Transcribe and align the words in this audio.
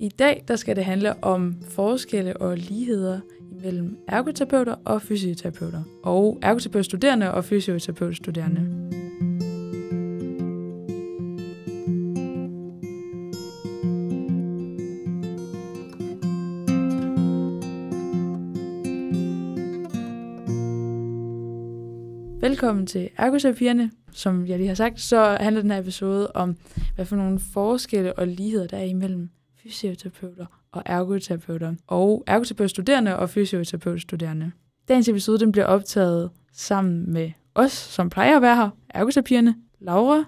I 0.00 0.08
dag 0.08 0.44
der 0.48 0.56
skal 0.56 0.76
det 0.76 0.84
handle 0.84 1.24
om 1.24 1.56
forskelle 1.62 2.36
og 2.36 2.56
ligheder 2.56 3.20
mellem 3.62 3.98
ergoterapeuter 4.08 4.74
og 4.84 5.02
fysioterapeuter, 5.02 5.82
og 6.02 6.38
ergoterapeutstuderende 6.42 7.34
og 7.34 7.44
fysioterapeutstuderende. 7.44 8.60
Velkommen 22.40 22.86
til 22.86 23.08
Ergoterapierne. 23.16 23.90
Som 24.12 24.46
jeg 24.46 24.58
lige 24.58 24.68
har 24.68 24.74
sagt, 24.74 25.00
så 25.00 25.36
handler 25.40 25.62
den 25.62 25.70
her 25.70 25.78
episode 25.80 26.32
om, 26.32 26.56
hvad 26.94 27.04
for 27.04 27.16
nogle 27.16 27.40
forskelle 27.52 28.18
og 28.18 28.26
ligheder 28.28 28.66
der 28.66 28.76
er 28.76 28.84
imellem 28.84 29.30
fysioterapeuter 29.68 30.46
og 30.72 30.82
ergoterapeuter, 30.86 31.74
og 31.86 32.24
ergoterapeutstuderende 32.26 33.18
og 33.18 33.30
fysioterapeutstuderende. 33.30 34.52
Dagens 34.88 35.08
episode 35.08 35.38
den 35.38 35.52
bliver 35.52 35.66
optaget 35.66 36.30
sammen 36.52 37.12
med 37.12 37.32
os, 37.54 37.72
som 37.72 38.10
plejer 38.10 38.36
at 38.36 38.42
være 38.42 38.56
her, 38.56 38.70
ergoterapierne, 38.88 39.56
Laura. 39.80 40.24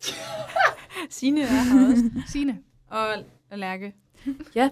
Signe 1.10 1.40
er 1.40 1.46
her 1.46 1.90
også. 1.90 2.10
Signe 2.26 2.58
og 2.86 3.06
Lærke. 3.52 3.94
ja, 4.54 4.70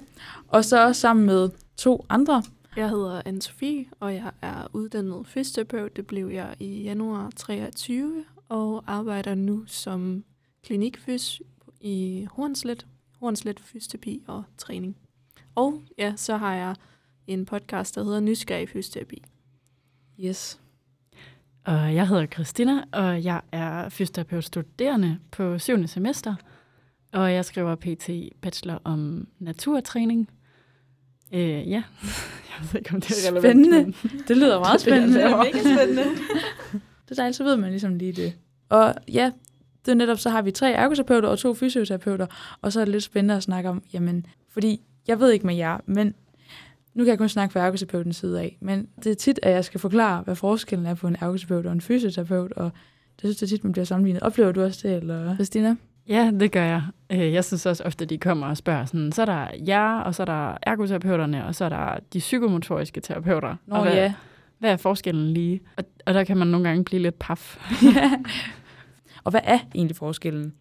og 0.48 0.64
så 0.64 0.86
også 0.86 1.00
sammen 1.00 1.26
med 1.26 1.50
to 1.76 2.06
andre 2.08 2.42
jeg 2.76 2.90
hedder 2.90 3.22
anne 3.24 3.42
Sofie, 3.42 3.86
og 4.00 4.14
jeg 4.14 4.32
er 4.42 4.66
uddannet 4.72 5.26
fysioterapeut. 5.26 5.96
Det 5.96 6.06
blev 6.06 6.28
jeg 6.28 6.56
i 6.58 6.82
januar 6.82 7.30
23, 7.36 8.24
og 8.48 8.84
arbejder 8.86 9.34
nu 9.34 9.64
som 9.66 10.24
klinikfys 10.62 11.42
i 11.80 12.26
Hornslet, 12.30 12.86
Hornslet 13.20 13.60
Fysioterapi 13.60 14.22
og 14.26 14.44
Træning. 14.58 14.96
Og 15.54 15.82
ja, 15.98 16.12
så 16.16 16.36
har 16.36 16.54
jeg 16.54 16.74
en 17.26 17.46
podcast, 17.46 17.94
der 17.94 18.04
hedder 18.04 18.20
Nysgerrig 18.20 18.68
Fysioterapi. 18.68 19.22
Yes. 20.20 20.60
Og 21.64 21.94
jeg 21.94 22.08
hedder 22.08 22.26
Christina, 22.26 22.84
og 22.92 23.24
jeg 23.24 23.40
er 23.52 23.88
fysioterapeut 23.88 24.44
studerende 24.44 25.18
på 25.30 25.58
7. 25.58 25.86
semester. 25.86 26.34
Og 27.12 27.32
jeg 27.32 27.44
skriver 27.44 27.74
PT 27.74 28.10
bachelor 28.40 28.80
om 28.84 29.28
naturtræning. 29.38 30.30
Øh, 31.32 31.40
ja, 31.40 31.82
jeg 32.50 32.68
ved 32.72 32.80
ikke, 32.80 32.94
om 32.94 33.00
det 33.00 33.10
er 33.10 33.30
relevant. 33.30 33.66
Spændende. 33.66 33.94
Det 34.28 34.36
lyder 34.36 34.58
meget 34.58 34.80
spændende. 34.80 35.14
det 35.14 35.24
er 35.24 35.36
mega 35.36 35.60
spændende. 35.60 36.04
det 37.04 37.10
er 37.10 37.14
dejligt, 37.14 37.36
så 37.36 37.44
ved 37.44 37.56
man 37.56 37.70
ligesom 37.70 37.94
lige 37.94 38.12
det. 38.12 38.34
Og 38.68 38.94
ja, 39.08 39.32
det 39.86 39.92
er 39.92 39.96
netop, 39.96 40.18
så 40.18 40.30
har 40.30 40.42
vi 40.42 40.50
tre 40.50 40.72
ergoterapeuter 40.72 41.28
og 41.28 41.38
to 41.38 41.54
fysioterapeuter, 41.54 42.26
og 42.62 42.72
så 42.72 42.80
er 42.80 42.84
det 42.84 42.92
lidt 42.92 43.04
spændende 43.04 43.34
at 43.34 43.42
snakke 43.42 43.68
om, 43.70 43.82
jamen, 43.92 44.26
fordi 44.50 44.80
jeg 45.08 45.20
ved 45.20 45.30
ikke 45.30 45.46
med 45.46 45.54
jer, 45.54 45.78
men 45.86 46.14
nu 46.94 47.04
kan 47.04 47.10
jeg 47.10 47.18
kun 47.18 47.28
snakke 47.28 47.52
fra 47.52 47.60
ergoterapeutens 47.60 48.16
side 48.16 48.40
af, 48.40 48.56
men 48.60 48.88
det 49.04 49.10
er 49.10 49.14
tit, 49.14 49.40
at 49.42 49.52
jeg 49.52 49.64
skal 49.64 49.80
forklare, 49.80 50.22
hvad 50.22 50.34
forskellen 50.34 50.86
er 50.86 50.94
på 50.94 51.06
en 51.06 51.16
ergoterapeut 51.20 51.66
og 51.66 51.72
en 51.72 51.80
fysioterapeut, 51.80 52.52
og 52.52 52.70
det 53.20 53.20
synes 53.20 53.40
jeg 53.40 53.48
tit, 53.48 53.64
man 53.64 53.72
bliver 53.72 53.84
sammenlignet. 53.84 54.22
Oplever 54.22 54.52
du 54.52 54.62
også 54.62 54.88
det, 54.88 54.96
eller 54.96 55.34
Christina? 55.34 55.76
Ja, 56.08 56.30
det 56.40 56.52
gør 56.52 56.64
jeg. 56.64 56.82
Øh, 57.12 57.32
jeg 57.32 57.44
synes 57.44 57.66
også 57.66 57.84
ofte, 57.84 58.04
de 58.04 58.18
kommer 58.18 58.46
og 58.46 58.56
spørger 58.56 58.84
sådan, 58.84 59.12
så 59.12 59.22
er 59.22 59.26
der 59.26 59.46
jer, 59.66 60.00
og 60.00 60.14
så 60.14 60.22
er 60.22 60.24
der 60.24 60.56
ergoterapeuterne, 60.62 61.46
og 61.46 61.54
så 61.54 61.64
er 61.64 61.68
der 61.68 61.98
de 62.12 62.18
psykomotoriske 62.18 63.00
terapeuter. 63.00 63.56
Nå 63.66 63.76
og 63.76 63.82
hvad, 63.82 63.94
ja. 63.94 64.12
Hvad 64.58 64.72
er 64.72 64.76
forskellen 64.76 65.32
lige? 65.32 65.60
Og, 65.76 65.84
og 66.06 66.14
der 66.14 66.24
kan 66.24 66.36
man 66.36 66.48
nogle 66.48 66.68
gange 66.68 66.84
blive 66.84 67.02
lidt 67.02 67.18
paf. 67.18 67.58
ja. 67.96 68.12
Og 69.24 69.30
hvad 69.30 69.40
er 69.44 69.58
egentlig 69.74 69.96
forskellen, 69.96 70.52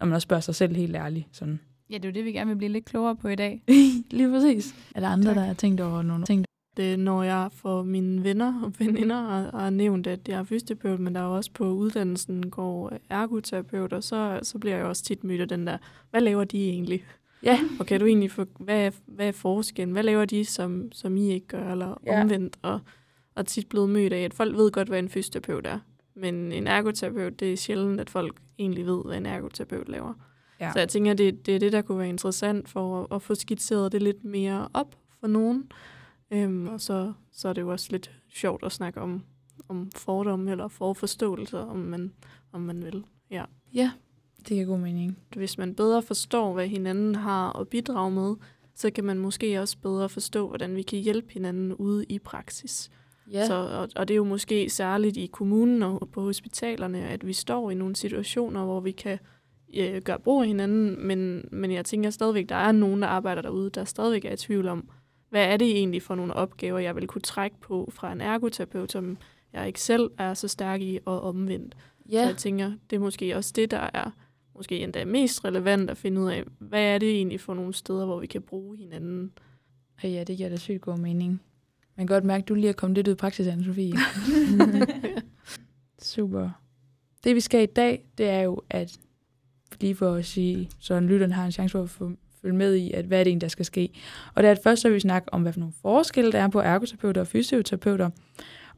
når 0.00 0.06
man 0.06 0.14
også 0.14 0.24
spørger 0.24 0.40
sig 0.40 0.54
selv 0.54 0.76
helt 0.76 0.96
ærligt? 0.96 1.26
Sådan. 1.32 1.60
Ja, 1.90 1.94
det 1.94 2.04
er 2.04 2.08
jo 2.08 2.14
det, 2.14 2.24
vi 2.24 2.32
gerne 2.32 2.48
vil 2.48 2.56
blive 2.56 2.72
lidt 2.72 2.84
klogere 2.84 3.16
på 3.16 3.28
i 3.28 3.34
dag. 3.34 3.62
Lige 4.10 4.30
præcis. 4.30 4.74
Er 4.94 5.00
der 5.00 5.08
andre, 5.08 5.28
tak. 5.28 5.36
der 5.36 5.42
har 5.42 5.54
tænkt 5.54 5.80
over 5.80 6.02
nogle 6.02 6.24
ting? 6.24 6.44
Det 6.76 6.98
når 6.98 7.22
jeg 7.22 7.48
får 7.52 7.82
mine 7.82 8.24
venner 8.24 8.62
og 8.64 8.72
veninder 8.78 9.16
og 9.26 9.60
har 9.60 9.70
nævnt, 9.70 10.06
at 10.06 10.28
jeg 10.28 10.38
er 10.38 10.44
fysioterapeut, 10.44 11.00
men 11.00 11.14
der 11.14 11.20
er 11.20 11.24
også 11.24 11.50
på 11.54 11.70
uddannelsen 11.72 12.50
går 12.50 12.92
ergoterapeut, 13.10 13.92
og 13.92 14.02
så, 14.02 14.40
så 14.42 14.58
bliver 14.58 14.76
jeg 14.76 14.84
også 14.84 15.04
tit 15.04 15.24
mødt 15.24 15.40
af 15.40 15.48
den 15.48 15.66
der, 15.66 15.78
hvad 16.10 16.20
laver 16.20 16.44
de 16.44 16.68
egentlig? 16.68 17.04
Ja. 17.42 17.58
Og 17.80 17.86
kan 17.86 18.00
du 18.00 18.06
egentlig 18.06 18.30
få, 18.30 18.44
hvad, 18.58 18.86
er, 18.86 18.90
hvad 19.06 19.28
er 19.28 19.32
forskellen? 19.32 19.92
Hvad 19.92 20.02
laver 20.02 20.24
de, 20.24 20.44
som, 20.44 20.92
som 20.92 21.16
I 21.16 21.30
ikke 21.30 21.46
gør, 21.46 21.70
eller 21.72 22.00
ja. 22.06 22.20
omvendt? 22.20 22.58
Og, 22.62 22.80
og 23.34 23.46
tit 23.46 23.68
blevet 23.68 23.90
mødt 23.90 24.12
af, 24.12 24.20
at 24.20 24.34
folk 24.34 24.56
ved 24.56 24.70
godt, 24.70 24.88
hvad 24.88 24.98
en 24.98 25.08
fysioterapeut 25.08 25.66
er. 25.66 25.78
Men 26.14 26.52
en 26.52 26.66
ergoterapeut, 26.66 27.40
det 27.40 27.52
er 27.52 27.56
sjældent, 27.56 28.00
at 28.00 28.10
folk 28.10 28.40
egentlig 28.58 28.86
ved, 28.86 29.02
hvad 29.04 29.16
en 29.16 29.26
ergoterapeut 29.26 29.88
laver. 29.88 30.14
Ja. 30.60 30.72
Så 30.72 30.78
jeg 30.78 30.88
tænker, 30.88 31.14
det, 31.14 31.46
det 31.46 31.54
er 31.54 31.58
det, 31.58 31.72
der 31.72 31.82
kunne 31.82 31.98
være 31.98 32.08
interessant 32.08 32.68
for 32.68 33.00
at, 33.00 33.06
at 33.16 33.22
få 33.22 33.34
skitseret 33.34 33.92
det 33.92 34.02
lidt 34.02 34.24
mere 34.24 34.68
op 34.74 34.96
for 35.20 35.26
nogen. 35.26 35.70
Øhm, 36.30 36.68
og 36.68 36.80
så, 36.80 37.12
så 37.32 37.48
er 37.48 37.52
det 37.52 37.60
jo 37.60 37.72
også 37.72 37.88
lidt 37.90 38.10
sjovt 38.34 38.64
at 38.64 38.72
snakke 38.72 39.00
om, 39.00 39.22
om 39.68 39.90
fordomme 39.96 40.50
eller 40.50 40.68
forforståelser, 40.68 41.58
om 41.58 41.76
man, 41.76 42.12
om 42.52 42.60
man 42.60 42.84
vil. 42.84 43.04
Ja. 43.30 43.44
ja, 43.74 43.90
det 44.38 44.46
giver 44.46 44.64
god 44.64 44.78
mening. 44.78 45.18
Hvis 45.36 45.58
man 45.58 45.74
bedre 45.74 46.02
forstår, 46.02 46.52
hvad 46.52 46.68
hinanden 46.68 47.14
har 47.14 47.60
at 47.60 47.68
bidrage 47.68 48.10
med, 48.10 48.34
så 48.74 48.90
kan 48.90 49.04
man 49.04 49.18
måske 49.18 49.60
også 49.60 49.78
bedre 49.78 50.08
forstå, 50.08 50.48
hvordan 50.48 50.76
vi 50.76 50.82
kan 50.82 50.98
hjælpe 50.98 51.32
hinanden 51.32 51.74
ude 51.74 52.04
i 52.04 52.18
praksis. 52.18 52.90
Ja. 53.32 53.46
Så, 53.46 53.54
og, 53.54 53.88
og 53.96 54.08
det 54.08 54.14
er 54.14 54.16
jo 54.16 54.24
måske 54.24 54.70
særligt 54.70 55.16
i 55.16 55.26
kommunen 55.26 55.82
og 55.82 56.08
på 56.12 56.20
hospitalerne, 56.20 57.08
at 57.08 57.26
vi 57.26 57.32
står 57.32 57.70
i 57.70 57.74
nogle 57.74 57.96
situationer, 57.96 58.64
hvor 58.64 58.80
vi 58.80 58.90
kan 58.90 59.18
øh, 59.74 60.02
gøre 60.02 60.18
brug 60.18 60.40
af 60.40 60.46
hinanden, 60.46 61.06
men, 61.06 61.48
men 61.50 61.72
jeg 61.72 61.84
tænker 61.84 62.10
stadigvæk, 62.10 62.48
der 62.48 62.54
er 62.54 62.72
nogen, 62.72 63.02
der 63.02 63.08
arbejder 63.08 63.42
derude, 63.42 63.70
der 63.70 63.84
stadigvæk 63.84 64.24
er 64.24 64.32
i 64.32 64.36
tvivl 64.36 64.68
om, 64.68 64.88
hvad 65.30 65.44
er 65.44 65.56
det 65.56 65.76
egentlig 65.76 66.02
for 66.02 66.14
nogle 66.14 66.34
opgaver, 66.34 66.78
jeg 66.78 66.96
vil 66.96 67.06
kunne 67.06 67.22
trække 67.22 67.60
på 67.60 67.90
fra 67.94 68.12
en 68.12 68.20
ergoterapeut, 68.20 68.92
som 68.92 69.18
jeg 69.52 69.66
ikke 69.66 69.80
selv 69.80 70.10
er 70.18 70.34
så 70.34 70.48
stærk 70.48 70.80
i, 70.80 70.98
og 71.04 71.20
omvendt. 71.20 71.76
Ja. 72.10 72.22
Så 72.22 72.28
jeg 72.28 72.36
tænker, 72.36 72.72
det 72.90 72.96
er 72.96 73.00
måske 73.00 73.36
også 73.36 73.52
det, 73.56 73.70
der 73.70 73.90
er 73.94 74.10
måske 74.54 74.78
endda 74.78 75.04
mest 75.04 75.44
relevant 75.44 75.90
at 75.90 75.96
finde 75.96 76.20
ud 76.20 76.30
af, 76.30 76.44
hvad 76.58 76.82
er 76.82 76.98
det 76.98 77.10
egentlig 77.10 77.40
for 77.40 77.54
nogle 77.54 77.74
steder, 77.74 78.04
hvor 78.04 78.20
vi 78.20 78.26
kan 78.26 78.42
bruge 78.42 78.76
hinanden. 78.76 79.32
Ja, 80.02 80.24
det 80.24 80.36
giver 80.36 80.48
da 80.48 80.56
sygt 80.56 80.80
god 80.80 80.98
mening. 80.98 81.42
Man 81.96 82.06
kan 82.06 82.14
godt 82.14 82.24
mærke, 82.24 82.42
at 82.42 82.48
du 82.48 82.54
lige 82.54 82.68
er 82.68 82.72
kommet 82.72 82.96
lidt 82.96 83.08
ud 83.08 83.12
i 83.12 83.16
praksis, 83.16 83.46
anne 83.46 83.64
Sofie. 83.64 83.94
Super. 86.02 86.50
Det 87.24 87.34
vi 87.34 87.40
skal 87.40 87.62
i 87.62 87.66
dag, 87.66 88.04
det 88.18 88.28
er 88.28 88.40
jo, 88.40 88.62
at 88.70 88.98
lige 89.80 89.94
for 89.94 90.14
at 90.14 90.24
sige, 90.24 90.70
så 90.78 90.94
en 90.94 91.06
lytteren 91.06 91.32
har 91.32 91.44
en 91.44 91.52
chance 91.52 91.72
for 91.72 91.82
at 91.82 91.90
få 91.90 92.12
følge 92.42 92.56
med 92.56 92.74
i, 92.74 92.92
at 92.92 93.04
hvad 93.04 93.20
er 93.20 93.24
det 93.24 93.30
egentlig, 93.30 93.40
der 93.40 93.48
skal 93.48 93.64
ske. 93.64 93.88
Og 94.34 94.42
det 94.42 94.48
er 94.48 94.52
at 94.52 94.60
først 94.64 94.82
så 94.82 94.88
vil 94.88 94.94
vi 94.94 95.00
snakke 95.00 95.34
om, 95.34 95.42
hvad 95.42 95.52
for 95.52 95.60
nogle 95.60 95.74
forskelle 95.82 96.32
der 96.32 96.38
er 96.38 96.48
på 96.48 96.60
ergoterapeuter 96.60 97.20
og 97.20 97.26
fysioterapeuter, 97.26 98.10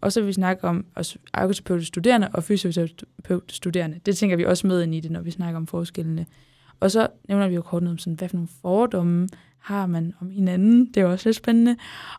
og 0.00 0.12
så 0.12 0.20
vil 0.20 0.26
vi 0.26 0.32
snakke 0.32 0.64
om 0.64 0.86
ergoterapeuter-studerende 1.34 2.28
og 2.32 2.44
fysioterapeuter-studerende. 2.44 4.00
Det 4.06 4.16
tænker 4.16 4.36
vi 4.36 4.44
også 4.44 4.66
med 4.66 4.82
ind 4.82 4.94
i 4.94 5.00
det, 5.00 5.10
når 5.10 5.20
vi 5.20 5.30
snakker 5.30 5.56
om 5.56 5.66
forskellene. 5.66 6.26
Og 6.80 6.90
så 6.90 7.08
nævner 7.28 7.48
vi 7.48 7.54
jo 7.54 7.62
kort 7.62 7.82
noget 7.82 7.94
om, 7.94 7.98
sådan, 7.98 8.14
hvad 8.14 8.28
for 8.28 8.36
nogle 8.36 8.48
fordomme 8.60 9.28
har 9.58 9.86
man 9.86 10.14
om 10.20 10.30
hinanden. 10.30 10.86
Det 10.86 11.00
er 11.00 11.06
også 11.06 11.28
lidt 11.28 11.36
spændende. 11.36 11.76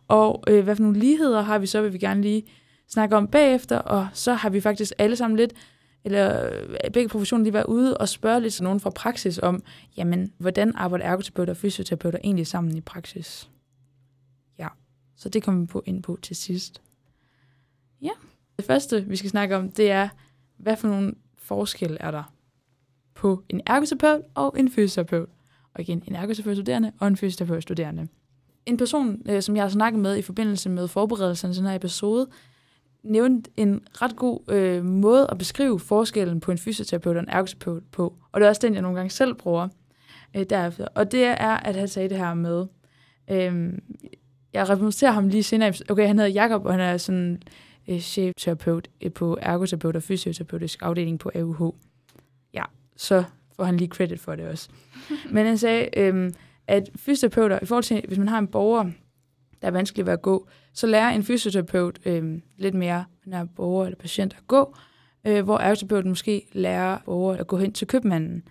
Og 0.08 0.44
øh, 0.48 0.64
hvad 0.64 0.76
for 0.76 0.84
nogle 0.84 1.00
ligheder 1.00 1.42
har 1.42 1.60
vi 1.60 1.68
så, 1.68 1.82
vil 1.82 1.94
vi 1.94 1.98
gerne 1.98 2.22
lige 2.22 2.44
snakke 2.88 3.16
om 3.16 3.28
bagefter. 3.28 3.78
Og 3.78 4.08
så 4.14 4.34
har 4.34 4.50
vi 4.50 4.62
faktisk 4.62 4.94
alle 4.98 5.16
sammen 5.16 5.38
lidt 5.38 5.54
eller 6.06 6.50
øh, 6.50 6.92
begge 6.94 7.10
professioner 7.10 7.44
lige 7.44 7.54
være 7.54 7.70
ude 7.70 7.98
og 7.98 8.10
spørge 8.10 8.42
lidt 8.42 8.54
til 8.54 8.64
nogen 8.64 8.80
fra 8.80 8.90
praksis 8.90 9.40
om, 9.44 9.64
jamen, 9.98 10.34
hvordan 10.38 10.76
arbejder 10.76 11.06
ergoterapeuter 11.06 11.54
og 11.54 11.58
fysioterapeuter 11.58 12.20
egentlig 12.24 12.48
sammen 12.48 12.78
i 12.78 12.82
praksis? 12.82 13.50
Ja, 14.60 14.68
så 15.16 15.30
det 15.30 15.44
kommer 15.44 15.62
vi 15.62 15.68
på 15.68 15.84
ind 15.86 16.04
på 16.04 16.20
til 16.22 16.36
sidst. 16.36 16.82
Ja, 18.02 18.12
det 18.58 18.66
første, 18.66 19.06
vi 19.06 19.16
skal 19.16 19.30
snakke 19.30 19.56
om, 19.56 19.72
det 19.72 19.92
er, 19.92 20.10
hvad 20.58 20.78
for 20.78 20.88
nogle 20.88 21.14
forskelle 21.38 21.98
er 22.02 22.12
der 22.12 22.35
på 23.16 23.44
en 23.50 23.62
ergoterapeut 23.66 24.22
og 24.36 24.56
en 24.60 24.72
fysioterapeut? 24.72 25.30
Og 25.74 25.82
igen, 25.82 26.04
en 26.08 26.16
ergoterapeutstuderende 26.16 26.92
og 27.00 27.08
en 27.08 27.18
fysioterapeutstuderende. 27.18 28.08
En 28.66 28.78
person, 28.78 29.22
øh, 29.30 29.42
som 29.42 29.56
jeg 29.56 29.64
har 29.64 29.70
snakket 29.70 30.02
med 30.02 30.18
i 30.18 30.22
forbindelse 30.22 30.70
med 30.70 30.88
forberedelsen 30.88 31.54
til 31.54 31.62
den 31.62 31.70
her 31.70 31.76
episode, 31.76 32.28
nævnte 33.04 33.52
en 33.58 33.82
ret 34.02 34.16
god 34.16 34.40
øh, 34.48 34.86
måde 34.86 35.28
at 35.32 35.38
beskrive 35.38 35.80
forskellen 35.80 36.40
på 36.40 36.52
en 36.52 36.58
fysioterapeut 36.58 37.16
og 37.16 37.24
en 37.24 37.30
ergoterapeut 37.30 37.84
på. 37.92 38.16
Og 38.32 38.40
det 38.40 38.46
er 38.46 38.50
også 38.50 38.62
den, 38.68 38.74
jeg 38.74 38.82
nogle 38.82 38.98
gange 38.98 39.10
selv 39.10 39.34
bruger 39.34 39.68
øh, 40.36 40.46
derefter. 40.50 40.88
Og 40.96 41.12
det 41.12 41.26
er, 41.26 41.58
at 41.58 41.76
han 41.76 41.88
sagde 41.88 42.10
det 42.10 42.18
her 42.18 42.34
med, 42.34 42.66
øh, 43.32 43.74
jeg 44.54 44.70
repræsenterer 44.70 45.12
ham 45.12 45.28
lige 45.28 45.44
senere. 45.44 45.74
Okay, 45.90 46.08
han 46.08 46.18
hedder 46.20 46.32
Jakob 46.32 46.66
og 46.66 46.72
han 46.72 46.82
er 46.82 46.98
sådan 46.98 47.42
øh, 47.88 48.00
chefterapeut 48.00 48.88
øh, 49.02 49.14
på 49.14 49.38
ergoterapeut 49.42 49.96
og 49.96 50.04
fysioterapeutisk 50.04 50.80
afdeling 50.82 51.20
på 51.20 51.32
AUH. 51.36 51.74
Så 52.96 53.24
får 53.56 53.64
han 53.64 53.78
lige 53.78 53.88
credit 53.88 54.20
for 54.20 54.36
det 54.36 54.48
også. 54.48 54.70
Men 55.34 55.46
han 55.46 55.58
sagde, 55.58 56.00
øh, 56.00 56.32
at 56.68 56.90
fysioterapeuter, 56.96 57.60
i 57.62 57.66
forhold 57.66 57.84
til, 57.84 58.04
hvis 58.08 58.18
man 58.18 58.28
har 58.28 58.40
en 58.40 58.48
borger, 58.48 58.84
der 59.62 59.68
er 59.68 59.72
vanskelig 59.72 60.06
ved 60.06 60.14
at 60.14 60.22
gå, 60.22 60.48
så 60.74 60.88
lærer 60.88 61.10
en 61.10 61.24
fysioterapeut 61.24 62.00
øh, 62.06 62.42
lidt 62.58 62.76
mere, 62.76 63.06
når 63.26 63.44
borger 63.56 63.86
eller 63.86 63.98
patient 63.98 64.36
at 64.38 64.48
gå, 64.48 64.76
øh, 65.28 65.44
hvor 65.44 65.58
ergoterapeuten 65.58 66.10
måske 66.10 66.48
lærer 66.52 66.98
borger 67.06 67.38
at 67.38 67.48
gå 67.48 67.58
hen 67.58 67.74
til 67.74 67.88
købmanden. 67.88 68.44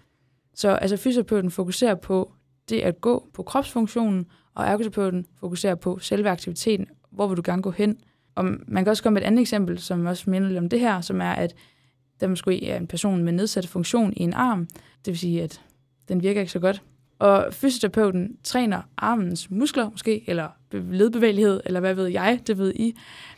Så 0.54 0.68
altså 0.68 0.96
fysioterapeuten 0.96 1.50
fokuserer 1.50 1.94
på 1.94 2.32
det 2.68 2.80
at 2.80 3.00
gå 3.00 3.28
på 3.34 3.42
kropsfunktionen, 3.42 4.26
og 4.54 4.64
ergoterapeuten 4.64 5.26
fokuserer 5.40 5.74
på 5.74 5.98
selve 5.98 6.30
aktiviteten. 6.30 6.86
Hvor 7.10 7.26
vil 7.26 7.36
du 7.36 7.42
gerne 7.44 7.62
gå 7.62 7.70
hen? 7.70 7.98
Og 8.34 8.44
man 8.44 8.84
kan 8.84 8.90
også 8.90 9.02
komme 9.02 9.14
med 9.14 9.22
et 9.22 9.26
andet 9.26 9.40
eksempel, 9.40 9.78
som 9.78 10.06
også 10.06 10.30
minder 10.30 10.48
lidt 10.48 10.58
om 10.58 10.68
det 10.68 10.80
her, 10.80 11.00
som 11.00 11.20
er, 11.20 11.32
at 11.32 11.54
der 12.24 12.28
måske 12.28 12.66
er 12.66 12.76
en 12.76 12.86
person 12.86 13.24
med 13.24 13.32
nedsat 13.32 13.66
funktion 13.66 14.12
i 14.16 14.22
en 14.22 14.32
arm. 14.32 14.66
Det 15.04 15.06
vil 15.06 15.18
sige, 15.18 15.42
at 15.42 15.60
den 16.08 16.22
virker 16.22 16.40
ikke 16.40 16.52
så 16.52 16.58
godt. 16.58 16.82
Og 17.18 17.46
fysioterapeuten 17.50 18.36
træner 18.44 18.82
armens 18.96 19.50
muskler 19.50 19.90
måske, 19.90 20.24
eller 20.26 20.48
ledbevægelighed, 20.72 21.60
eller 21.64 21.80
hvad 21.80 21.94
ved 21.94 22.06
jeg, 22.06 22.40
det 22.46 22.58
ved 22.58 22.74
I. 22.74 22.94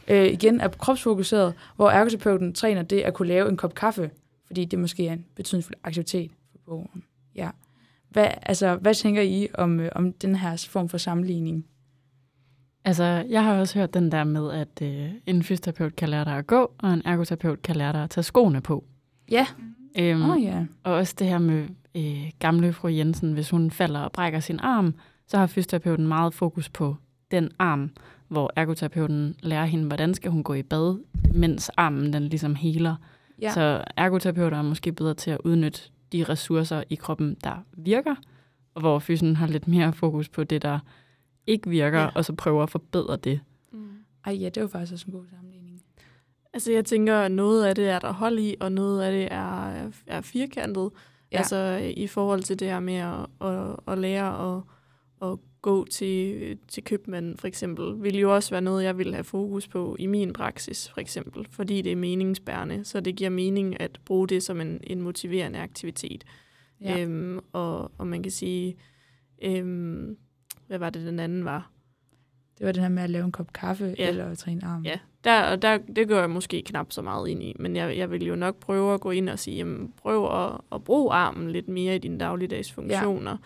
Øh, 0.08 0.26
igen 0.26 0.60
er 0.60 0.68
kropsfokuseret, 0.68 1.54
hvor 1.76 1.90
ergoterapeuten 1.90 2.52
træner 2.52 2.82
det 2.82 3.00
at 3.00 3.14
kunne 3.14 3.28
lave 3.28 3.48
en 3.48 3.56
kop 3.56 3.74
kaffe, 3.74 4.10
fordi 4.46 4.64
det 4.64 4.78
måske 4.78 5.08
er 5.08 5.12
en 5.12 5.24
betydningsfuld 5.34 5.76
aktivitet 5.84 6.30
for 6.52 6.58
borgeren. 6.66 7.02
Ja. 7.34 7.50
Hvad, 8.08 8.28
altså, 8.42 8.76
hvad 8.76 8.94
tænker 8.94 9.22
I 9.22 9.48
om, 9.54 9.80
øh, 9.80 9.88
om 9.94 10.12
den 10.12 10.34
her 10.34 10.66
form 10.70 10.88
for 10.88 10.98
sammenligning? 10.98 11.66
Altså, 12.86 13.04
jeg 13.28 13.44
har 13.44 13.54
også 13.58 13.78
hørt 13.78 13.94
den 13.94 14.12
der 14.12 14.24
med, 14.24 14.52
at 14.52 14.82
øh, 14.82 15.10
en 15.26 15.42
fysioterapeut 15.42 15.96
kan 15.96 16.08
lære 16.08 16.24
dig 16.24 16.36
at 16.36 16.46
gå, 16.46 16.70
og 16.78 16.92
en 16.92 17.02
ergoterapeut 17.04 17.62
kan 17.62 17.76
lære 17.76 17.92
dig 17.92 18.02
at 18.02 18.10
tage 18.10 18.24
skoene 18.24 18.60
på. 18.60 18.84
Ja. 19.30 19.46
Øhm, 19.98 20.30
Oh, 20.30 20.42
ja. 20.42 20.64
Og 20.84 20.94
også 20.94 21.14
det 21.18 21.26
her 21.26 21.38
med 21.38 21.68
øh, 21.96 22.30
gamle 22.38 22.72
fru 22.72 22.88
Jensen, 22.88 23.32
hvis 23.32 23.50
hun 23.50 23.70
falder 23.70 24.00
og 24.00 24.12
brækker 24.12 24.40
sin 24.40 24.60
arm, 24.60 24.94
så 25.26 25.38
har 25.38 25.46
fysioterapeuten 25.46 26.06
meget 26.06 26.34
fokus 26.34 26.68
på 26.68 26.96
den 27.30 27.50
arm, 27.58 27.90
hvor 28.28 28.52
ergoterapeuten 28.56 29.34
lærer 29.42 29.64
hende, 29.64 29.86
hvordan 29.86 30.14
skal 30.14 30.30
hun 30.30 30.42
gå 30.42 30.54
i 30.54 30.62
bad, 30.62 30.98
mens 31.34 31.68
armen 31.76 32.12
den 32.12 32.22
ligesom 32.22 32.54
heler. 32.54 32.96
ja. 33.42 33.50
Så 33.52 33.84
ergoterapeuter 33.96 34.58
er 34.58 34.62
måske 34.62 34.92
bedre 34.92 35.14
til 35.14 35.30
at 35.30 35.38
udnytte 35.44 35.80
de 36.12 36.24
ressourcer 36.24 36.82
i 36.90 36.94
kroppen, 36.94 37.36
der 37.44 37.64
virker, 37.72 38.14
og 38.74 38.80
hvor 38.80 38.98
fysen 38.98 39.36
har 39.36 39.46
lidt 39.46 39.68
mere 39.68 39.92
fokus 39.92 40.28
på 40.28 40.44
det, 40.44 40.62
der 40.62 40.78
ikke 41.46 41.70
virker, 41.70 42.00
Ja. 42.00 42.08
og 42.14 42.24
så 42.24 42.32
prøver 42.32 42.62
at 42.62 42.70
forbedre 42.70 43.16
det. 43.16 43.40
Mm. 43.72 43.88
Ej, 44.26 44.32
ja, 44.32 44.48
det 44.48 44.62
var 44.62 44.68
faktisk 44.68 44.92
også 44.92 45.06
en 45.08 45.12
god 45.12 45.24
sammenligning. 45.30 45.82
Altså 46.52 46.72
jeg 46.72 46.84
tænker, 46.84 47.14
at 47.16 47.32
noget 47.32 47.64
af 47.64 47.74
det 47.74 47.88
er 47.88 47.98
der 47.98 48.12
hold 48.12 48.38
i, 48.38 48.54
og 48.60 48.72
noget 48.72 49.02
af 49.02 49.12
det 49.12 49.28
er, 49.30 49.90
er 50.06 50.20
firkantet. 50.20 50.90
Ja. 51.32 51.38
Altså 51.38 51.92
i 51.96 52.06
forhold 52.06 52.42
til 52.42 52.58
det 52.58 52.68
her 52.68 52.80
med 52.80 52.94
at, 52.94 53.26
at, 53.48 53.76
at 53.88 53.98
lære 53.98 54.56
at, 54.56 54.62
at 55.22 55.38
gå 55.62 55.84
til, 55.84 56.58
til 56.68 56.84
købmanden 56.84 57.36
for 57.36 57.46
eksempel, 57.46 58.02
vil 58.02 58.18
jo 58.18 58.34
også 58.34 58.50
være 58.50 58.60
noget, 58.60 58.84
jeg 58.84 58.98
vil 58.98 59.14
have 59.14 59.24
fokus 59.24 59.68
på 59.68 59.96
i 59.98 60.06
min 60.06 60.32
praksis 60.32 60.88
for 60.88 61.00
eksempel, 61.00 61.46
fordi 61.50 61.82
det 61.82 61.92
er 61.92 61.96
meningsbærende, 61.96 62.84
så 62.84 63.00
det 63.00 63.16
giver 63.16 63.30
mening 63.30 63.80
at 63.80 64.00
bruge 64.04 64.28
det 64.28 64.42
som 64.42 64.60
en, 64.60 64.80
en 64.84 65.00
motiverende 65.02 65.58
aktivitet. 65.58 66.24
Ja. 66.80 67.00
Øhm, 67.02 67.38
og, 67.52 67.92
og 67.98 68.06
man 68.06 68.22
kan 68.22 68.32
sige, 68.32 68.76
øhm, 69.42 70.16
hvad 70.66 70.78
var 70.78 70.90
det 70.90 71.06
den 71.06 71.20
anden 71.20 71.44
var? 71.44 71.70
Det 72.58 72.66
var 72.66 72.72
det 72.72 72.82
her 72.82 72.88
med 72.88 73.02
at 73.02 73.10
lave 73.10 73.24
en 73.24 73.32
kop 73.32 73.52
kaffe 73.52 73.94
Ja. 73.98 74.08
eller 74.08 74.26
at 74.30 74.38
træne 74.38 74.64
arm. 74.64 74.84
Ja, 74.84 74.98
der, 75.24 75.42
og 75.42 75.62
der, 75.62 75.78
det 75.96 76.08
går 76.08 76.16
jeg 76.18 76.30
måske 76.30 76.62
knap 76.62 76.92
så 76.92 77.02
meget 77.02 77.28
ind 77.28 77.42
i, 77.42 77.56
men 77.58 77.76
jeg, 77.76 77.96
jeg 77.96 78.10
vil 78.10 78.26
jo 78.26 78.36
nok 78.36 78.56
prøve 78.60 78.94
at 78.94 79.00
gå 79.00 79.10
ind 79.10 79.28
og 79.28 79.38
sige, 79.38 79.56
jamen, 79.56 79.92
prøv 79.96 80.44
at, 80.44 80.60
at 80.72 80.84
bruge 80.84 81.12
armen 81.12 81.50
lidt 81.50 81.68
mere 81.68 81.94
i 81.96 81.98
dine 81.98 82.18
dagligdags 82.18 82.72
funktioner. 82.72 83.36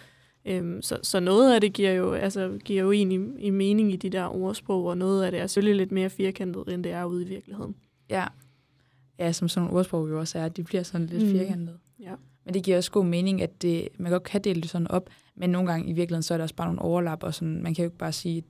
Ja. 0.44 0.56
Øhm, 0.58 0.82
så, 0.82 0.98
så 1.02 1.20
noget 1.20 1.54
af 1.54 1.60
det 1.60 1.72
giver 1.72 1.92
jo, 1.92 2.12
altså, 2.12 2.58
giver 2.64 2.82
jo 2.82 2.92
egentlig 2.92 3.20
i 3.38 3.50
mening 3.50 3.92
i 3.92 3.96
de 3.96 4.10
der 4.10 4.34
ordsprog, 4.36 4.84
og 4.84 4.98
noget 4.98 5.24
af 5.24 5.30
det 5.30 5.40
er 5.40 5.46
selvfølgelig 5.46 5.76
lidt 5.82 5.92
mere 5.92 6.10
firkantet, 6.10 6.74
end 6.74 6.84
det 6.84 6.92
er 6.92 7.04
ude 7.04 7.22
i 7.24 7.28
virkeligheden. 7.28 7.74
Ja. 8.10 8.24
Ja, 9.18 9.32
som 9.32 9.48
sådan 9.48 9.64
nogle 9.66 9.78
ordsprog 9.78 10.08
jo 10.10 10.18
også 10.18 10.38
er, 10.38 10.48
de 10.48 10.62
bliver 10.64 10.82
sådan 10.82 11.06
lidt 11.06 11.22
Mm. 11.22 11.30
firkantede. 11.38 11.78
Ja. 12.00 12.14
Men 12.50 12.54
det 12.54 12.64
giver 12.64 12.76
også 12.76 12.90
god 12.90 13.04
mening, 13.04 13.42
at 13.42 13.62
det, 13.62 13.88
man 13.98 14.12
godt 14.12 14.22
kan 14.22 14.44
dele 14.44 14.60
det 14.60 14.70
sådan 14.70 14.90
op, 14.90 15.10
men 15.36 15.50
nogle 15.50 15.70
gange 15.70 15.90
i 15.90 15.92
virkeligheden, 15.92 16.22
så 16.22 16.34
er 16.34 16.38
der 16.38 16.42
også 16.42 16.54
bare 16.54 16.66
nogle 16.66 16.82
overlap, 16.82 17.22
og 17.22 17.34
sådan, 17.34 17.62
man 17.62 17.74
kan 17.74 17.82
jo 17.82 17.86
ikke 17.86 17.98
bare 17.98 18.12
sige, 18.12 18.42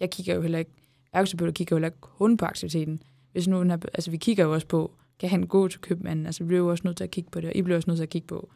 jeg 0.00 0.10
kigger 0.10 0.34
jo 0.34 0.42
heller 0.42 0.58
ikke, 0.58 0.70
ergoterapeuter 1.12 1.52
kigger 1.52 1.76
jo 1.76 1.78
heller 1.78 1.88
ikke 1.88 2.00
kun 2.00 2.36
på 2.36 2.44
aktiviteten. 2.44 3.02
Hvis 3.32 3.48
nu, 3.48 3.60
den 3.60 3.70
her, 3.70 3.78
altså 3.94 4.10
vi 4.10 4.16
kigger 4.16 4.44
jo 4.44 4.52
også 4.52 4.66
på, 4.66 4.94
kan 5.20 5.28
han 5.28 5.42
gå 5.42 5.68
til 5.68 5.80
købmanden? 5.80 6.26
Altså 6.26 6.44
vi 6.44 6.46
bliver 6.46 6.58
jo 6.58 6.70
også 6.70 6.82
nødt 6.84 6.96
til 6.96 7.04
at 7.04 7.10
kigge 7.10 7.30
på 7.30 7.40
det, 7.40 7.48
og 7.48 7.56
I 7.56 7.62
bliver 7.62 7.76
også 7.76 7.90
nødt 7.90 7.98
til 7.98 8.02
at 8.02 8.10
kigge 8.10 8.26
på, 8.26 8.50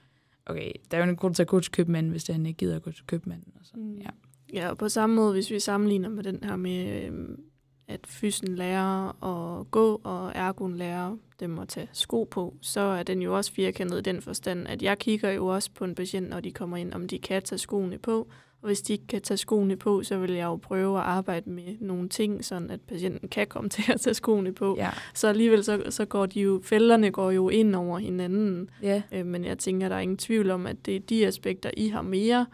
okay, 0.46 0.72
der 0.90 0.98
er 0.98 1.04
jo 1.04 1.10
en 1.10 1.16
grund 1.16 1.34
til 1.34 1.42
at 1.42 1.48
gå 1.48 1.60
til 1.60 1.72
købmanden, 1.72 2.10
hvis 2.10 2.26
han 2.26 2.46
ikke 2.46 2.56
gider 2.56 2.76
at 2.76 2.82
gå 2.82 2.90
til 2.90 3.06
købmanden. 3.06 3.52
Og 3.60 3.66
sådan. 3.66 3.82
Mm. 3.82 3.98
Ja. 3.98 4.10
Ja, 4.52 4.70
og 4.70 4.78
på 4.78 4.88
samme 4.88 5.16
måde, 5.16 5.32
hvis 5.32 5.50
vi 5.50 5.60
sammenligner 5.60 6.08
med 6.08 6.24
den 6.24 6.38
her 6.42 6.56
med, 6.56 7.02
øhm, 7.04 7.40
at 7.88 8.00
fysen 8.06 8.54
lærer 8.54 9.24
at 9.24 9.70
gå, 9.70 10.00
og 10.04 10.32
ergon 10.34 10.76
lærer 10.76 11.16
dem 11.40 11.58
at 11.58 11.68
tage 11.68 11.88
sko 11.92 12.24
på, 12.24 12.54
så 12.60 12.80
er 12.80 13.02
den 13.02 13.22
jo 13.22 13.36
også 13.36 13.52
firkantet 13.52 13.98
i 13.98 14.02
den 14.02 14.22
forstand, 14.22 14.68
at 14.68 14.82
jeg 14.82 14.98
kigger 14.98 15.30
jo 15.30 15.46
også 15.46 15.70
på 15.74 15.84
en 15.84 15.94
patient, 15.94 16.28
når 16.30 16.40
de 16.40 16.52
kommer 16.52 16.76
ind, 16.76 16.92
om 16.92 17.08
de 17.08 17.18
kan 17.18 17.42
tage 17.42 17.58
skoene 17.58 17.98
på. 17.98 18.28
Og 18.62 18.66
hvis 18.66 18.82
de 18.82 18.92
ikke 18.92 19.06
kan 19.06 19.22
tage 19.22 19.38
skoene 19.38 19.76
på, 19.76 20.02
så 20.02 20.18
vil 20.18 20.32
jeg 20.32 20.44
jo 20.44 20.56
prøve 20.56 20.98
at 20.98 21.04
arbejde 21.04 21.50
med 21.50 21.76
nogle 21.80 22.08
ting, 22.08 22.44
sådan 22.44 22.70
at 22.70 22.80
patienten 22.80 23.28
kan 23.28 23.46
komme 23.46 23.70
til 23.74 23.92
at 23.92 24.00
tage 24.00 24.14
skoene 24.14 24.52
på. 24.52 24.76
Ja. 24.78 24.90
Så 25.14 25.28
alligevel 25.28 25.64
så, 25.64 25.82
så 25.88 26.04
går 26.04 26.26
de 26.26 26.40
jo, 26.40 26.60
fælderne 26.64 27.10
går 27.10 27.30
jo 27.30 27.48
ind 27.48 27.74
over 27.74 27.98
hinanden. 27.98 28.70
ja. 28.82 29.02
Øh, 29.12 29.26
men 29.26 29.44
jeg 29.44 29.58
tænker, 29.58 29.88
der 29.88 29.96
er 29.96 30.00
ingen 30.00 30.16
tvivl 30.16 30.50
om, 30.50 30.66
at 30.66 30.86
det 30.86 30.96
er 30.96 31.00
de 31.00 31.26
aspekter, 31.26 31.70
I 31.76 31.88
har 31.88 32.02
mere 32.02 32.46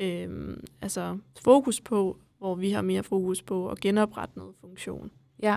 øh, 0.00 0.56
altså 0.82 1.18
fokus 1.42 1.80
på, 1.80 2.18
hvor 2.38 2.54
vi 2.54 2.70
har 2.70 2.82
mere 2.82 3.02
fokus 3.02 3.42
på 3.42 3.68
at 3.68 3.80
genoprette 3.80 4.38
noget 4.38 4.54
funktion. 4.60 5.10
Ja. 5.42 5.56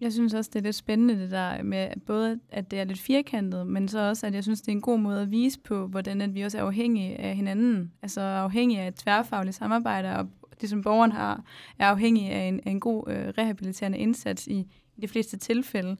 Jeg 0.00 0.12
synes 0.12 0.34
også, 0.34 0.50
det 0.52 0.58
er 0.58 0.62
lidt 0.62 0.76
spændende 0.76 1.18
det 1.18 1.30
der 1.30 1.62
med 1.62 1.88
både, 2.06 2.40
at 2.48 2.70
det 2.70 2.80
er 2.80 2.84
lidt 2.84 3.00
firkantet, 3.00 3.66
men 3.66 3.88
så 3.88 3.98
også, 3.98 4.26
at 4.26 4.34
jeg 4.34 4.42
synes, 4.42 4.60
det 4.60 4.68
er 4.68 4.72
en 4.72 4.80
god 4.80 4.98
måde 4.98 5.22
at 5.22 5.30
vise 5.30 5.60
på, 5.60 5.86
hvordan 5.86 6.20
at 6.20 6.34
vi 6.34 6.42
også 6.42 6.58
er 6.58 6.62
afhængige 6.62 7.16
af 7.16 7.36
hinanden. 7.36 7.92
Altså 8.02 8.20
afhængige 8.20 8.80
af 8.80 8.88
et 8.88 8.94
tværfagligt 8.94 9.56
samarbejde, 9.56 10.16
og 10.16 10.28
det 10.60 10.70
som 10.70 10.82
borgeren 10.82 11.12
har, 11.12 11.44
er 11.78 11.86
afhængig 11.86 12.30
af 12.30 12.48
en, 12.48 12.60
af 12.66 12.70
en 12.70 12.80
god 12.80 13.04
øh, 13.08 13.28
rehabiliterende 13.38 13.98
indsats 13.98 14.46
i, 14.46 14.58
i 14.96 15.00
de 15.00 15.08
fleste 15.08 15.36
tilfælde. 15.36 15.96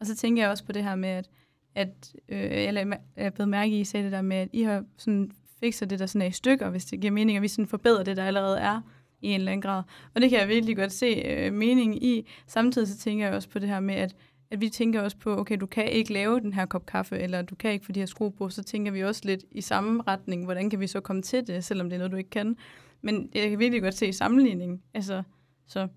Og 0.00 0.06
så 0.06 0.16
tænker 0.16 0.42
jeg 0.42 0.50
også 0.50 0.64
på 0.64 0.72
det 0.72 0.84
her 0.84 0.94
med, 0.94 1.08
at, 1.08 1.30
at 1.74 2.14
øh, 2.28 2.40
jeg 2.40 2.72
lagde 2.72 2.96
jeg 3.16 3.34
blev 3.34 3.48
mærke 3.48 3.76
i, 3.76 3.80
I 3.80 3.84
sagde 3.84 4.04
det 4.04 4.12
der 4.12 4.22
med, 4.22 4.36
at 4.36 4.48
I 4.52 4.62
har 4.62 4.84
sådan 4.96 5.30
fikser 5.62 5.86
det 5.86 5.98
der 5.98 6.06
sådan 6.06 6.22
er 6.22 6.26
i 6.26 6.32
stykker, 6.32 6.70
hvis 6.70 6.84
det 6.84 7.00
giver 7.00 7.12
mening, 7.12 7.36
at 7.36 7.42
vi 7.42 7.48
sådan 7.48 7.66
forbedrer 7.66 8.02
det, 8.02 8.16
der 8.16 8.24
allerede 8.24 8.58
er 8.58 8.80
i 9.22 9.28
en 9.28 9.34
eller 9.34 9.52
anden 9.52 9.62
grad. 9.62 9.82
Og 10.14 10.20
det 10.20 10.30
kan 10.30 10.40
jeg 10.40 10.48
virkelig 10.48 10.76
godt 10.76 10.92
se 10.92 11.06
øh, 11.06 11.52
mening 11.52 12.04
i. 12.04 12.28
Samtidig 12.46 12.88
så 12.88 12.98
tænker 12.98 13.26
jeg 13.26 13.34
også 13.34 13.48
på 13.48 13.58
det 13.58 13.68
her 13.68 13.80
med, 13.80 13.94
at, 13.94 14.16
at 14.50 14.60
vi 14.60 14.68
tænker 14.68 15.00
også 15.00 15.16
på, 15.16 15.36
okay, 15.36 15.56
du 15.60 15.66
kan 15.66 15.88
ikke 15.88 16.12
lave 16.12 16.40
den 16.40 16.52
her 16.52 16.66
kop 16.66 16.86
kaffe, 16.86 17.18
eller 17.18 17.42
du 17.42 17.54
kan 17.54 17.72
ikke 17.72 17.86
få 17.86 17.92
de 17.92 18.00
her 18.00 18.06
skruer 18.06 18.30
på, 18.30 18.48
så 18.48 18.62
tænker 18.62 18.92
vi 18.92 19.04
også 19.04 19.22
lidt 19.24 19.44
i 19.50 19.60
samme 19.60 20.02
retning, 20.08 20.44
hvordan 20.44 20.70
kan 20.70 20.80
vi 20.80 20.86
så 20.86 21.00
komme 21.00 21.22
til 21.22 21.46
det, 21.46 21.64
selvom 21.64 21.90
det 21.90 21.94
er 21.96 21.98
noget, 21.98 22.12
du 22.12 22.16
ikke 22.16 22.30
kan. 22.30 22.56
Men 23.02 23.30
jeg 23.34 23.50
kan 23.50 23.58
virkelig 23.58 23.82
godt 23.82 23.94
se 23.94 24.12
sammenligningen. 24.12 24.82
Altså, 24.94 25.22
så 25.66 25.88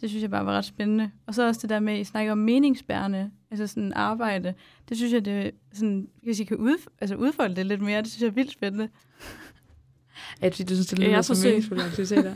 det 0.00 0.08
synes 0.10 0.22
jeg 0.22 0.30
bare 0.30 0.46
var 0.46 0.52
ret 0.52 0.64
spændende. 0.64 1.10
Og 1.26 1.34
så 1.34 1.46
også 1.46 1.60
det 1.62 1.70
der 1.70 1.80
med, 1.80 1.92
at 1.92 1.98
I 2.00 2.04
snakker 2.04 2.32
om 2.32 2.38
meningsbærende, 2.38 3.30
altså 3.50 3.66
sådan 3.66 3.92
arbejde. 3.92 4.54
Det 4.88 4.96
synes 4.96 5.12
jeg, 5.12 5.24
det 5.24 5.46
er 5.46 5.50
sådan, 5.72 6.08
hvis 6.22 6.40
I 6.40 6.44
kan 6.44 6.56
udf- 6.56 6.86
altså 7.00 7.14
udfolde 7.16 7.56
det 7.56 7.66
lidt 7.66 7.80
mere, 7.82 8.02
det 8.02 8.10
synes 8.10 8.22
jeg 8.22 8.28
er 8.28 8.32
vildt 8.32 8.52
spændende. 8.52 8.88
At 10.40 10.54
fordi 10.54 10.62
du 10.64 10.74
synes, 10.74 10.86
det 10.86 10.98
lyder 10.98 11.10
jeg 11.10 11.24
som 11.24 11.36
forsøger. 11.36 11.52
meningsfulde 11.54 11.84
aktiviteter. 11.84 12.34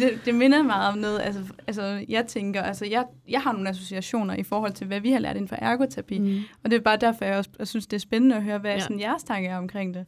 det, 0.00 0.20
det 0.24 0.34
minder 0.34 0.62
meget 0.62 0.92
om 0.92 0.98
noget, 0.98 1.20
altså, 1.20 1.40
altså 1.66 2.04
jeg 2.08 2.26
tænker, 2.26 2.62
altså 2.62 2.86
jeg, 2.86 3.04
jeg 3.28 3.40
har 3.40 3.52
nogle 3.52 3.68
associationer 3.68 4.34
i 4.34 4.42
forhold 4.42 4.72
til, 4.72 4.86
hvad 4.86 5.00
vi 5.00 5.10
har 5.10 5.18
lært 5.18 5.36
inden 5.36 5.48
for 5.48 5.56
ergoterapi. 5.56 6.18
Mm. 6.18 6.40
Og 6.64 6.70
det 6.70 6.76
er 6.76 6.80
bare 6.80 6.96
derfor, 6.96 7.24
jeg 7.24 7.36
også 7.38 7.50
jeg 7.58 7.68
synes, 7.68 7.86
det 7.86 7.96
er 7.96 8.00
spændende 8.00 8.36
at 8.36 8.42
høre, 8.42 8.58
hvad 8.58 8.72
Ja. 8.72 8.80
sådan 8.80 9.00
jeres 9.00 9.22
tanke 9.22 9.48
er 9.48 9.56
omkring 9.58 9.94
det. 9.94 10.06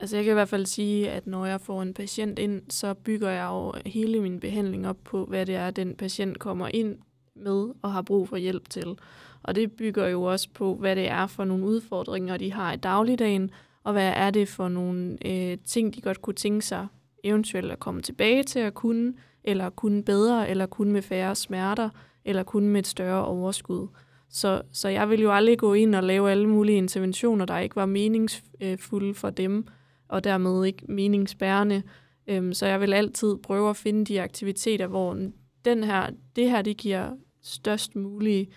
Altså 0.00 0.16
jeg 0.16 0.24
kan 0.24 0.32
i 0.32 0.34
hvert 0.34 0.48
fald 0.48 0.66
sige, 0.66 1.10
at 1.10 1.26
når 1.26 1.46
jeg 1.46 1.60
får 1.60 1.82
en 1.82 1.94
patient 1.94 2.38
ind, 2.38 2.62
så 2.70 2.94
bygger 2.94 3.30
jeg 3.30 3.46
jo 3.50 3.72
hele 3.86 4.20
min 4.20 4.40
behandling 4.40 4.88
op 4.88 4.96
på, 5.04 5.24
hvad 5.24 5.46
det 5.46 5.54
er, 5.54 5.70
den 5.70 5.94
patient 5.94 6.38
kommer 6.38 6.68
ind 6.74 6.96
med 7.36 7.68
og 7.82 7.92
har 7.92 8.02
brug 8.02 8.28
for 8.28 8.36
hjælp 8.36 8.68
til. 8.68 8.98
Og 9.42 9.54
det 9.54 9.72
bygger 9.72 10.08
jo 10.08 10.22
også 10.22 10.48
på, 10.54 10.74
hvad 10.74 10.96
det 10.96 11.08
er 11.08 11.26
for 11.26 11.44
nogle 11.44 11.64
udfordringer, 11.64 12.36
de 12.36 12.52
har 12.52 12.72
i 12.72 12.76
dagligdagen, 12.76 13.50
og 13.84 13.92
hvad 13.92 14.12
er 14.16 14.30
det 14.30 14.48
for 14.48 14.68
nogle 14.68 15.18
øh, 15.26 15.58
ting, 15.64 15.94
de 15.94 16.00
godt 16.00 16.22
kunne 16.22 16.34
tænke 16.34 16.66
sig 16.66 16.86
eventuelt 17.24 17.72
at 17.72 17.80
komme 17.80 18.02
tilbage 18.02 18.42
til 18.42 18.58
at 18.58 18.74
kunne, 18.74 19.14
eller 19.44 19.70
kunne 19.70 20.02
bedre, 20.02 20.48
eller 20.48 20.66
kunne 20.66 20.92
med 20.92 21.02
færre 21.02 21.34
smerter, 21.34 21.90
eller 22.24 22.42
kunne 22.42 22.68
med 22.68 22.80
et 22.80 22.86
større 22.86 23.24
overskud. 23.24 23.88
Så, 24.30 24.62
så 24.72 24.88
jeg 24.88 25.10
vil 25.10 25.20
jo 25.20 25.32
aldrig 25.32 25.58
gå 25.58 25.74
ind 25.74 25.94
og 25.94 26.02
lave 26.02 26.30
alle 26.30 26.48
mulige 26.48 26.78
interventioner, 26.78 27.44
der 27.44 27.58
ikke 27.58 27.76
var 27.76 27.86
meningsfulde 27.86 29.14
for 29.14 29.30
dem, 29.30 29.66
og 30.08 30.24
dermed 30.24 30.64
ikke 30.64 30.84
meningsbærende. 30.88 31.82
Øhm, 32.26 32.52
så 32.54 32.66
jeg 32.66 32.80
vil 32.80 32.94
altid 32.94 33.36
prøve 33.42 33.70
at 33.70 33.76
finde 33.76 34.04
de 34.04 34.22
aktiviteter, 34.22 34.86
hvor 34.86 35.18
den 35.64 35.84
her, 35.84 36.10
det 36.36 36.50
her 36.50 36.62
det 36.62 36.76
giver 36.76 37.10
størst 37.42 37.96
mulig 37.96 38.48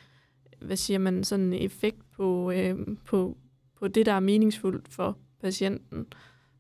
hvad 0.62 0.77
siger 0.77 1.00
man, 1.00 1.24
sådan 1.24 1.53
effekt 1.53 2.12
på, 2.15 2.51
øhm, 2.51 2.98
på, 3.05 3.38
på 3.79 3.88
det, 3.88 4.05
der 4.05 4.13
er 4.13 4.20
meningsfuldt 4.20 4.88
for 4.89 5.17
patienten. 5.41 6.05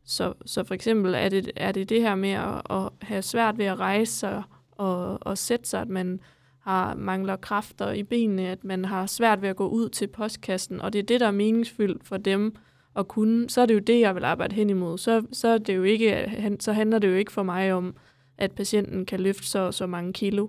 Så, 0.03 0.33
så 0.45 0.63
for 0.63 0.73
eksempel 0.73 1.13
er 1.13 1.29
det, 1.29 1.51
er 1.55 1.71
det 1.71 1.89
det 1.89 2.01
her 2.01 2.15
med 2.15 2.29
at, 2.29 2.61
at 2.69 2.89
have 3.01 3.21
svært 3.21 3.57
ved 3.57 3.65
at 3.65 3.79
rejse 3.79 4.13
sig 4.13 4.43
og, 4.71 5.17
og 5.21 5.37
sætte 5.37 5.69
sig, 5.69 5.81
at 5.81 5.89
man 5.89 6.19
har 6.59 6.95
mangler 6.95 7.35
kræfter 7.35 7.91
i 7.91 8.03
benene, 8.03 8.47
at 8.47 8.63
man 8.63 8.85
har 8.85 9.05
svært 9.05 9.41
ved 9.41 9.49
at 9.49 9.55
gå 9.55 9.67
ud 9.67 9.89
til 9.89 10.07
postkassen, 10.07 10.81
og 10.81 10.93
det 10.93 10.99
er 10.99 11.03
det, 11.03 11.19
der 11.19 11.27
er 11.27 11.31
meningsfyldt 11.31 12.03
for 12.03 12.17
dem, 12.17 12.55
at 12.95 13.07
kunne, 13.07 13.49
så 13.49 13.61
er 13.61 13.65
det 13.65 13.73
jo 13.73 13.79
det, 13.79 13.99
jeg 13.99 14.15
vil 14.15 14.23
arbejde 14.23 14.55
hen 14.55 14.69
imod. 14.69 14.97
Så, 14.97 15.25
så, 15.31 15.47
er 15.47 15.57
det 15.57 15.75
jo 15.75 15.83
ikke, 15.83 16.57
så 16.59 16.73
handler 16.73 16.99
det 16.99 17.07
jo 17.07 17.13
ikke 17.13 17.31
for 17.31 17.43
mig 17.43 17.73
om, 17.73 17.95
at 18.37 18.51
patienten 18.51 19.05
kan 19.05 19.19
løfte 19.19 19.47
så 19.47 19.71
så 19.71 19.87
mange 19.87 20.13
kilo. 20.13 20.47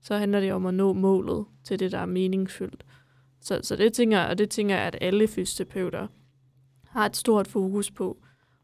Så 0.00 0.16
handler 0.16 0.40
det 0.40 0.52
om 0.52 0.66
at 0.66 0.74
nå 0.74 0.92
målet 0.92 1.44
til 1.64 1.80
det, 1.80 1.92
der 1.92 1.98
er 1.98 2.06
meningsfyldt. 2.06 2.84
Så, 3.40 3.60
så 3.62 3.76
det 3.76 3.92
tænker 3.92 4.20
jeg, 4.20 4.28
og 4.28 4.38
det 4.38 4.50
tænker 4.50 4.74
jeg, 4.74 4.84
at 4.84 4.98
alle 5.00 5.28
fysioterapeuter 5.28 6.06
har 6.86 7.06
et 7.06 7.16
stort 7.16 7.48
fokus 7.48 7.90
på. 7.90 8.18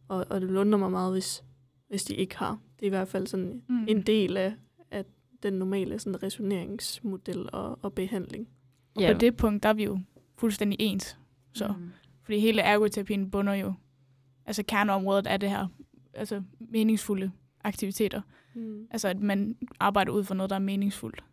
Og, 0.08 0.26
og 0.30 0.40
det 0.40 0.56
undrer 0.56 0.78
mig 0.78 0.90
meget, 0.90 1.12
hvis, 1.12 1.44
hvis 1.88 2.04
de 2.04 2.14
ikke 2.14 2.38
har. 2.38 2.58
Det 2.76 2.82
er 2.82 2.86
i 2.86 2.88
hvert 2.88 3.08
fald 3.08 3.26
sådan 3.26 3.62
mm. 3.68 3.84
en 3.88 4.02
del 4.02 4.36
af, 4.36 4.54
af 4.90 5.04
den 5.42 5.52
normale 5.52 5.98
sådan 5.98 6.22
resoneringsmodel 6.22 7.48
og, 7.52 7.78
og 7.82 7.92
behandling. 7.92 8.48
Og 8.96 9.02
yeah. 9.02 9.14
på 9.14 9.18
det 9.18 9.36
punkt, 9.36 9.62
der 9.62 9.68
er 9.68 9.72
vi 9.72 9.84
jo 9.84 10.00
fuldstændig 10.36 10.76
ens. 10.80 11.18
Så. 11.54 11.68
Mm. 11.68 11.90
Fordi 12.28 12.38
hele 12.38 12.62
ergoterapien 12.62 13.30
bunder 13.30 13.54
jo, 13.54 13.74
altså 14.46 14.62
kerneområdet 14.62 15.26
er 15.26 15.36
det 15.36 15.50
her, 15.50 15.66
altså 16.14 16.42
meningsfulde 16.60 17.30
aktiviteter. 17.64 18.20
Mm. 18.54 18.86
Altså 18.90 19.08
at 19.08 19.20
man 19.20 19.56
arbejder 19.80 20.12
ud 20.12 20.24
for 20.24 20.34
noget, 20.34 20.50
der 20.50 20.56
er 20.56 20.60
meningsfuldt. 20.60 21.24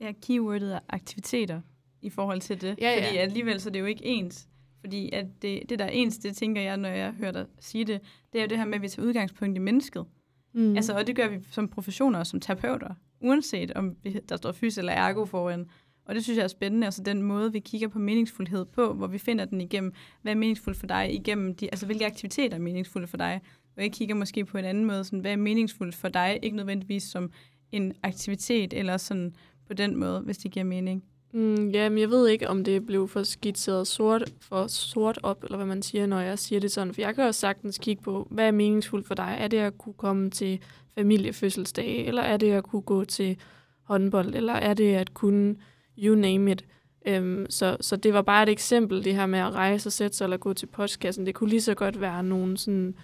Ja, 0.00 0.12
keywordet 0.22 0.74
er 0.74 0.80
aktiviteter 0.88 1.60
i 2.02 2.10
forhold 2.10 2.40
til 2.40 2.60
det. 2.60 2.78
Ja, 2.80 2.90
ja. 2.90 3.06
Fordi 3.06 3.16
alligevel 3.16 3.60
så 3.60 3.68
er 3.68 3.72
det 3.72 3.80
jo 3.80 3.84
ikke 3.84 4.04
ens. 4.04 4.48
Fordi 4.80 5.10
at 5.12 5.26
det, 5.42 5.62
det, 5.68 5.78
der 5.78 5.84
er 5.84 5.90
ens, 5.90 6.18
det 6.18 6.36
tænker 6.36 6.62
jeg, 6.62 6.76
når 6.76 6.88
jeg 6.88 7.12
hører 7.12 7.32
dig 7.32 7.46
sige 7.60 7.84
det, 7.84 8.00
det 8.32 8.38
er 8.38 8.42
jo 8.42 8.48
det 8.48 8.58
her 8.58 8.64
med, 8.64 8.74
at 8.74 8.82
vi 8.82 8.88
tager 8.88 9.08
udgangspunkt 9.08 9.56
i 9.56 9.60
mennesket. 9.60 10.04
Mm. 10.52 10.76
Altså, 10.76 10.94
og 10.94 11.06
det 11.06 11.16
gør 11.16 11.28
vi 11.28 11.38
som 11.50 11.68
professioner 11.68 12.18
og 12.18 12.26
som 12.26 12.40
terapeuter, 12.40 12.94
uanset 13.20 13.72
om 13.72 13.96
vi, 14.02 14.20
der 14.28 14.36
står 14.36 14.52
fys 14.52 14.78
eller 14.78 14.92
ergo 14.92 15.24
foran. 15.24 15.66
Og 16.08 16.14
det 16.14 16.24
synes 16.24 16.36
jeg 16.36 16.44
er 16.44 16.48
spændende, 16.48 16.86
altså 16.86 17.02
den 17.02 17.22
måde, 17.22 17.52
vi 17.52 17.58
kigger 17.58 17.88
på 17.88 17.98
meningsfuldhed 17.98 18.64
på, 18.64 18.92
hvor 18.92 19.06
vi 19.06 19.18
finder 19.18 19.44
den 19.44 19.60
igennem, 19.60 19.92
hvad 20.22 20.32
er 20.32 20.36
meningsfuldt 20.36 20.78
for 20.78 20.86
dig, 20.86 21.14
igennem 21.14 21.54
de, 21.54 21.66
altså 21.66 21.86
hvilke 21.86 22.06
aktiviteter 22.06 22.56
er 22.56 22.60
meningsfulde 22.60 23.06
for 23.06 23.16
dig, 23.16 23.40
og 23.76 23.82
jeg 23.82 23.92
kigger 23.92 24.14
måske 24.14 24.44
på 24.44 24.58
en 24.58 24.64
anden 24.64 24.84
måde, 24.84 25.04
sådan, 25.04 25.18
hvad 25.18 25.32
er 25.32 25.36
meningsfuldt 25.36 25.94
for 25.94 26.08
dig, 26.08 26.38
ikke 26.42 26.56
nødvendigvis 26.56 27.02
som 27.02 27.30
en 27.72 27.92
aktivitet, 28.02 28.72
eller 28.72 28.96
sådan 28.96 29.34
på 29.66 29.74
den 29.74 29.96
måde, 29.96 30.20
hvis 30.20 30.38
det 30.38 30.50
giver 30.50 30.64
mening. 30.64 31.04
Mm, 31.32 31.68
ja, 31.68 31.88
men 31.88 31.98
jeg 31.98 32.10
ved 32.10 32.28
ikke, 32.28 32.48
om 32.48 32.64
det 32.64 32.86
blev 32.86 33.08
for 33.08 33.22
skitseret 33.22 33.86
sort, 33.86 34.32
for 34.40 34.66
sort 34.66 35.18
op, 35.22 35.44
eller 35.44 35.56
hvad 35.56 35.66
man 35.66 35.82
siger, 35.82 36.06
når 36.06 36.20
jeg 36.20 36.38
siger 36.38 36.60
det 36.60 36.72
sådan. 36.72 36.94
For 36.94 37.00
jeg 37.00 37.14
kan 37.14 37.24
også 37.24 37.40
sagtens 37.40 37.78
kigge 37.78 38.02
på, 38.02 38.28
hvad 38.30 38.46
er 38.46 38.50
meningsfuldt 38.50 39.06
for 39.06 39.14
dig? 39.14 39.36
Er 39.38 39.48
det 39.48 39.58
at 39.58 39.78
kunne 39.78 39.94
komme 39.94 40.30
til 40.30 40.60
familiefødselsdag, 40.94 42.06
eller 42.06 42.22
er 42.22 42.36
det 42.36 42.50
at 42.50 42.64
kunne 42.64 42.82
gå 42.82 43.04
til 43.04 43.38
håndbold, 43.82 44.34
eller 44.34 44.52
er 44.52 44.74
det 44.74 44.94
at 44.94 45.14
kunne 45.14 45.56
you 45.98 46.14
name 46.14 46.52
it. 46.52 46.64
Øhm, 47.06 47.46
så, 47.50 47.76
så 47.80 47.96
det 47.96 48.14
var 48.14 48.22
bare 48.22 48.42
et 48.42 48.48
eksempel, 48.48 49.04
det 49.04 49.14
her 49.14 49.26
med 49.26 49.38
at 49.38 49.54
rejse 49.54 49.88
og 49.88 49.92
sætte 49.92 50.16
sig 50.16 50.24
eller 50.24 50.36
gå 50.36 50.52
til 50.52 50.66
postkassen. 50.66 51.26
Det 51.26 51.34
kunne 51.34 51.50
lige 51.50 51.60
så 51.60 51.74
godt 51.74 52.00
være 52.00 52.22
nogen 52.22 52.56
sådan 52.56 52.94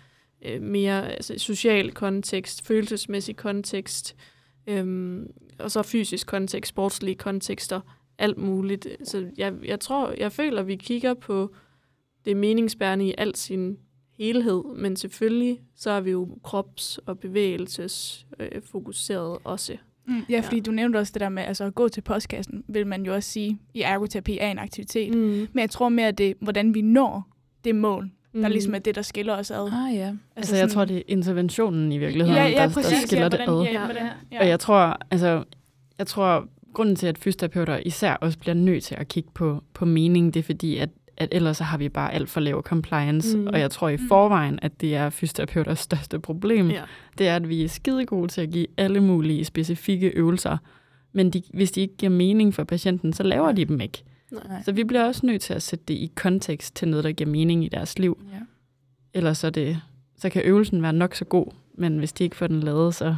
øh, 0.44 0.62
mere 0.62 1.12
altså, 1.12 1.34
social 1.38 1.92
kontekst, 1.92 2.66
følelsesmæssig 2.66 3.36
kontekst, 3.36 4.16
øhm, 4.66 5.30
og 5.58 5.70
så 5.70 5.82
fysisk 5.82 6.26
kontekst, 6.26 6.68
sportslige 6.68 7.14
kontekster, 7.14 7.80
alt 8.18 8.38
muligt. 8.38 8.88
Så 9.04 9.30
jeg, 9.36 9.54
jeg 9.64 9.80
tror, 9.80 10.14
jeg 10.18 10.32
føler, 10.32 10.60
at 10.60 10.66
vi 10.66 10.76
kigger 10.76 11.14
på 11.14 11.54
det 12.24 12.36
meningsbærende 12.36 13.06
i 13.06 13.14
al 13.18 13.34
sin 13.34 13.78
helhed, 14.18 14.62
men 14.76 14.96
selvfølgelig 14.96 15.60
så 15.76 15.90
er 15.90 16.00
vi 16.00 16.10
jo 16.10 16.38
krops- 16.44 16.98
og 17.06 17.18
bevægelsesfokuseret 17.18 19.34
øh, 19.34 19.40
også. 19.44 19.76
Mm, 20.06 20.22
ja, 20.28 20.40
fordi 20.40 20.56
ja. 20.56 20.62
du 20.62 20.70
nævnte 20.70 20.96
også 20.96 21.10
det 21.12 21.20
der 21.20 21.28
med 21.28 21.42
altså, 21.42 21.64
at 21.64 21.74
gå 21.74 21.88
til 21.88 22.00
postkassen, 22.00 22.64
vil 22.68 22.86
man 22.86 23.02
jo 23.06 23.14
også 23.14 23.30
sige, 23.30 23.58
i 23.74 23.80
ergoterapi 23.80 24.38
er 24.40 24.50
en 24.50 24.58
aktivitet. 24.58 25.14
Mm. 25.14 25.20
Men 25.22 25.60
jeg 25.60 25.70
tror 25.70 25.88
mere, 25.88 26.08
at 26.08 26.18
det 26.18 26.34
hvordan 26.40 26.74
vi 26.74 26.82
når 26.82 27.28
det 27.64 27.74
mål, 27.74 28.10
mm. 28.32 28.42
der 28.42 28.48
ligesom 28.48 28.74
er 28.74 28.78
det, 28.78 28.94
der 28.94 29.02
skiller 29.02 29.36
os 29.36 29.50
ad. 29.50 29.70
Ah, 29.72 29.94
ja. 29.94 30.06
Altså, 30.06 30.16
altså 30.36 30.56
jeg 30.56 30.70
tror, 30.70 30.84
det 30.84 30.96
er 30.96 31.02
interventionen 31.08 31.92
i 31.92 31.98
virkeligheden, 31.98 32.36
ja, 32.36 32.48
ja, 32.48 32.68
præcis, 32.68 32.90
der, 32.90 33.06
skiller 33.06 33.22
ja, 33.24 33.28
hvordan, 33.28 33.48
det 33.48 33.68
ad. 33.68 33.72
Ja, 33.72 33.84
hvordan, 33.84 34.06
ja. 34.32 34.40
Og 34.40 34.48
jeg 34.48 34.60
tror, 34.60 34.98
altså, 35.10 35.44
jeg 35.98 36.06
tror, 36.06 36.48
grunden 36.74 36.96
til, 36.96 37.06
at 37.06 37.18
fysioterapeuter 37.18 37.76
især 37.76 38.14
også 38.14 38.38
bliver 38.38 38.54
nødt 38.54 38.84
til 38.84 38.94
at 38.94 39.08
kigge 39.08 39.30
på, 39.34 39.62
på 39.74 39.84
mening, 39.84 40.34
det 40.34 40.40
er 40.40 40.44
fordi, 40.44 40.76
at 40.76 40.88
at 41.16 41.28
ellers 41.32 41.56
så 41.56 41.64
har 41.64 41.78
vi 41.78 41.88
bare 41.88 42.14
alt 42.14 42.30
for 42.30 42.40
lav 42.40 42.62
compliance, 42.62 43.38
mm. 43.38 43.46
og 43.46 43.60
jeg 43.60 43.70
tror 43.70 43.88
i 43.88 43.96
mm. 43.96 44.08
forvejen, 44.08 44.58
at 44.62 44.80
det 44.80 44.96
er 44.96 45.10
fysioterapeuters 45.10 45.78
største 45.78 46.20
problem. 46.20 46.70
Ja. 46.70 46.82
Det 47.18 47.28
er, 47.28 47.36
at 47.36 47.48
vi 47.48 47.64
er 47.64 47.68
skide 47.68 48.06
gode 48.06 48.28
til 48.28 48.40
at 48.40 48.50
give 48.50 48.66
alle 48.76 49.00
mulige 49.00 49.44
specifikke 49.44 50.08
øvelser, 50.08 50.56
men 51.12 51.30
de, 51.30 51.42
hvis 51.54 51.72
de 51.72 51.80
ikke 51.80 51.96
giver 51.96 52.10
mening 52.10 52.54
for 52.54 52.64
patienten, 52.64 53.12
så 53.12 53.22
laver 53.22 53.52
de 53.52 53.64
dem 53.64 53.80
ikke. 53.80 54.04
Nej. 54.32 54.62
Så 54.62 54.72
vi 54.72 54.84
bliver 54.84 55.04
også 55.04 55.26
nødt 55.26 55.42
til 55.42 55.54
at 55.54 55.62
sætte 55.62 55.84
det 55.88 55.94
i 55.94 56.12
kontekst 56.14 56.76
til 56.76 56.88
noget, 56.88 57.04
der 57.04 57.12
giver 57.12 57.30
mening 57.30 57.64
i 57.64 57.68
deres 57.68 57.98
liv. 57.98 58.22
Ja. 58.32 58.38
Ellers 59.14 59.38
så, 59.38 59.50
det, 59.50 59.80
så 60.16 60.30
kan 60.30 60.42
øvelsen 60.42 60.82
være 60.82 60.92
nok 60.92 61.14
så 61.14 61.24
god, 61.24 61.46
men 61.74 61.98
hvis 61.98 62.12
de 62.12 62.24
ikke 62.24 62.36
får 62.36 62.46
den 62.46 62.60
lavet, 62.60 62.94
så 62.94 63.16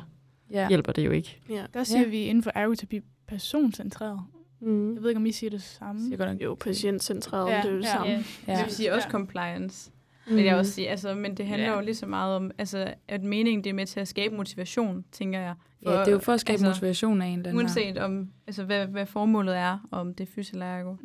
ja. 0.50 0.68
hjælper 0.68 0.92
det 0.92 1.06
jo 1.06 1.10
ikke. 1.10 1.40
Ja. 1.50 1.64
Der 1.74 1.84
siger 1.84 2.00
ja. 2.00 2.08
vi 2.08 2.18
inden 2.18 2.42
for 2.42 2.52
ergoterapi 2.54 3.00
personcentreret. 3.28 4.20
Mm. 4.60 4.94
Jeg 4.94 5.02
ved 5.02 5.10
ikke, 5.10 5.18
om 5.18 5.26
I 5.26 5.32
siger 5.32 5.50
det 5.50 5.62
samme. 5.62 6.00
Siger 6.00 6.16
godt 6.16 6.30
nok, 6.30 6.42
jo, 6.42 6.54
patientcentreret, 6.54 7.50
ja, 7.50 7.56
det 7.56 7.64
er 7.64 7.70
jo 7.70 7.76
det 7.76 7.84
ja, 7.84 7.92
samme. 7.92 8.12
Ja. 8.12 8.22
Ja. 8.46 8.56
Det 8.56 8.64
vil 8.64 8.74
sige 8.74 8.92
også 8.92 9.08
ja. 9.08 9.10
compliance. 9.10 9.90
Mm. 10.26 10.34
Men, 10.34 10.44
jeg 10.44 10.56
også 10.56 10.72
sige, 10.72 10.90
altså, 10.90 11.14
men 11.14 11.36
det 11.36 11.46
handler 11.46 11.68
ja. 11.68 11.74
jo 11.74 11.80
lige 11.80 11.94
så 11.94 12.06
meget 12.06 12.36
om, 12.36 12.50
altså, 12.58 12.94
at 13.08 13.24
meningen 13.24 13.64
det 13.64 13.70
er 13.70 13.74
med 13.74 13.86
til 13.86 14.00
at 14.00 14.08
skabe 14.08 14.36
motivation, 14.36 15.04
tænker 15.12 15.40
jeg. 15.40 15.54
For, 15.82 15.92
ja, 15.92 16.00
det 16.00 16.08
er 16.08 16.12
jo 16.12 16.18
for 16.18 16.32
at 16.32 16.40
skabe 16.40 16.52
altså, 16.52 16.66
motivation 16.66 17.22
af 17.22 17.26
en 17.26 17.38
eller 17.38 17.48
anden 17.48 17.56
Uanset 17.56 17.98
om, 17.98 18.28
altså, 18.46 18.64
hvad, 18.64 18.86
hvad 18.86 19.06
formålet 19.06 19.56
er, 19.56 19.88
om 19.90 20.14
det 20.14 20.28
er 20.28 20.32
fysiotergo. 20.32 20.92
Mm. 20.92 20.98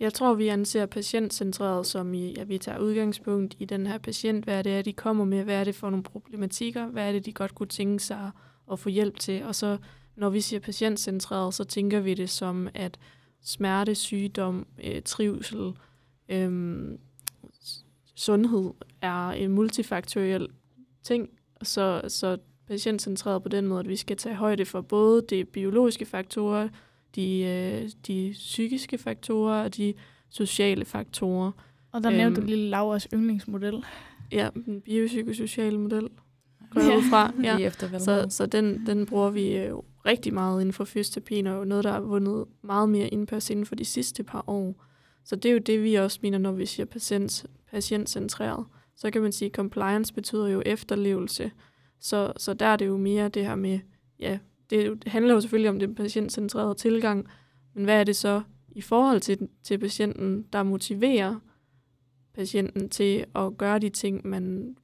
Jeg 0.00 0.12
tror, 0.12 0.34
vi 0.34 0.48
anser 0.48 0.86
patientcentreret 0.86 1.86
som, 1.86 2.14
i, 2.14 2.36
at 2.38 2.48
vi 2.48 2.58
tager 2.58 2.78
udgangspunkt 2.78 3.54
i 3.58 3.64
den 3.64 3.86
her 3.86 3.98
patient. 3.98 4.44
Hvad 4.44 4.58
er 4.58 4.62
det, 4.62 4.84
de 4.84 4.92
kommer 4.92 5.24
med? 5.24 5.44
Hvad 5.44 5.60
er 5.60 5.64
det 5.64 5.74
for 5.74 5.90
nogle 5.90 6.02
problematikker? 6.02 6.86
Hvad 6.86 7.08
er 7.08 7.12
det, 7.12 7.26
de 7.26 7.32
godt 7.32 7.54
kunne 7.54 7.66
tænke 7.66 8.02
sig 8.02 8.30
at 8.72 8.78
få 8.78 8.88
hjælp 8.88 9.18
til? 9.18 9.44
Og 9.44 9.54
så 9.54 9.78
når 10.18 10.30
vi 10.30 10.40
siger 10.40 10.60
patientcentreret, 10.60 11.54
så 11.54 11.64
tænker 11.64 12.00
vi 12.00 12.14
det 12.14 12.30
som, 12.30 12.68
at 12.74 12.98
smerte, 13.42 13.94
sygdom, 13.94 14.66
øh, 14.84 15.02
trivsel, 15.02 15.72
øh, 16.28 16.82
sundhed 18.14 18.70
er 19.02 19.28
en 19.28 19.50
multifaktoriel 19.50 20.48
ting, 21.02 21.28
så, 21.62 22.02
så 22.08 22.38
patientcentreret 22.66 23.42
på 23.42 23.48
den 23.48 23.66
måde, 23.66 23.80
at 23.80 23.88
vi 23.88 23.96
skal 23.96 24.16
tage 24.16 24.34
højde 24.34 24.64
for 24.64 24.80
både 24.80 25.22
de 25.30 25.44
biologiske 25.44 26.06
faktorer, 26.06 26.68
de, 27.14 27.40
øh, 27.40 27.90
de 28.06 28.30
psykiske 28.32 28.98
faktorer 28.98 29.64
og 29.64 29.76
de 29.76 29.94
sociale 30.30 30.84
faktorer. 30.84 31.52
Og 31.92 32.02
der 32.02 32.10
nævnte 32.10 32.40
øhm, 32.40 32.46
du 32.46 32.50
lille 32.50 32.70
Lauras 32.70 33.08
yndlingsmodel. 33.14 33.84
Ja, 34.32 34.48
den 34.54 34.80
biopsykosociale 34.80 35.78
model 35.78 36.08
går 36.70 36.80
ja. 36.92 37.00
fra. 37.10 37.32
Ja. 37.42 37.98
Så, 37.98 38.26
så 38.30 38.46
den, 38.46 38.86
den 38.86 39.06
bruger 39.06 39.30
vi 39.30 39.56
jo 39.56 39.84
rigtig 40.06 40.34
meget 40.34 40.60
inden 40.60 40.72
for 40.72 40.84
fysioterapien, 40.84 41.46
og 41.46 41.66
noget, 41.66 41.84
der 41.84 41.92
har 41.92 42.00
vundet 42.00 42.44
meget 42.62 42.88
mere 42.88 43.08
indpas 43.08 43.50
inden 43.50 43.66
for 43.66 43.74
de 43.74 43.84
sidste 43.84 44.22
par 44.22 44.44
år. 44.46 44.84
Så 45.24 45.36
det 45.36 45.48
er 45.48 45.52
jo 45.52 45.58
det, 45.58 45.82
vi 45.82 45.94
også 45.94 46.18
mener, 46.22 46.38
når 46.38 46.52
vi 46.52 46.66
siger 46.66 46.86
patient, 46.86 47.46
patientcentreret. 47.70 48.66
Så 48.96 49.10
kan 49.10 49.22
man 49.22 49.32
sige, 49.32 49.46
at 49.46 49.54
compliance 49.54 50.14
betyder 50.14 50.48
jo 50.48 50.62
efterlevelse. 50.66 51.50
Så, 52.00 52.32
så 52.36 52.54
der 52.54 52.66
er 52.66 52.76
det 52.76 52.86
jo 52.86 52.96
mere 52.96 53.28
det 53.28 53.46
her 53.46 53.54
med, 53.54 53.80
ja, 54.20 54.38
det, 54.70 55.04
handler 55.06 55.34
jo 55.34 55.40
selvfølgelig 55.40 55.70
om 55.70 55.78
den 55.78 55.94
patientcentrerede 55.94 56.74
tilgang, 56.74 57.28
men 57.74 57.84
hvad 57.84 58.00
er 58.00 58.04
det 58.04 58.16
så 58.16 58.42
i 58.68 58.80
forhold 58.80 59.20
til, 59.20 59.48
til 59.62 59.78
patienten, 59.78 60.46
der 60.52 60.62
motiverer 60.62 61.36
patienten 62.34 62.88
til 62.88 63.24
at 63.34 63.58
gøre 63.58 63.78
de 63.78 63.88
ting, 63.88 64.26
man 64.26 64.76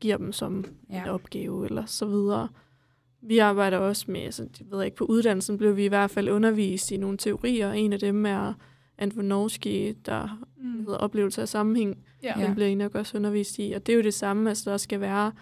giver 0.00 0.16
dem 0.16 0.32
som 0.32 0.64
ja. 0.90 1.02
en 1.02 1.08
opgave 1.08 1.66
eller 1.66 1.84
så 1.86 2.06
videre. 2.06 2.48
Vi 3.22 3.38
arbejder 3.38 3.78
også 3.78 4.04
med, 4.08 4.20
altså, 4.20 4.48
jeg 4.60 4.66
ved 4.70 4.84
ikke, 4.84 4.96
på 4.96 5.04
uddannelsen 5.04 5.58
blev 5.58 5.76
vi 5.76 5.84
i 5.84 5.88
hvert 5.88 6.10
fald 6.10 6.28
undervist 6.28 6.90
i 6.90 6.96
nogle 6.96 7.18
teorier. 7.18 7.72
En 7.72 7.92
af 7.92 7.98
dem 7.98 8.26
er 8.26 8.52
Antwonovsky, 8.98 9.96
der 10.06 10.46
mm. 10.56 10.78
hedder 10.78 10.96
oplevelse 10.96 11.42
af 11.42 11.48
sammenhæng. 11.48 11.98
Ja. 12.22 12.34
Den 12.36 12.54
bliver 12.54 12.76
nok 12.76 12.94
også 12.94 13.16
undervist 13.16 13.58
i. 13.58 13.72
Og 13.72 13.86
det 13.86 13.92
er 13.92 13.96
jo 13.96 14.02
det 14.02 14.14
samme, 14.14 14.48
altså 14.48 14.70
der 14.70 14.76
skal 14.76 15.00
være 15.00 15.32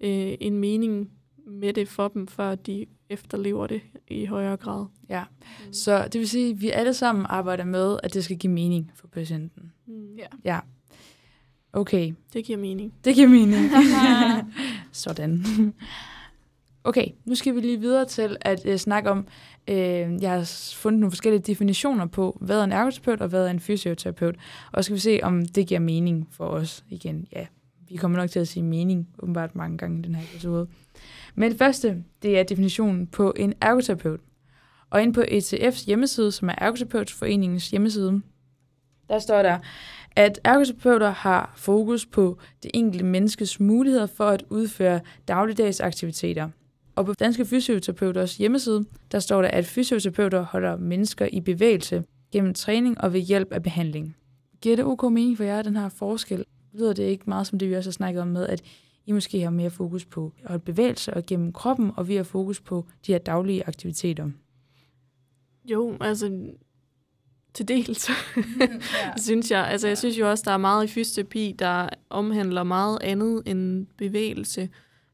øh, 0.00 0.34
en 0.40 0.58
mening 0.58 1.10
med 1.46 1.72
det 1.72 1.88
for 1.88 2.08
dem, 2.08 2.26
før 2.26 2.54
de 2.54 2.86
efterlever 3.08 3.66
det 3.66 3.80
i 4.08 4.24
højere 4.24 4.56
grad. 4.56 4.86
Ja, 5.08 5.24
mm. 5.40 5.72
så 5.72 6.08
det 6.12 6.18
vil 6.18 6.28
sige, 6.28 6.50
at 6.50 6.60
vi 6.60 6.70
alle 6.70 6.94
sammen 6.94 7.26
arbejder 7.28 7.64
med, 7.64 7.98
at 8.02 8.14
det 8.14 8.24
skal 8.24 8.38
give 8.38 8.52
mening 8.52 8.90
for 8.94 9.08
patienten. 9.08 9.72
Mm. 9.86 10.14
Ja. 10.16 10.26
ja. 10.44 10.60
Okay. 11.72 12.12
Det 12.32 12.44
giver 12.44 12.58
mening. 12.58 12.94
Det 13.04 13.14
giver 13.14 13.28
mening. 13.28 13.70
Sådan. 14.92 15.44
Okay, 16.84 17.06
nu 17.24 17.34
skal 17.34 17.54
vi 17.54 17.60
lige 17.60 17.80
videre 17.80 18.04
til 18.04 18.36
at 18.40 18.66
uh, 18.66 18.76
snakke 18.76 19.10
om, 19.10 19.26
uh, 19.70 19.76
jeg 20.22 20.30
har 20.30 20.72
fundet 20.76 21.00
nogle 21.00 21.10
forskellige 21.10 21.42
definitioner 21.42 22.06
på, 22.06 22.38
hvad 22.40 22.60
er 22.60 22.64
en 22.64 22.72
ergoterapeut 22.72 23.20
og 23.20 23.28
hvad 23.28 23.46
er 23.46 23.50
en 23.50 23.60
fysioterapeut. 23.60 24.36
Og 24.72 24.84
så 24.84 24.86
skal 24.86 24.94
vi 24.94 25.00
se, 25.00 25.20
om 25.22 25.46
det 25.46 25.66
giver 25.66 25.80
mening 25.80 26.28
for 26.30 26.46
os 26.46 26.84
igen. 26.88 27.26
Ja, 27.32 27.46
vi 27.88 27.96
kommer 27.96 28.18
nok 28.18 28.30
til 28.30 28.40
at 28.40 28.48
sige 28.48 28.62
mening 28.62 29.08
åbenbart 29.18 29.54
mange 29.54 29.78
gange 29.78 29.98
i 29.98 30.02
den 30.02 30.14
her 30.14 30.22
episode. 30.32 30.68
Men 31.34 31.50
det 31.50 31.58
første, 31.58 32.04
det 32.22 32.38
er 32.38 32.42
definitionen 32.42 33.06
på 33.06 33.32
en 33.36 33.54
ergoterapeut. 33.60 34.20
Og 34.90 35.02
ind 35.02 35.14
på 35.14 35.20
ETF's 35.20 35.86
hjemmeside, 35.86 36.32
som 36.32 36.48
er 36.48 36.54
Ergoterapeutforeningens 36.58 37.70
hjemmeside, 37.70 38.22
der 39.08 39.18
står 39.18 39.42
der, 39.42 39.58
at 40.16 40.40
ergoterapeuter 40.44 41.10
har 41.10 41.52
fokus 41.56 42.06
på 42.06 42.38
det 42.62 42.70
enkelte 42.74 43.04
menneskes 43.04 43.60
muligheder 43.60 44.06
for 44.06 44.28
at 44.28 44.44
udføre 44.48 45.00
dagligdags 45.28 45.80
aktiviteter. 45.80 46.48
Og 46.94 47.06
på 47.06 47.12
Danske 47.14 47.44
Fysioterapeuters 47.44 48.36
hjemmeside, 48.36 48.84
der 49.12 49.18
står 49.18 49.42
der, 49.42 49.48
at 49.48 49.66
fysioterapeuter 49.66 50.42
holder 50.42 50.76
mennesker 50.76 51.26
i 51.32 51.40
bevægelse 51.40 52.04
gennem 52.32 52.54
træning 52.54 53.00
og 53.00 53.12
ved 53.12 53.20
hjælp 53.20 53.52
af 53.52 53.62
behandling. 53.62 54.16
Giver 54.60 54.76
det 54.76 54.84
ok 54.84 55.02
mening 55.02 55.36
for 55.36 55.44
jer, 55.44 55.62
den 55.62 55.76
her 55.76 55.88
forskel? 55.88 56.44
Lyder 56.72 56.92
det 56.92 57.02
ikke 57.02 57.24
meget 57.26 57.46
som 57.46 57.58
det, 57.58 57.68
vi 57.68 57.74
også 57.74 57.90
har 57.90 57.92
snakket 57.92 58.22
om 58.22 58.28
med, 58.28 58.46
at 58.46 58.62
I 59.06 59.12
måske 59.12 59.40
har 59.40 59.50
mere 59.50 59.70
fokus 59.70 60.04
på 60.06 60.32
at 60.42 60.48
holde 60.48 60.64
bevægelse 60.64 61.14
og 61.14 61.26
gennem 61.26 61.52
kroppen, 61.52 61.90
og 61.96 62.08
vi 62.08 62.16
har 62.16 62.22
fokus 62.22 62.60
på 62.60 62.86
de 63.06 63.12
her 63.12 63.18
daglige 63.18 63.66
aktiviteter? 63.66 64.30
Jo, 65.64 65.96
altså 66.00 66.50
til 67.54 67.68
dels, 67.68 68.08
ja. 68.08 68.14
synes 69.26 69.50
jeg. 69.50 69.66
Altså, 69.66 69.88
jeg 69.88 69.98
synes 69.98 70.18
jo 70.18 70.30
også, 70.30 70.42
der 70.46 70.50
er 70.50 70.56
meget 70.56 70.84
i 70.84 70.88
fysioterapi, 70.88 71.54
der 71.58 71.88
omhandler 72.10 72.62
meget 72.62 72.98
andet 73.02 73.42
end 73.46 73.86
bevægelse. 73.98 74.68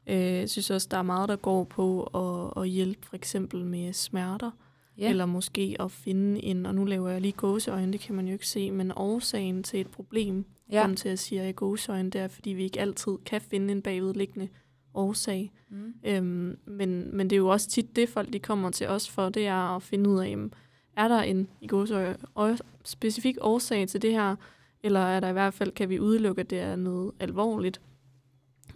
Øh, 0.07 0.21
jeg 0.21 0.49
synes 0.49 0.69
også, 0.69 0.87
der 0.91 0.97
er 0.97 1.03
meget, 1.03 1.29
der 1.29 1.35
går 1.35 1.63
på 1.63 2.03
at, 2.03 2.63
at 2.63 2.69
hjælpe 2.69 3.07
for 3.07 3.15
eksempel 3.15 3.65
med 3.65 3.93
smerter. 3.93 4.51
Ja. 4.97 5.09
Eller 5.09 5.25
måske 5.25 5.75
at 5.79 5.91
finde 5.91 6.43
en, 6.43 6.65
og 6.65 6.75
nu 6.75 6.85
laver 6.85 7.09
jeg 7.09 7.21
lige 7.21 7.31
gåseøjne, 7.31 7.91
det 7.91 7.99
kan 7.99 8.15
man 8.15 8.27
jo 8.27 8.33
ikke 8.33 8.47
se, 8.47 8.71
men 8.71 8.91
årsagen 8.95 9.63
til 9.63 9.81
et 9.81 9.87
problem, 9.87 10.45
ja. 10.71 10.81
kom 10.81 10.95
til 10.95 11.09
at 11.09 11.19
sige, 11.19 11.41
at 11.41 11.55
gåseøjne, 11.55 12.09
det 12.09 12.21
er, 12.21 12.27
fordi 12.27 12.49
vi 12.49 12.63
ikke 12.63 12.79
altid 12.79 13.11
kan 13.25 13.41
finde 13.41 13.71
en 13.71 13.81
bagvedliggende 13.81 14.47
årsag. 14.93 15.51
Mm. 15.69 15.93
Øhm, 16.03 16.57
men, 16.65 17.17
men 17.17 17.29
det 17.29 17.35
er 17.35 17.37
jo 17.37 17.47
også 17.47 17.69
tit 17.69 17.95
det, 17.95 18.09
folk 18.09 18.33
de 18.33 18.39
kommer 18.39 18.69
til 18.69 18.87
os 18.87 19.09
for, 19.09 19.29
det 19.29 19.47
er 19.47 19.75
at 19.75 19.83
finde 19.83 20.09
ud 20.09 20.19
af, 20.19 20.29
jamen, 20.29 20.53
er 20.97 21.07
der 21.07 21.21
en 21.21 21.47
i 21.61 21.67
gåseøjne, 21.67 22.17
specifik 22.85 23.37
årsag 23.41 23.87
til 23.87 24.01
det 24.01 24.11
her, 24.11 24.35
eller 24.83 24.99
er 24.99 25.19
der 25.19 25.29
i 25.29 25.33
hvert 25.33 25.53
fald, 25.53 25.71
kan 25.71 25.89
vi 25.89 25.99
udelukke, 25.99 26.39
at 26.39 26.49
det 26.49 26.59
er 26.59 26.75
noget 26.75 27.11
alvorligt. 27.19 27.81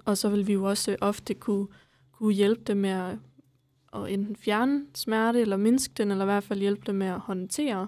Og 0.06 0.18
så 0.18 0.30
vil 0.30 0.48
vi 0.48 0.54
jo 0.54 0.64
også 0.64 0.96
ofte 1.02 1.34
kunne, 1.34 1.68
kunne 2.12 2.34
hjælpe 2.34 2.64
dem 2.64 2.78
med 2.78 2.90
at, 2.90 3.18
at 3.94 4.14
enten 4.14 4.36
fjerne 4.36 4.86
smerte, 4.96 5.42
eller 5.42 5.58
mindske 5.58 5.94
den, 5.98 6.12
eller 6.12 6.26
i 6.26 6.26
hvert 6.26 6.44
fald 6.44 6.60
hjælpe 6.60 6.82
dem 6.86 6.96
med 6.96 7.08
at 7.08 7.20
håndtere 7.20 7.88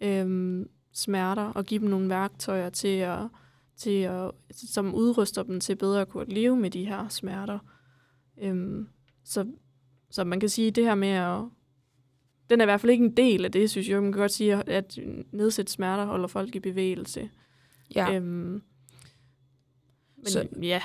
øhm, 0.00 0.68
smerter, 0.92 1.42
og 1.42 1.64
give 1.64 1.80
dem 1.80 1.88
nogle 1.88 2.08
værktøjer 2.08 2.70
til 2.70 2.98
at, 2.98 3.28
til 3.76 4.00
at, 4.02 4.30
som 4.50 4.94
udruster 4.94 5.42
dem 5.42 5.60
til 5.60 5.76
bedre 5.76 6.00
at 6.00 6.08
kunne 6.08 6.34
leve 6.34 6.56
med 6.56 6.70
de 6.70 6.84
her 6.84 7.08
smerter. 7.08 7.58
Øhm, 8.38 8.88
så, 9.24 9.46
så 10.10 10.24
man 10.24 10.40
kan 10.40 10.48
sige, 10.48 10.68
at 10.68 10.76
det 10.76 10.84
her 10.84 10.94
med 10.94 11.08
at 11.08 11.40
den 12.50 12.60
er 12.60 12.64
i 12.64 12.66
hvert 12.66 12.80
fald 12.80 12.92
ikke 12.92 13.04
en 13.04 13.16
del 13.16 13.44
af 13.44 13.52
det, 13.52 13.70
synes 13.70 13.88
jeg. 13.88 14.02
Man 14.02 14.12
kan 14.12 14.20
godt 14.20 14.32
sige, 14.32 14.54
at 14.54 14.98
nedsætte 15.32 15.72
smerter 15.72 16.04
holder 16.04 16.28
folk 16.28 16.54
i 16.54 16.60
bevægelse. 16.60 17.30
Ja. 17.94 18.14
Øhm, 18.14 18.62
men 20.16 20.26
så, 20.26 20.48
ja. 20.62 20.82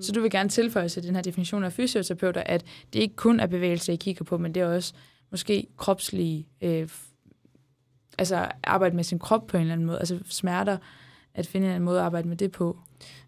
Så 0.00 0.12
du 0.12 0.20
vil 0.20 0.30
gerne 0.30 0.48
tilføje 0.48 0.88
til 0.88 1.02
den 1.02 1.14
her 1.14 1.22
definition 1.22 1.64
af 1.64 1.72
fysioterapeuter, 1.72 2.42
at 2.46 2.64
det 2.92 2.98
ikke 2.98 3.16
kun 3.16 3.40
er 3.40 3.46
bevægelse, 3.46 3.92
I 3.92 3.96
kigger 3.96 4.24
på, 4.24 4.38
men 4.38 4.54
det 4.54 4.62
er 4.62 4.66
også 4.66 4.94
måske 5.30 5.66
kropslige, 5.76 6.46
øh, 6.60 6.88
altså 8.18 8.48
arbejde 8.64 8.96
med 8.96 9.04
sin 9.04 9.18
krop 9.18 9.46
på 9.46 9.56
en 9.56 9.60
eller 9.60 9.72
anden 9.72 9.86
måde, 9.86 9.98
altså 9.98 10.18
smerter, 10.28 10.78
at 11.34 11.46
finde 11.46 11.66
en 11.66 11.72
anden 11.72 11.84
måde 11.84 11.98
at 11.98 12.04
arbejde 12.04 12.28
med 12.28 12.36
det 12.36 12.52
på. 12.52 12.78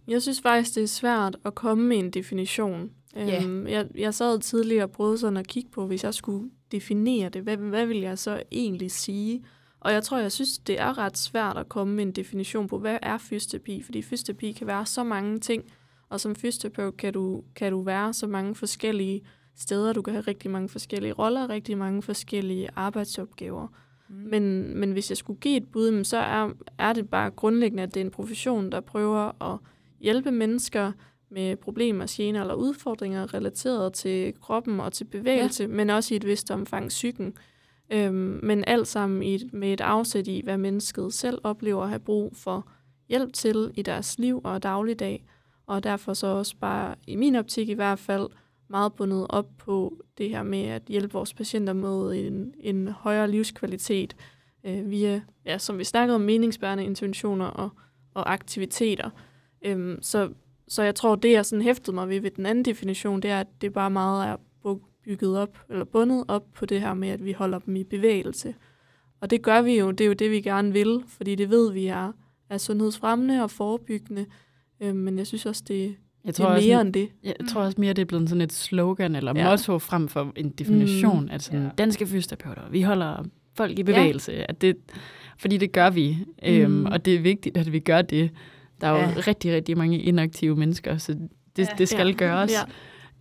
Jeg 0.08 0.22
synes 0.22 0.40
faktisk, 0.40 0.74
det 0.74 0.82
er 0.82 0.86
svært 0.86 1.36
at 1.44 1.54
komme 1.54 1.84
med 1.84 1.96
en 1.96 2.10
definition. 2.10 2.90
Yeah. 3.18 3.44
Øhm, 3.44 3.66
jeg, 3.66 3.86
jeg 3.94 4.14
sad 4.14 4.38
tidligere 4.38 4.84
og 4.84 4.90
prøvede 4.90 5.18
sådan 5.18 5.36
at 5.36 5.46
kigge 5.46 5.70
på, 5.70 5.86
hvis 5.86 6.04
jeg 6.04 6.14
skulle 6.14 6.50
definere 6.72 7.28
det, 7.28 7.42
hvad, 7.42 7.56
hvad 7.56 7.86
vil 7.86 8.00
jeg 8.00 8.18
så 8.18 8.42
egentlig 8.52 8.90
sige? 8.90 9.44
Og 9.80 9.92
jeg 9.92 10.02
tror, 10.02 10.18
jeg 10.18 10.32
synes, 10.32 10.58
det 10.58 10.80
er 10.80 10.98
ret 10.98 11.18
svært 11.18 11.56
at 11.56 11.68
komme 11.68 11.94
med 11.94 12.04
en 12.04 12.12
definition 12.12 12.68
på, 12.68 12.78
hvad 12.78 12.98
er 13.02 13.18
fysioterapi? 13.18 13.82
Fordi 13.82 14.02
fysioterapi 14.02 14.52
kan 14.52 14.66
være 14.66 14.86
så 14.86 15.04
mange 15.04 15.40
ting, 15.40 15.64
og 16.10 16.20
som 16.20 16.34
fysioterapeut 16.34 16.96
kan 16.96 17.12
du, 17.12 17.42
kan 17.54 17.72
du 17.72 17.82
være 17.82 18.12
så 18.12 18.26
mange 18.26 18.54
forskellige 18.54 19.22
steder. 19.56 19.92
Du 19.92 20.02
kan 20.02 20.14
have 20.14 20.24
rigtig 20.28 20.50
mange 20.50 20.68
forskellige 20.68 21.12
roller, 21.12 21.50
rigtig 21.50 21.78
mange 21.78 22.02
forskellige 22.02 22.68
arbejdsopgaver. 22.76 23.66
Mm. 24.08 24.14
Men, 24.14 24.76
men 24.78 24.92
hvis 24.92 25.10
jeg 25.10 25.16
skulle 25.16 25.40
give 25.40 25.56
et 25.56 25.68
bud, 25.68 26.04
så 26.04 26.16
er, 26.16 26.50
er 26.78 26.92
det 26.92 27.10
bare 27.10 27.30
grundlæggende, 27.30 27.82
at 27.82 27.94
det 27.94 28.00
er 28.00 28.04
en 28.04 28.10
profession, 28.10 28.72
der 28.72 28.80
prøver 28.80 29.52
at 29.52 29.58
hjælpe 30.00 30.30
mennesker 30.30 30.92
med 31.30 31.56
problemer, 31.56 32.06
gener 32.08 32.40
eller 32.40 32.54
udfordringer 32.54 33.34
relateret 33.34 33.92
til 33.92 34.34
kroppen 34.40 34.80
og 34.80 34.92
til 34.92 35.04
bevægelse, 35.04 35.62
ja. 35.62 35.68
men 35.68 35.90
også 35.90 36.14
i 36.14 36.16
et 36.16 36.26
vist 36.26 36.50
omfang 36.50 36.88
psyken. 36.88 37.34
Øhm, 37.90 38.40
men 38.42 38.64
alt 38.66 38.88
sammen 38.88 39.22
i 39.22 39.34
et, 39.34 39.52
med 39.52 39.72
et 39.72 39.80
afsæt 39.80 40.26
i, 40.26 40.40
hvad 40.44 40.58
mennesket 40.58 41.14
selv 41.14 41.38
oplever 41.42 41.82
at 41.82 41.88
have 41.88 42.00
brug 42.00 42.36
for 42.36 42.68
hjælp 43.08 43.32
til 43.32 43.70
i 43.74 43.82
deres 43.82 44.18
liv 44.18 44.40
og 44.44 44.62
dagligdag. 44.62 45.24
Og 45.68 45.84
derfor 45.84 46.14
så 46.14 46.26
også 46.26 46.56
bare, 46.56 46.94
i 47.06 47.16
min 47.16 47.34
optik 47.34 47.68
i 47.68 47.74
hvert 47.74 47.98
fald, 47.98 48.28
meget 48.70 48.92
bundet 48.92 49.26
op 49.28 49.46
på 49.58 50.02
det 50.18 50.30
her 50.30 50.42
med 50.42 50.62
at 50.62 50.82
hjælpe 50.88 51.12
vores 51.12 51.34
patienter 51.34 51.72
med 51.72 52.26
en, 52.26 52.54
en 52.60 52.88
højere 52.88 53.30
livskvalitet 53.30 54.16
øh, 54.64 54.90
via, 54.90 55.22
ja, 55.44 55.58
som 55.58 55.78
vi 55.78 55.84
snakkede 55.84 56.14
om, 56.14 56.20
meningsbærende 56.20 56.84
interventioner 56.84 57.46
og, 57.46 57.70
og 58.14 58.32
aktiviteter. 58.32 59.10
Øhm, 59.62 59.98
så 60.02 60.30
så 60.68 60.82
jeg 60.82 60.94
tror, 60.94 61.14
det 61.14 61.32
jeg 61.32 61.46
sådan 61.46 61.62
hæftede 61.62 61.94
mig 61.94 62.08
ved 62.08 62.20
ved 62.20 62.30
den 62.30 62.46
anden 62.46 62.64
definition, 62.64 63.22
det 63.22 63.30
er, 63.30 63.40
at 63.40 63.46
det 63.60 63.72
bare 63.72 63.90
meget 63.90 64.28
er 64.28 64.36
bygget 65.04 65.38
op, 65.38 65.58
eller 65.70 65.84
bundet 65.84 66.24
op 66.28 66.44
på 66.54 66.66
det 66.66 66.80
her 66.80 66.94
med, 66.94 67.08
at 67.08 67.24
vi 67.24 67.32
holder 67.32 67.58
dem 67.58 67.76
i 67.76 67.84
bevægelse. 67.84 68.54
Og 69.20 69.30
det 69.30 69.42
gør 69.42 69.62
vi 69.62 69.78
jo, 69.78 69.90
det 69.90 70.00
er 70.00 70.08
jo 70.08 70.12
det, 70.12 70.30
vi 70.30 70.40
gerne 70.40 70.72
vil, 70.72 71.02
fordi 71.06 71.34
det 71.34 71.50
ved 71.50 71.72
vi 71.72 71.86
er, 71.86 72.12
er 72.50 72.58
sundhedsfremmende 72.58 73.42
og 73.42 73.50
forebyggende. 73.50 74.26
Øh, 74.80 74.94
men 74.94 75.18
jeg 75.18 75.26
synes 75.26 75.46
også, 75.46 75.62
det, 75.68 75.96
jeg 76.24 76.34
tror 76.34 76.48
det 76.48 76.56
er 76.56 76.66
mere 76.66 76.76
også, 76.76 76.86
end 76.86 76.94
det. 76.94 77.08
Jeg 77.24 77.34
tror 77.48 77.62
også 77.62 77.80
mere, 77.80 77.92
det 77.92 78.02
er 78.02 78.06
blevet 78.06 78.28
sådan 78.28 78.42
et 78.42 78.52
slogan 78.52 79.16
eller 79.16 79.32
ja. 79.36 79.50
motto 79.50 79.78
frem 79.78 80.08
for 80.08 80.32
en 80.36 80.50
definition. 80.50 81.24
Mm. 81.24 81.30
Altså 81.30 81.56
ja. 81.56 81.68
danske 81.78 82.06
fysioterapeuter, 82.06 82.62
vi 82.70 82.82
holder 82.82 83.24
folk 83.54 83.78
i 83.78 83.82
bevægelse. 83.82 84.32
Ja. 84.32 84.44
At 84.48 84.60
det, 84.60 84.76
fordi 85.38 85.56
det 85.56 85.72
gør 85.72 85.90
vi, 85.90 86.18
øhm, 86.44 86.70
mm. 86.70 86.86
og 86.86 87.04
det 87.04 87.14
er 87.14 87.20
vigtigt, 87.20 87.56
at 87.56 87.72
vi 87.72 87.78
gør 87.78 88.02
det. 88.02 88.30
Der 88.80 88.86
er 88.86 88.96
ja. 88.96 89.10
jo 89.10 89.20
rigtig, 89.26 89.54
rigtig 89.54 89.78
mange 89.78 89.98
inaktive 89.98 90.56
mennesker, 90.56 90.98
så 90.98 91.12
det, 91.12 91.28
ja. 91.58 91.66
det 91.78 91.88
skal 91.88 92.06
ja. 92.06 92.12
gøres. 92.12 92.52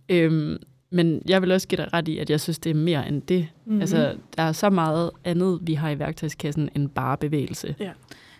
Ja. 0.08 0.16
Øhm, 0.16 0.56
men 0.90 1.22
jeg 1.28 1.42
vil 1.42 1.52
også 1.52 1.68
give 1.68 1.76
dig 1.76 1.92
ret 1.92 2.08
i, 2.08 2.18
at 2.18 2.30
jeg 2.30 2.40
synes, 2.40 2.58
det 2.58 2.70
er 2.70 2.74
mere 2.74 3.08
end 3.08 3.22
det. 3.22 3.48
Mm-hmm. 3.64 3.80
Altså, 3.80 4.16
der 4.36 4.42
er 4.42 4.52
så 4.52 4.70
meget 4.70 5.10
andet, 5.24 5.58
vi 5.62 5.74
har 5.74 5.90
i 5.90 5.98
værktøjskassen, 5.98 6.68
end 6.76 6.88
bare 6.88 7.16
bevægelse. 7.16 7.74
Ja. 7.80 7.90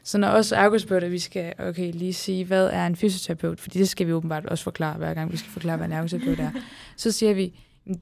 Så 0.09 0.19
når 0.19 0.29
også 0.29 0.57
ergoterapeuter, 0.57 1.09
vi 1.09 1.19
skal 1.19 1.53
okay, 1.59 1.93
lige 1.93 2.13
sige, 2.13 2.45
hvad 2.45 2.67
er 2.67 2.87
en 2.87 2.97
fysioterapeut, 2.97 3.61
fordi 3.61 3.79
det 3.79 3.89
skal 3.89 4.07
vi 4.07 4.13
åbenbart 4.13 4.47
også 4.47 4.65
forklare, 4.65 4.99
hver 4.99 5.15
gang 5.15 5.33
vi 5.33 5.37
skal 5.37 5.51
forklare, 5.51 5.77
hvad 5.77 5.87
en 5.87 5.93
ergoterapeut 5.93 6.41
er. 6.41 6.51
Så 6.97 7.13
siger 7.13 7.35
vi, 7.35 7.55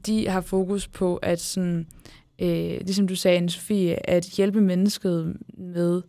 de 0.07 0.29
har 0.29 0.41
fokus 0.41 0.89
på 0.89 1.17
at 1.17 1.41
sådan, 1.41 1.87
øh, 2.39 2.49
ligesom 2.81 3.09
du 3.09 3.17
sagde, 3.17 3.51
Sofie, 3.51 4.11
at 4.11 4.25
hjælpe 4.25 4.61
mennesket 4.61 5.37
med 5.59 6.03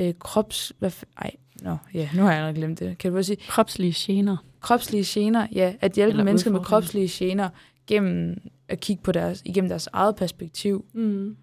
øh, 0.00 0.14
krops... 0.18 0.72
Hvad, 0.78 0.90
ej, 1.18 1.30
Nå, 1.62 1.76
ja, 1.94 2.08
nu 2.14 2.22
har 2.22 2.28
jeg 2.28 2.36
allerede 2.36 2.56
glemt 2.56 2.78
det. 2.78 2.98
Kan 2.98 3.12
du 3.12 3.22
sige? 3.22 3.36
Kropslige 3.48 3.94
gener. 3.96 4.36
Kropslige 4.60 5.04
gener, 5.06 5.46
ja. 5.52 5.74
At 5.80 5.92
hjælpe 5.92 6.10
Eller 6.10 6.24
mennesker 6.24 6.50
med 6.50 6.60
kropslige 6.60 7.08
gener 7.08 7.48
gennem 7.86 8.38
at 8.68 8.80
kigge 8.80 9.02
på 9.02 9.12
deres, 9.12 9.42
igennem 9.44 9.68
deres 9.68 9.88
eget 9.92 10.16
perspektiv. 10.16 10.84
Mm. 10.94 11.36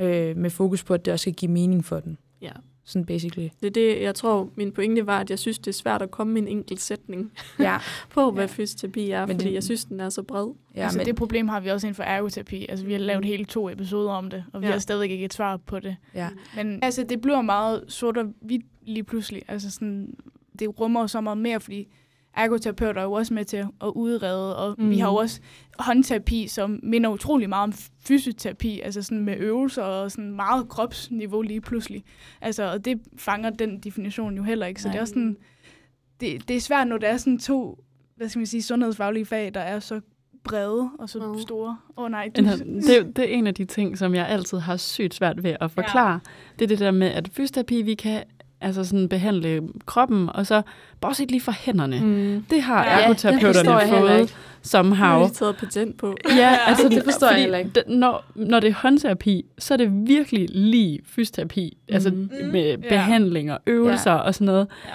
Øh, 0.00 0.36
med 0.36 0.50
fokus 0.50 0.84
på, 0.84 0.94
at 0.94 1.04
det 1.04 1.12
også 1.12 1.22
skal 1.22 1.34
give 1.34 1.50
mening 1.50 1.84
for 1.84 2.00
dem. 2.00 2.16
Ja. 2.42 2.52
Sådan 2.90 3.06
basically. 3.06 3.48
Det 3.60 3.66
er 3.66 3.70
det, 3.70 4.02
jeg 4.02 4.14
tror, 4.14 4.48
min 4.54 4.72
pointe 4.72 5.06
var, 5.06 5.20
at 5.20 5.30
jeg 5.30 5.38
synes, 5.38 5.58
det 5.58 5.68
er 5.68 5.72
svært 5.72 6.02
at 6.02 6.10
komme 6.10 6.32
med 6.32 6.42
en 6.42 6.48
enkelt 6.48 6.80
sætning 6.80 7.32
ja. 7.58 7.78
på, 8.14 8.30
hvad 8.30 8.44
ja. 8.44 8.52
fysioterapi 8.52 9.10
er, 9.10 9.26
men 9.26 9.36
fordi 9.36 9.48
det, 9.48 9.54
jeg 9.54 9.62
synes, 9.62 9.84
den 9.84 10.00
er 10.00 10.08
så 10.08 10.22
bred. 10.22 10.48
Ja, 10.74 10.82
altså, 10.82 10.98
men 10.98 11.06
det 11.06 11.16
problem 11.16 11.48
har 11.48 11.60
vi 11.60 11.68
også 11.68 11.86
inden 11.86 11.94
for 11.94 12.02
ergoterapi. 12.02 12.66
Altså, 12.68 12.86
vi 12.86 12.92
har 12.92 13.00
lavet 13.00 13.24
mm. 13.24 13.26
hele 13.26 13.44
to 13.44 13.70
episoder 13.70 14.12
om 14.12 14.30
det, 14.30 14.44
og 14.52 14.60
vi 14.60 14.66
ja. 14.66 14.72
har 14.72 14.78
stadig 14.78 15.10
ikke 15.10 15.24
et 15.24 15.34
svar 15.34 15.56
på 15.56 15.78
det. 15.78 15.96
Ja. 16.14 16.28
Men 16.56 16.78
altså, 16.82 17.04
det 17.04 17.20
bliver 17.20 17.42
meget 17.42 17.84
sort 17.88 18.16
og 18.16 18.26
hvidt 18.40 18.66
lige 18.86 19.04
pludselig. 19.04 19.42
Altså, 19.48 19.70
sådan, 19.70 20.14
det 20.58 20.80
rummer 20.80 21.06
så 21.06 21.20
meget 21.20 21.38
mere, 21.38 21.60
fordi 21.60 21.88
ergoterapeuter 22.36 23.00
er 23.00 23.04
jo 23.04 23.12
også 23.12 23.34
med 23.34 23.44
til 23.44 23.56
at 23.56 23.92
udrede, 23.94 24.56
og 24.56 24.74
mm. 24.78 24.90
vi 24.90 24.98
har 24.98 25.08
jo 25.08 25.14
også 25.14 25.40
håndterapi, 25.78 26.46
som 26.48 26.80
minder 26.82 27.10
utrolig 27.10 27.48
meget 27.48 27.62
om 27.62 27.72
fysioterapi, 28.06 28.80
altså 28.80 29.02
sådan 29.02 29.24
med 29.24 29.36
øvelser 29.38 29.82
og 29.82 30.10
sådan 30.10 30.32
meget 30.32 30.68
kropsniveau 30.68 31.42
lige 31.42 31.60
pludselig. 31.60 32.04
Altså, 32.40 32.72
og 32.72 32.84
det 32.84 33.00
fanger 33.16 33.50
den 33.50 33.80
definition 33.80 34.36
jo 34.36 34.42
heller 34.42 34.66
ikke, 34.66 34.82
så 34.82 34.88
Nej. 34.88 34.92
det 34.92 34.98
er 34.98 35.02
også 35.02 35.12
sådan, 35.12 35.36
det, 36.20 36.48
det 36.48 36.56
er 36.56 36.60
svært, 36.60 36.88
når 36.88 36.98
der 36.98 37.08
er 37.08 37.16
sådan 37.16 37.38
to, 37.38 37.84
hvad 38.16 38.28
skal 38.28 38.38
man 38.38 38.46
sige, 38.46 38.62
sundhedsfaglige 38.62 39.26
fag, 39.26 39.54
der 39.54 39.60
er 39.60 39.80
så 39.80 40.00
brede 40.44 40.90
og 40.98 41.08
så 41.08 41.18
oh. 41.18 41.40
store. 41.40 41.76
Åh 41.96 42.04
oh, 42.04 42.10
nej. 42.10 42.30
Du... 42.36 42.42
Det, 42.42 43.16
det 43.16 43.18
er 43.18 43.24
en 43.24 43.46
af 43.46 43.54
de 43.54 43.64
ting, 43.64 43.98
som 43.98 44.14
jeg 44.14 44.28
altid 44.28 44.58
har 44.58 44.76
sygt 44.76 45.14
svært 45.14 45.42
ved 45.42 45.56
at 45.60 45.70
forklare. 45.70 46.12
Ja. 46.12 46.18
Det 46.58 46.62
er 46.62 46.68
det 46.68 46.78
der 46.78 46.90
med, 46.90 47.06
at 47.06 47.28
fysioterapi, 47.32 47.82
vi 47.82 47.94
kan 47.94 48.22
altså 48.60 48.84
sådan 48.84 49.08
behandle 49.08 49.62
kroppen, 49.86 50.28
og 50.34 50.46
så 50.46 50.62
bortset 51.00 51.30
lige 51.30 51.40
fra 51.40 51.52
hænderne. 51.60 52.00
Mm. 52.00 52.44
Det 52.50 52.62
har 52.62 52.84
Ja, 52.84 52.90
ja, 52.90 52.96
det 52.96 53.04
ergoterapeuterne 53.04 53.70
jeg 53.78 53.88
heller 53.88 54.00
fået 54.08 54.20
ikke. 54.20 54.32
som 54.62 54.92
Har 54.92 55.22
de 55.26 55.34
taget 55.34 55.56
patent 55.56 55.98
på? 55.98 56.16
Ja, 56.36 56.56
altså 56.68 56.88
det 56.88 57.04
forstår 57.04 57.26
jeg 57.30 57.40
heller 57.40 57.58
ikke. 57.58 57.70
det- 57.74 57.84
Når, 57.88 58.24
når 58.34 58.60
det 58.60 58.68
er 58.70 58.74
håndterapi, 58.74 59.44
så 59.58 59.74
er 59.74 59.78
det 59.78 60.08
virkelig 60.08 60.48
lige 60.50 60.98
fysioterapi. 61.04 61.78
Mm. 61.88 61.94
Altså 61.94 62.10
Mhm. 62.10 62.30
med 62.52 62.62
Ja. 62.70 62.76
behandlinger, 62.88 63.58
øvelser 63.66 64.10
ja. 64.12 64.16
og 64.18 64.34
sådan 64.34 64.44
noget. 64.46 64.66
Ja. 64.86 64.90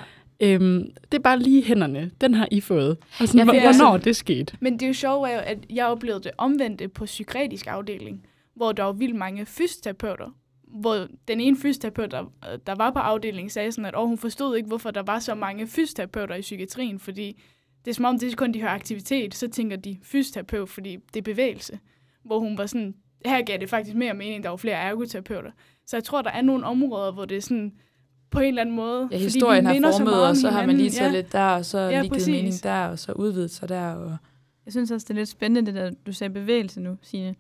Øhm, 0.54 0.84
det 1.12 1.18
er 1.18 1.22
bare 1.22 1.40
lige 1.40 1.64
hænderne. 1.64 2.12
Den 2.22 2.34
har 2.34 2.48
I 2.52 2.62
fået. 2.62 2.98
Og 3.20 3.28
sådan, 3.28 3.48
Ja, 3.48 3.54
ja, 3.54 3.60
for- 3.60 3.74
hvornår 3.78 3.94
altså- 3.94 4.06
det 4.06 4.16
skete. 4.16 4.58
Men 4.60 4.74
det 4.74 4.82
er 4.84 4.88
jo 4.88 4.94
sjovt, 4.94 5.30
er 5.30 5.34
jo, 5.34 5.40
at 5.46 5.58
jeg 5.70 5.86
oplevede 5.86 6.24
det 6.24 6.32
omvendte 6.38 6.88
på 6.88 7.06
psykiatrisk 7.06 7.68
afdeling, 7.70 8.22
hvor 8.56 8.72
der 8.72 8.84
var 8.84 8.92
vildt 8.92 9.16
mange 9.16 9.46
fysioterapeuter. 9.46 10.26
Hvor 10.80 11.08
den 11.28 11.40
ene 11.40 11.58
fysioterapeut, 11.58 12.12
der, 12.12 12.24
der 12.68 12.76
var 12.76 12.92
på 12.92 13.00
afdelingen, 13.00 13.50
sagde 13.50 13.72
sådan, 13.72 13.86
at 13.86 13.98
oh, 13.98 14.08
hun 14.08 14.18
forstod 14.18 14.56
ikke, 14.56 14.68
hvorfor 14.68 14.92
der 14.92 15.04
var 15.04 15.20
så 15.20 15.36
mange 15.36 15.68
fysioterapeuter 15.68 16.36
i 16.36 16.42
psykiatrien, 16.42 17.00
fordi 17.00 17.42
det 17.86 17.92
er 17.92 17.96
som 17.96 18.06
om, 18.06 18.20
det 18.20 18.32
er 18.32 18.36
kun 18.36 18.54
de 18.54 18.62
hører 18.62 18.72
aktivitet, 18.72 19.36
så 19.36 19.50
tænker 19.50 19.78
de 19.78 19.98
fysioterapeut, 20.04 20.70
fordi 20.70 20.98
det 21.14 21.20
er 21.20 21.22
bevægelse. 21.22 21.80
Hvor 22.24 22.40
hun 22.40 22.58
var 22.58 22.66
sådan, 22.66 22.96
her 23.26 23.42
gav 23.42 23.58
det 23.58 23.70
faktisk 23.70 23.96
mere 23.96 24.14
mening, 24.14 24.44
der 24.44 24.50
var 24.50 24.58
flere 24.58 24.76
ergoterapeuter. 24.76 25.52
Så 25.86 25.98
jeg 25.98 26.04
tror, 26.04 26.22
der 26.22 26.30
er 26.30 26.42
nogle 26.42 26.66
områder, 26.66 27.12
hvor 27.12 27.26
det 27.26 27.38
er 27.38 27.42
sådan, 27.42 27.74
på 28.32 28.40
en 28.40 28.48
eller 28.48 28.62
anden 28.62 28.76
måde... 28.76 29.00
Ja, 29.12 29.16
fordi 29.16 29.24
historien 29.24 29.66
har 29.66 29.92
så 29.92 29.98
formet, 29.98 30.14
om 30.14 30.30
og 30.30 30.38
så 30.38 30.50
har 30.50 30.66
man 30.66 30.78
lige 30.78 30.90
taget 30.90 31.12
lidt 31.12 31.32
der, 31.32 31.56
og 31.56 31.66
så 31.66 31.80
Ja, 31.80 31.90
lige 31.90 32.02
givet 32.02 32.12
præcis. 32.12 32.28
mening 32.28 32.64
der, 32.64 32.88
og 32.88 33.00
så 33.00 33.12
udvidet 33.12 33.52
sig 33.52 33.70
der. 33.70 33.92
Og... 33.94 34.18
Jeg 34.66 34.74
synes 34.74 34.92
også, 34.92 35.06
det 35.06 35.10
er 35.10 35.16
lidt 35.16 35.30
spændende, 35.30 35.72
det 35.72 35.82
der, 35.82 35.92
du 36.06 36.12
sagde 36.12 36.34
bevægelse 36.34 36.82
nu, 36.82 36.98
Signe. 37.02 37.36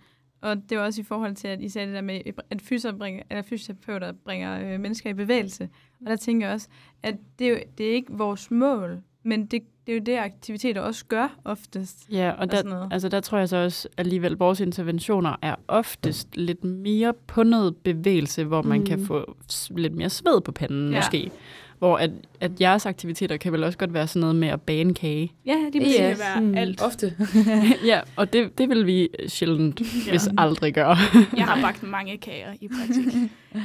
Og 0.46 0.70
det 0.70 0.76
er 0.76 0.80
også 0.80 1.02
i 1.02 1.04
forhold 1.04 1.36
til, 1.36 1.48
at 1.48 1.62
I 1.62 1.70
sagde 1.70 1.88
det 1.88 1.96
der 1.96 2.02
med, 2.02 2.22
at 2.50 2.62
fysioterapeuter 2.62 2.98
bringer, 3.00 3.24
eller 3.30 3.42
fysioterapeuter 3.42 4.12
bringer 4.26 4.74
øh, 4.74 4.80
mennesker 4.80 5.10
i 5.10 5.14
bevægelse. 5.14 5.70
Og 6.02 6.10
der 6.10 6.16
tænker 6.16 6.48
jeg 6.48 6.54
også, 6.54 6.68
at 7.04 7.16
det 7.40 7.48
er, 7.48 7.52
jo, 7.52 7.58
det 7.78 7.86
er 7.90 7.94
ikke 7.94 8.14
vores 8.14 8.52
mål, 8.52 9.02
men 9.24 9.46
det, 9.46 9.62
det 9.88 9.92
er 9.92 9.98
jo 9.98 10.04
det, 10.06 10.18
aktiviteter 10.18 10.82
også 10.82 11.06
gør 11.06 11.36
oftest. 11.44 12.08
Ja, 12.12 12.32
og 12.32 12.48
sådan 12.52 12.66
der, 12.66 12.70
noget. 12.76 12.94
altså 12.94 13.10
der 13.10 13.20
tror 13.20 13.38
jeg 13.38 13.50
så 13.50 13.58
også 13.58 13.88
alligevel, 13.98 14.32
at 14.32 14.40
vores 14.40 14.60
interventioner 14.60 15.36
er 15.42 15.56
oftest 15.68 16.38
lidt 16.38 16.64
mere 16.64 17.14
på 17.28 17.44
noget 17.44 17.76
bevægelse, 17.76 18.44
hvor 18.44 18.62
man 18.62 18.80
Mm. 18.80 18.86
kan 18.86 19.06
få 19.06 19.36
lidt 19.70 19.96
mere 19.96 20.10
sved 20.10 20.42
på 20.42 20.52
panden 20.52 20.92
ja. 20.92 20.98
måske. 20.98 21.32
Hvor 21.80 21.98
at, 21.98 22.12
at 22.40 22.62
jeres 22.62 22.86
aktiviteter 22.86 23.38
kan 23.38 23.54
vel 23.54 23.64
også 23.64 23.78
godt 23.78 23.94
være 23.94 24.08
sådan 24.08 24.20
noget 24.20 24.36
med 24.36 24.48
at 24.48 24.62
bage 24.62 24.82
en 24.82 24.94
kage. 24.94 25.32
Ja, 25.46 25.58
det 25.74 25.82
præcis. 25.82 25.98
kan 25.98 26.18
være 26.20 26.62
alt. 26.62 26.82
Ofte. 26.82 27.14
ja, 27.92 28.02
og 28.16 28.34
det, 28.34 28.58
det 28.58 28.70
vil 28.70 28.86
vi 28.86 29.10
sjældent, 29.28 29.82
ja. 29.82 30.12
hvis 30.12 30.30
aldrig 30.38 30.74
gøre. 30.74 30.98
Jeg 31.38 31.46
har 31.46 31.62
bagt 31.62 31.84
mange 31.84 32.18
kager 32.18 32.54
i 32.62 32.68
praktik. 32.68 33.14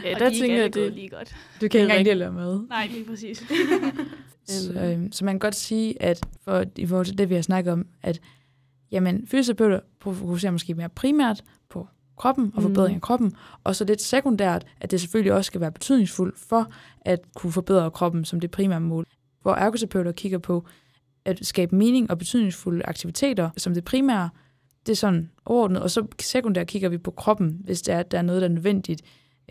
Ja, 0.05 0.13
og 0.15 0.21
der 0.21 0.31
de 0.31 0.39
tænker 0.39 0.61
jeg, 0.61 0.75
det, 0.75 0.93
lige 0.93 1.09
godt. 1.09 1.37
Du 1.61 1.69
kan 1.69 1.99
ikke 1.99 2.11
at 2.11 2.17
lade 2.17 2.33
med. 2.33 2.61
Nej, 2.69 2.89
lige 2.93 3.05
præcis. 3.05 3.45
Så, 4.45 4.73
øhm, 4.73 5.13
så 5.13 5.25
man 5.25 5.35
kan 5.35 5.39
godt 5.39 5.55
sige, 5.55 6.03
at 6.03 6.21
for, 6.45 6.65
i 6.77 6.87
forhold 6.87 7.07
til 7.07 7.19
det, 7.19 7.31
vi 7.31 7.35
har 7.35 7.43
snakket 7.43 7.73
om, 7.73 7.87
at 8.03 8.21
jamen, 8.93 9.27
fysioterapeuter 9.27 9.81
fokuserer 10.01 10.53
måske 10.53 10.75
mere 10.75 10.89
primært 10.89 11.43
på 11.69 11.89
kroppen 12.21 12.53
og 12.55 12.63
Mm. 12.63 12.69
forbedring 12.69 12.95
af 12.95 13.01
kroppen, 13.01 13.33
og 13.65 13.77
så 13.77 13.85
lidt 13.85 14.03
sekundært, 14.03 14.67
at 14.81 14.91
det 14.91 15.01
selvfølgelig 15.01 15.33
også 15.33 15.47
skal 15.47 15.61
være 15.61 15.73
betydningsfuldt 15.73 16.39
for 16.39 16.73
at 17.01 17.21
kunne 17.35 17.53
forbedre 17.53 17.91
kroppen 17.91 18.25
som 18.25 18.41
det 18.41 18.51
primære 18.51 18.81
mål. 18.81 19.07
Hvor 19.43 19.55
ergoterapeuter 19.55 20.13
kigger 20.13 20.39
på 20.39 20.67
at 21.25 21.47
skabe 21.47 21.77
mening 21.77 22.11
og 22.11 22.19
betydningsfulde 22.19 22.87
aktiviteter 22.87 23.51
som 23.57 23.75
det 23.75 23.85
primære, 23.85 24.31
det 24.87 24.93
er 24.93 24.97
sådan 24.97 25.31
overordnet, 25.45 25.83
og 25.83 25.91
så 25.91 26.07
sekundært 26.21 26.67
kigger 26.67 26.89
vi 26.89 26.99
på 26.99 27.11
kroppen, 27.11 27.61
hvis 27.65 27.83
det 27.83 27.95
er, 27.95 27.99
at 27.99 28.11
der 28.11 28.19
er 28.19 28.23
noget, 28.23 28.43
der 28.43 28.49
er 28.49 28.53
nødvendigt 28.53 29.03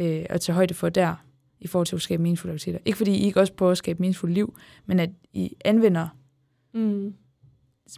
øh, 0.01 0.25
at 0.29 0.41
tage 0.41 0.53
højde 0.55 0.73
for 0.73 0.89
der, 0.89 1.15
i 1.60 1.67
forhold 1.67 1.88
til 1.88 1.95
at 1.95 2.01
skabe 2.01 2.23
meningsfulde 2.23 2.53
aktiviteter. 2.53 2.84
Ikke 2.86 2.97
fordi 2.97 3.12
I 3.12 3.23
ikke 3.25 3.39
også 3.39 3.53
prøver 3.53 3.71
at 3.71 3.77
skabe 3.77 3.99
meningsfuldt 3.99 4.34
liv, 4.34 4.58
men 4.86 4.99
at 4.99 5.10
I 5.34 5.55
anvender 5.65 6.08
mm. 6.73 7.13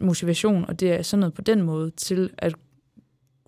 motivation, 0.01 0.65
og 0.65 0.79
det 0.79 0.91
er 0.91 1.01
sådan 1.01 1.19
noget 1.19 1.34
på 1.34 1.41
den 1.41 1.62
måde, 1.62 1.91
til 1.91 2.29
at 2.38 2.55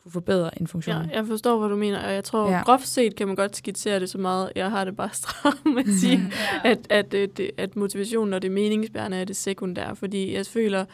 kunne 0.03 0.11
forbedre 0.11 0.61
en 0.61 0.67
funktion. 0.67 0.95
Ja, 0.95 1.15
jeg 1.17 1.27
forstår, 1.27 1.59
hvad 1.59 1.69
du 1.69 1.75
mener, 1.75 2.05
og 2.07 2.13
jeg 2.13 2.23
tror, 2.23 2.49
Ja. 2.49 2.61
groft 2.65 2.87
set 2.87 3.15
kan 3.15 3.27
man 3.27 3.35
godt 3.35 3.55
skitsere 3.55 3.99
det 3.99 4.09
så 4.09 4.17
meget. 4.17 4.51
Jeg 4.55 4.71
har 4.71 4.85
det 4.85 4.95
bare 4.95 5.09
stramt 5.23 5.65
med 5.65 5.83
at 5.87 5.93
sige, 5.99 6.21
Ja. 6.63 6.69
at, 6.71 6.87
at, 6.89 7.13
at, 7.13 7.37
det- 7.37 7.51
at 7.57 7.75
motivationen 7.75 8.33
og 8.33 8.41
det 8.41 8.51
meningsbærende 8.51 9.17
er 9.17 9.25
det 9.25 9.35
sekundære, 9.35 9.95
fordi 9.95 10.33
jeg 10.33 10.45
føler, 10.45 10.85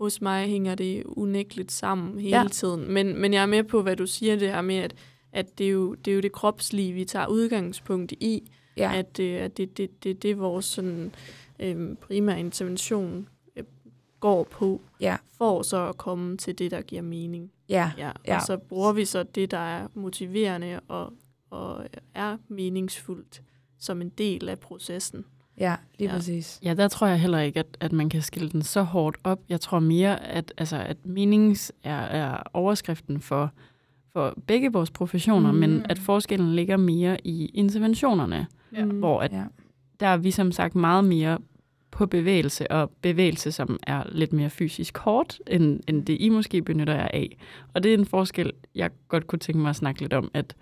hos 0.00 0.20
mig 0.20 0.46
hænger 0.46 0.74
det 0.74 1.02
unægteligt 1.06 1.72
sammen 1.72 2.18
hele 2.18 2.36
Ja. 2.40 2.44
tiden. 2.52 2.92
Men, 2.92 3.20
men 3.20 3.34
jeg 3.34 3.42
er 3.42 3.46
med 3.46 3.64
på, 3.64 3.82
hvad 3.82 3.96
du 3.96 4.06
siger, 4.06 4.36
det 4.36 4.48
her 4.48 4.60
med, 4.62 4.76
at, 4.76 4.94
at 5.32 5.58
det, 5.58 5.66
er 5.66 5.70
jo, 5.70 5.94
det 5.94 6.10
er 6.10 6.14
jo 6.14 6.20
det 6.20 6.32
kropslige, 6.32 6.92
vi 6.92 7.04
tager 7.04 7.26
udgangspunkt 7.26 8.12
i, 8.12 8.50
ja. 8.76 8.92
at, 8.94 9.20
øh, 9.20 9.42
at 9.42 9.56
det, 9.56 9.78
det, 9.78 10.04
det, 10.04 10.22
det 10.22 10.30
er 10.30 10.34
vores 10.34 10.64
sådan, 10.64 11.12
øhm, 11.60 11.96
primære 11.96 12.40
intervention 12.40 13.18
øh, 13.18 13.24
går 14.20 14.44
på, 14.44 14.80
Ja. 15.00 15.16
for 15.38 15.62
så 15.62 15.88
at 15.88 15.96
komme 15.96 16.36
til 16.36 16.58
det, 16.58 16.70
der 16.70 16.80
giver 16.82 17.02
mening. 17.02 17.50
ja. 17.68 17.90
Ja, 17.98 18.10
Ja. 18.26 18.36
og 18.36 18.42
så 18.42 18.56
bruger 18.56 18.92
vi 18.92 19.04
så 19.04 19.22
det, 19.22 19.50
der 19.50 19.58
er 19.58 19.86
motiverende 19.94 20.80
og, 20.88 21.12
og 21.50 21.84
er 22.14 22.36
meningsfuldt 22.48 23.42
som 23.78 24.00
en 24.02 24.08
del 24.08 24.48
af 24.48 24.58
processen. 24.58 25.24
Ja, 25.58 25.76
lige 25.98 26.08
ja. 26.08 26.12
Ja. 26.12 26.18
præcis. 26.18 26.60
Ja, 26.62 26.74
der 26.74 26.88
tror 26.88 27.06
jeg 27.06 27.20
heller 27.20 27.38
ikke, 27.38 27.60
at, 27.60 27.76
at 27.80 27.92
man 27.92 28.08
kan 28.08 28.22
skille 28.22 28.48
den 28.50 28.62
så 28.62 28.82
hårdt 28.82 29.16
op. 29.24 29.40
Jeg 29.48 29.60
tror 29.60 29.78
mere, 29.78 30.24
at, 30.24 30.52
altså, 30.58 30.76
at 30.76 31.06
menings 31.06 31.72
er, 31.84 31.94
er 32.00 32.42
overskriften 32.52 33.20
for, 33.20 33.50
for 34.12 34.34
begge 34.46 34.72
vores 34.72 34.90
professioner, 34.90 35.52
mm. 35.52 35.58
Men 35.58 35.86
at 35.88 35.98
forskellen 35.98 36.54
ligger 36.54 36.76
mere 36.76 37.26
i 37.26 37.46
interventionerne, 37.46 38.46
Ja. 38.72 38.84
Hvor 38.84 39.20
at 39.20 39.32
Ja. 39.32 39.44
der 40.00 40.06
er 40.06 40.16
vi 40.16 40.30
som 40.30 40.52
sagt 40.52 40.74
meget 40.74 41.04
mere 41.04 41.38
på 41.96 42.06
bevægelse, 42.06 42.70
og 42.70 42.90
bevægelse, 43.02 43.52
som 43.52 43.78
er 43.86 44.02
lidt 44.08 44.32
mere 44.32 44.50
fysisk 44.50 44.98
hårdt, 44.98 45.40
end, 45.46 45.80
end 45.88 46.06
det 46.06 46.16
I 46.20 46.28
måske 46.28 46.62
benytter 46.62 46.94
jer 46.94 47.08
af. 47.08 47.36
Og 47.74 47.82
det 47.82 47.94
er 47.94 47.98
en 47.98 48.06
forskel, 48.06 48.52
jeg 48.74 48.90
godt 49.08 49.26
kunne 49.26 49.38
tænke 49.38 49.58
mig 49.60 49.70
at 49.70 49.76
snakke 49.76 50.00
lidt 50.00 50.12
om, 50.12 50.30
at, 50.34 50.54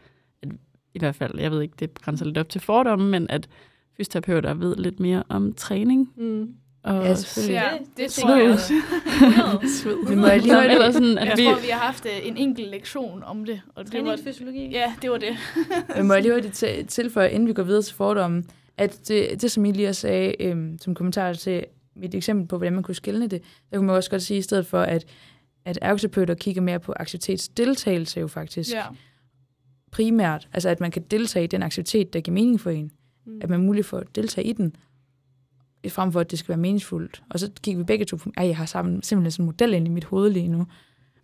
at 0.42 0.48
i 0.94 0.98
hvert 0.98 1.14
fald, 1.14 1.38
jeg 1.40 1.50
ved 1.50 1.62
ikke, 1.62 1.74
det 1.78 2.00
grænser 2.02 2.24
lidt 2.26 2.38
op 2.38 2.48
til 2.48 2.60
fordomme, 2.60 3.10
men 3.10 3.26
at 3.30 3.48
fysioterapeuter 3.96 4.54
ved 4.54 4.76
lidt 4.76 5.00
mere 5.00 5.22
om 5.28 5.52
træning. 5.52 6.10
Mm. 6.16 6.48
Og 6.82 7.04
Ja, 7.04 7.14
selvfølgelig. 7.14 7.54
Ja, 7.54 7.68
Det- 7.78 7.86
det 7.96 8.04
det 8.04 8.10
tror 8.10 8.36
jeg. 8.36 8.58
Sved. 9.68 10.08
Vi 10.10 10.14
må 10.16 10.26
lige 10.26 10.54
holde 10.54 10.70
eller 10.72 10.90
sådan, 10.90 11.18
at 11.18 11.28
Jeg 11.28 11.34
vi, 11.38 11.44
tror, 11.44 11.54
vi 11.62 11.68
har 11.72 11.80
haft 11.80 12.06
øh, 12.06 12.28
en 12.28 12.36
enkelt 12.36 12.70
lektion 12.70 13.22
om 13.22 13.44
det. 13.44 13.60
Og 13.74 13.84
det 13.84 13.94
var, 13.94 14.00
Træningsfysiologi. 14.00 14.68
ja, 14.70 14.92
det 15.02 15.10
var 15.10 15.18
det. 15.18 15.36
Men 15.96 16.06
må 16.06 16.14
jeg 16.14 16.22
lige 16.22 16.32
hurtigt 16.34 16.54
til- 16.54 16.86
tilføje, 16.86 17.30
inden 17.30 17.48
vi 17.48 17.52
går 17.52 17.62
videre 17.62 17.82
til 17.82 17.94
fordommen, 17.94 18.46
at 18.78 19.00
det, 19.08 19.42
det 19.42 19.50
som 19.50 19.64
I 19.64 19.72
lige 19.72 19.94
sagde 19.94 20.42
øhm, 20.42 20.78
som 20.78 20.94
kommentar 20.94 21.32
til 21.32 21.64
mit 21.96 22.14
eksempel 22.14 22.46
på, 22.48 22.56
hvordan 22.56 22.72
man 22.72 22.82
kunne 22.82 22.94
skille 22.94 23.22
det, 23.28 23.42
der 23.70 23.76
kunne 23.76 23.86
man 23.86 23.96
også 23.96 24.10
godt 24.10 24.22
sige 24.22 24.38
i 24.38 24.42
stedet 24.42 24.66
for, 24.66 24.80
at, 24.82 25.04
at 25.64 25.78
ergoterapeuter 25.82 26.34
kigger 26.34 26.62
mere 26.62 26.80
på 26.80 26.92
aktivitetsdeltagelse 26.96 28.20
jo 28.20 28.26
faktisk 28.28 28.72
Ja. 28.72 28.84
primært. 29.90 30.48
Altså 30.52 30.68
at 30.68 30.80
man 30.80 30.90
kan 30.90 31.02
deltage 31.10 31.44
i 31.44 31.46
den 31.46 31.62
aktivitet, 31.62 32.12
der 32.12 32.20
giver 32.20 32.32
mening 32.34 32.60
for 32.60 32.70
en. 32.70 32.90
Mm. 33.26 33.38
At 33.42 33.50
man 33.50 33.60
er 33.60 33.64
mulig 33.64 33.84
for 33.84 33.98
at 33.98 34.06
deltage 34.14 34.46
i 34.46 34.52
den, 34.52 34.76
frem 35.88 36.12
for 36.12 36.20
at 36.20 36.30
det 36.30 36.38
skal 36.38 36.48
være 36.48 36.58
meningsfuldt. 36.58 37.22
Og 37.30 37.40
så 37.40 37.50
kigger 37.62 37.78
vi 37.78 37.84
begge 37.84 38.04
to 38.04 38.16
på, 38.16 38.30
ej, 38.36 38.46
jeg 38.46 38.56
har 38.56 38.66
sammen, 38.66 39.02
simpelthen 39.02 39.30
sådan 39.30 39.42
en 39.42 39.46
model 39.46 39.74
ind 39.74 39.86
i 39.86 39.90
mit 39.90 40.04
hoved 40.04 40.30
lige 40.30 40.48
nu. 40.48 40.66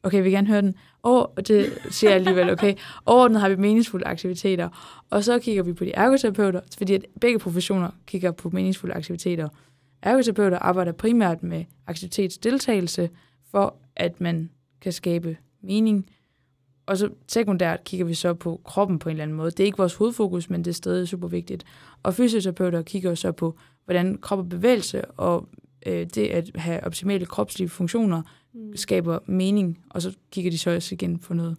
Okay, 0.03 0.17
vi 0.17 0.23
vil 0.23 0.33
gerne 0.33 0.47
høre 0.47 0.63
den. 0.63 0.75
Og 1.03 1.33
det 1.49 1.79
siger 1.91 2.11
jeg 2.11 2.19
alligevel, 2.19 2.51
okay. 2.51 2.75
Overordnet 3.07 3.41
har 3.41 3.49
vi 3.49 3.57
meningsfulde 3.57 4.07
aktiviteter. 4.07 4.69
Og 5.11 5.25
så 5.25 5.39
kigger 5.39 5.63
vi 5.63 5.73
på 5.73 5.85
de 5.85 5.93
ergoterapeuter, 5.93 6.61
fordi 6.79 6.95
at 6.95 7.07
begge 7.21 7.39
professioner 7.39 7.91
kigger 8.07 8.33
på 8.33 8.51
meningsfulde 8.51 8.95
aktiviteter. 8.95 9.49
Ergoterapeuter 10.03 10.59
arbejder 10.59 10.93
primært 10.93 11.43
med 11.43 11.65
aktivitetsdeltagelse, 11.87 13.11
for 13.51 13.75
at 13.97 14.21
man 14.21 14.51
kan 14.81 14.93
skabe 14.93 15.37
mening. 15.63 16.11
Og 16.87 16.99
så 16.99 17.11
sekundært 17.29 17.85
kigger 17.85 18.07
vi 18.07 18.15
så 18.15 18.35
på 18.35 18.61
kroppen 18.65 18.99
på 18.99 19.09
en 19.09 19.11
eller 19.13 19.23
anden 19.23 19.37
måde. 19.37 19.51
Det 19.51 19.61
er 19.61 19.65
ikke 19.65 19.79
vores 19.79 19.95
hovedfokus, 19.95 20.51
men 20.51 20.65
det 20.65 20.71
er 20.71 20.75
stadig 20.75 21.09
super 21.09 21.29
vigtigt. 21.29 21.65
Og 22.03 22.15
fysioterapeuter 22.15 22.83
kigger 22.83 23.15
så 23.15 23.33
på, 23.33 23.57
hvordan 23.85 24.19
krop 24.19 24.39
og 24.39 24.49
bevægelse 24.49 25.05
og 25.05 25.49
øh, 25.87 26.07
det 26.15 26.27
at 26.27 26.51
have 26.55 26.85
optimale 26.85 27.27
kropslige 27.27 27.69
funktioner 27.69 28.23
Mm. 28.55 28.77
skaber 28.77 29.19
mening, 29.27 29.79
og 29.91 30.03
så 30.03 30.17
kigger 30.33 30.51
de 30.51 30.59
så 30.59 30.71
også 30.75 30.95
igen 30.95 31.19
på 31.19 31.35
noget 31.35 31.57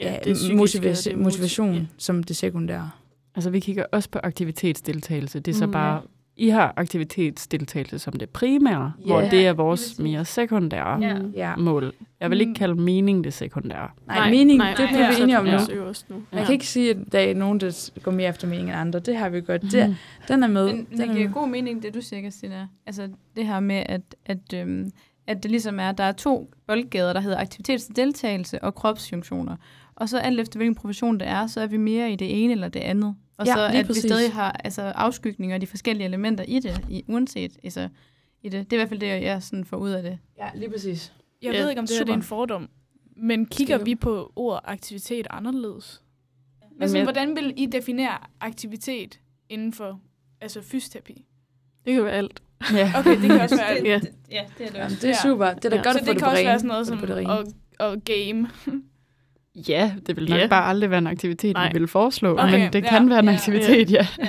ja, 0.00 0.16
det 0.24 0.34
psykiske, 0.34 0.78
motiva- 0.78 1.10
det 1.10 1.18
motivation 1.18 1.74
Ja. 1.74 1.86
som 1.98 2.22
det 2.22 2.36
sekundære. 2.36 2.90
altså, 3.34 3.50
vi 3.50 3.60
kigger 3.60 3.84
også 3.92 4.10
på 4.10 4.18
aktivitetsdeltagelse. 4.22 5.40
Det 5.40 5.52
er 5.54 5.58
så 5.58 5.66
Mm. 5.66 5.72
bare, 5.72 6.02
I 6.36 6.48
har 6.48 6.74
aktivitetsdeltagelse 6.76 7.98
som 7.98 8.12
det 8.12 8.30
primære, 8.30 8.92
Ja, 9.00 9.04
hvor 9.06 9.20
det 9.20 9.46
er 9.46 9.52
vores 9.52 9.98
mere 9.98 10.24
sekundære 10.24 11.00
Ja. 11.02 11.18
Mm. 11.22 11.30
Ja. 11.36 11.56
mål. 11.56 11.92
Jeg 12.20 12.30
vil 12.30 12.40
ikke 12.40 12.50
Mm. 12.50 12.54
kalde 12.54 12.74
mening 12.74 13.24
det 13.24 13.32
sekundære. 13.34 13.88
Nej, 14.06 14.16
nej 14.16 14.30
mening, 14.30 14.58
nej, 14.58 14.70
det 14.70 14.78
nej, 14.78 14.88
bliver 14.88 15.08
vi 15.08 15.14
ja. 15.16 15.22
enige 15.22 15.38
om 15.38 15.44
nu. 15.44 16.22
Jeg 16.32 16.44
kan 16.46 16.52
ikke 16.52 16.66
sige, 16.66 16.90
at 16.90 16.96
der 17.12 17.18
er 17.18 17.34
nogen, 17.34 17.60
der 17.60 17.90
går 18.02 18.10
mere 18.10 18.28
efter 18.28 18.48
mening 18.48 18.68
end 18.68 18.76
andre. 18.78 18.98
Det 19.00 19.16
har 19.16 19.28
vi 19.28 19.40
godt. 19.40 19.62
Det, 19.62 19.86
Mhm. 19.88 19.94
den 20.28 20.42
er 20.42 20.46
med. 20.46 20.66
Men, 20.66 20.76
den 20.76 20.86
det 20.98 21.00
er 21.00 21.14
giver 21.14 21.26
med. 21.28 21.34
god 21.34 21.48
mening, 21.48 21.82
det 21.82 21.94
du 21.94 22.00
siger, 22.00 22.22
Christina. 22.22 22.68
Altså 22.86 23.08
det 23.36 23.46
her 23.46 23.60
med, 23.60 23.82
at, 23.86 24.02
at, 24.26 24.52
øhm, 24.54 24.90
at 25.26 25.42
det 25.42 25.50
ligesom 25.50 25.80
er, 25.80 25.92
der 25.92 26.04
er 26.04 26.12
to 26.12 26.50
boldgader, 26.66 27.12
der 27.12 27.20
hedder 27.20 27.38
aktivitetsdeltagelse 27.38 28.64
og 28.64 28.74
kropsfunktioner. 28.74 29.56
Og 29.94 30.08
så 30.08 30.18
alt 30.18 30.40
efter 30.40 30.58
hvilken 30.58 30.74
profession 30.74 31.20
det 31.20 31.28
er, 31.28 31.46
så 31.46 31.60
er 31.60 31.66
vi 31.66 31.76
mere 31.76 32.12
i 32.12 32.16
det 32.16 32.44
ene 32.44 32.52
eller 32.52 32.68
det 32.68 32.80
andet. 32.80 33.16
Og 33.36 33.46
Ja, 33.46 33.54
så 33.54 33.64
at 33.66 33.86
præcis. 33.86 34.04
vi 34.04 34.08
stadig 34.08 34.32
har 34.32 34.52
altså, 34.52 34.82
afskygninger 34.82 35.56
og 35.56 35.60
de 35.60 35.66
forskellige 35.66 36.06
elementer 36.06 36.44
i 36.48 36.58
det, 36.58 36.84
i, 36.90 37.04
uanset 37.08 37.58
altså, 37.64 37.88
i 38.42 38.48
det. 38.48 38.70
Det 38.70 38.72
er 38.72 38.76
i 38.76 38.80
hvert 38.80 38.88
fald 38.88 39.00
det, 39.00 39.06
jeg 39.06 39.42
sådan 39.42 39.64
får 39.64 39.76
ud 39.76 39.90
af 39.90 40.02
det. 40.02 40.18
Ja, 40.38 40.48
lige 40.54 40.70
præcis. 40.70 41.12
Jeg 41.42 41.52
Ja, 41.54 41.60
ved 41.60 41.68
ikke, 41.70 41.80
om 41.80 41.86
det 41.86 41.96
her 41.96 42.04
det 42.04 42.12
er 42.12 42.16
en 42.16 42.22
fordom, 42.22 42.68
men 43.16 43.46
kigger 43.46 43.76
Skal 43.76 43.86
vi 43.86 43.94
på 43.94 44.32
ordet 44.36 44.60
aktivitet 44.64 45.26
anderledes? 45.30 46.02
Altså, 46.80 46.96
jeg- 46.96 47.04
hvordan 47.06 47.36
vil 47.36 47.54
I 47.56 47.66
definere 47.66 48.18
aktivitet 48.40 49.20
inden 49.48 49.72
for 49.72 50.00
altså 50.40 50.62
fysioterapi? 50.62 51.24
Det 51.84 51.94
kan 51.94 52.04
være 52.04 52.12
alt. 52.12 52.42
Ja. 52.74 52.92
Okay, 52.98 53.10
det 53.22 53.30
kan 53.30 53.40
også 53.40 53.56
være 53.56 53.66
alt. 53.66 53.84
Ja. 53.92 54.00
Ja, 54.30 54.42
det 54.58 54.66
er 54.66 54.70
det 54.70 54.78
Jamen, 54.78 54.90
det 54.96 55.04
er 55.04 55.08
Ja. 55.08 55.14
super. 55.22 55.52
Det 55.54 55.64
er 55.64 55.68
da 55.70 55.76
Ja. 55.76 55.82
godt 55.82 55.94
Så 55.94 55.98
at 55.98 56.04
få 56.06 56.06
det 56.06 56.14
det 56.14 56.18
kan 56.22 56.28
også 56.32 56.44
være 56.44 56.58
sådan 56.58 56.68
noget 56.68 56.86
som 56.86 56.98
det 56.98 57.08
det 57.08 57.16
at, 57.80 57.90
at 57.92 58.04
game. 58.04 58.48
ja, 59.68 59.92
det 60.06 60.16
vil 60.16 60.30
nok 60.30 60.38
Ja. 60.38 60.46
bare 60.46 60.64
aldrig 60.64 60.90
være 60.90 60.98
en 60.98 61.06
aktivitet, 61.06 61.54
Nej. 61.54 61.72
vi 61.72 61.78
vil 61.78 61.88
foreslå, 61.88 62.32
Okay, 62.32 62.58
men 62.58 62.72
det 62.72 62.84
ja, 62.84 62.88
kan 62.90 63.10
være 63.10 63.18
en 63.18 63.24
ja, 63.24 63.32
aktivitet, 63.34 63.90
ja. 63.90 64.06
ja. 64.18 64.28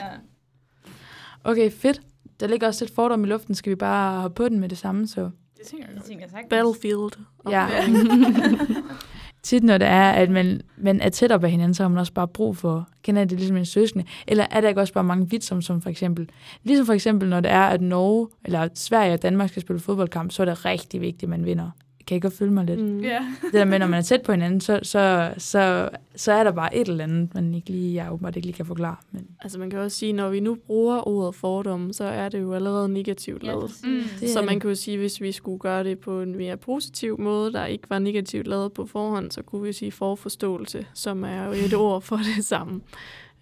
Okay, 1.43 1.71
fedt. 1.71 2.01
Der 2.39 2.47
ligger 2.47 2.67
også 2.67 2.85
lidt 2.85 2.95
fordom 2.95 3.23
i 3.23 3.27
luften. 3.27 3.55
Skal 3.55 3.69
vi 3.69 3.75
bare 3.75 4.21
hoppe 4.21 4.35
på 4.35 4.49
den 4.49 4.59
med 4.59 4.69
det 4.69 4.77
samme, 4.77 5.07
så... 5.07 5.21
Det 5.57 5.67
tænker 5.67 5.85
jeg 5.87 5.95
Det 5.95 6.03
tænker 6.03 6.25
jeg. 6.33 6.45
Battlefield. 6.49 7.11
Ja. 7.49 7.67
Tit 9.43 9.63
når 9.63 9.77
det 9.77 9.87
er, 9.87 10.11
at 10.11 10.29
man, 10.29 10.61
man 10.77 11.01
er 11.01 11.09
tæt 11.09 11.31
op 11.31 11.43
af 11.43 11.51
hinanden, 11.51 11.73
så 11.73 11.83
har 11.83 11.87
man 11.87 11.97
også 11.97 12.13
bare 12.13 12.27
brug 12.27 12.57
for, 12.57 12.89
kender 13.03 13.25
det 13.25 13.37
ligesom 13.37 13.57
en 13.57 13.65
søskende? 13.65 14.05
Eller 14.27 14.45
er 14.51 14.61
der 14.61 14.67
ikke 14.67 14.81
også 14.81 14.93
bare 14.93 15.03
mange 15.03 15.29
vidt, 15.29 15.43
som, 15.43 15.61
som 15.61 15.81
for 15.81 15.89
eksempel, 15.89 16.29
ligesom 16.63 16.85
for 16.85 16.93
eksempel, 16.93 17.29
når 17.29 17.39
det 17.39 17.51
er, 17.51 17.61
at 17.61 17.81
Norge, 17.81 18.27
eller 18.45 18.67
Sverige 18.75 19.13
og 19.13 19.21
Danmark 19.21 19.49
skal 19.49 19.61
spille 19.61 19.79
fodboldkamp, 19.79 20.31
så 20.31 20.43
er 20.43 20.45
det 20.45 20.65
rigtig 20.65 21.01
vigtigt, 21.01 21.23
at 21.23 21.29
man 21.29 21.45
vinder. 21.45 21.69
Kan 22.07 22.17
I 22.17 22.19
godt 22.19 22.33
følge 22.33 22.51
mig 22.51 22.65
lidt? 22.65 22.79
Mm. 22.79 22.99
Ja. 22.99 23.25
Det 23.41 23.53
der 23.53 23.65
med, 23.65 23.79
når 23.79 23.87
man 23.87 23.97
er 23.97 24.01
tæt 24.03 24.21
på 24.21 24.31
hinanden, 24.31 24.61
så, 24.61 24.79
så, 24.83 25.33
så, 25.37 25.89
så 26.15 26.31
er 26.31 26.43
der 26.43 26.51
bare 26.51 26.75
et 26.75 26.87
eller 26.87 27.03
andet, 27.03 27.33
man 27.35 27.53
ikke 27.53 27.69
lige, 27.69 27.95
jeg 27.95 28.11
åbenbart 28.13 28.35
ikke 28.35 28.45
lige 28.47 28.55
kan 28.55 28.65
forklare. 28.65 28.95
Men 29.11 29.27
Altså 29.39 29.59
man 29.59 29.69
kan 29.69 29.79
også 29.79 29.97
sige, 29.97 30.13
når 30.13 30.29
vi 30.29 30.39
nu 30.39 30.55
bruger 30.67 31.07
ordet 31.07 31.35
fordom, 31.35 31.93
så 31.93 32.03
er 32.03 32.29
det 32.29 32.41
jo 32.41 32.53
allerede 32.53 32.89
negativt 32.89 33.43
Ja, 33.43 33.47
lavet. 33.47 33.61
præcis. 33.69 33.83
Mm. 33.85 34.03
Det 34.19 34.29
Så 34.29 34.41
man 34.41 34.59
kan 34.59 34.69
jo 34.69 34.75
sige, 34.75 34.97
hvis 34.97 35.21
vi 35.21 35.31
skulle 35.31 35.59
gøre 35.59 35.83
det 35.83 35.99
på 35.99 36.21
en 36.21 36.35
mere 36.37 36.57
positiv 36.57 37.19
måde, 37.21 37.53
der 37.53 37.65
ikke 37.65 37.89
var 37.89 37.99
negativt 37.99 38.47
lavet 38.47 38.73
på 38.73 38.85
forhånd, 38.85 39.31
så 39.31 39.41
kunne 39.41 39.61
vi 39.63 39.73
sige 39.73 39.91
forforståelse, 39.91 40.85
som 40.93 41.23
er 41.23 41.45
jo 41.45 41.51
et 41.51 41.73
ord 41.87 42.01
for 42.01 42.19
det 42.35 42.45
samme. 42.45 42.81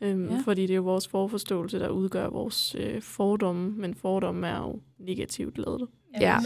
Øhm, 0.01 0.25
Ja. 0.27 0.33
ja. 0.33 0.41
Fordi 0.45 0.61
det 0.61 0.69
er 0.69 0.75
jo 0.75 0.81
vores 0.83 1.07
forforståelse, 1.07 1.79
der 1.79 1.89
udgør 1.89 2.29
vores 2.29 2.75
øh, 2.79 3.01
fordomme, 3.01 3.71
men 3.77 3.95
fordomme 3.95 4.47
er 4.47 4.57
jo 4.59 4.79
negativt 4.99 5.57
lavet. 5.57 5.87
Ja. 6.21 6.37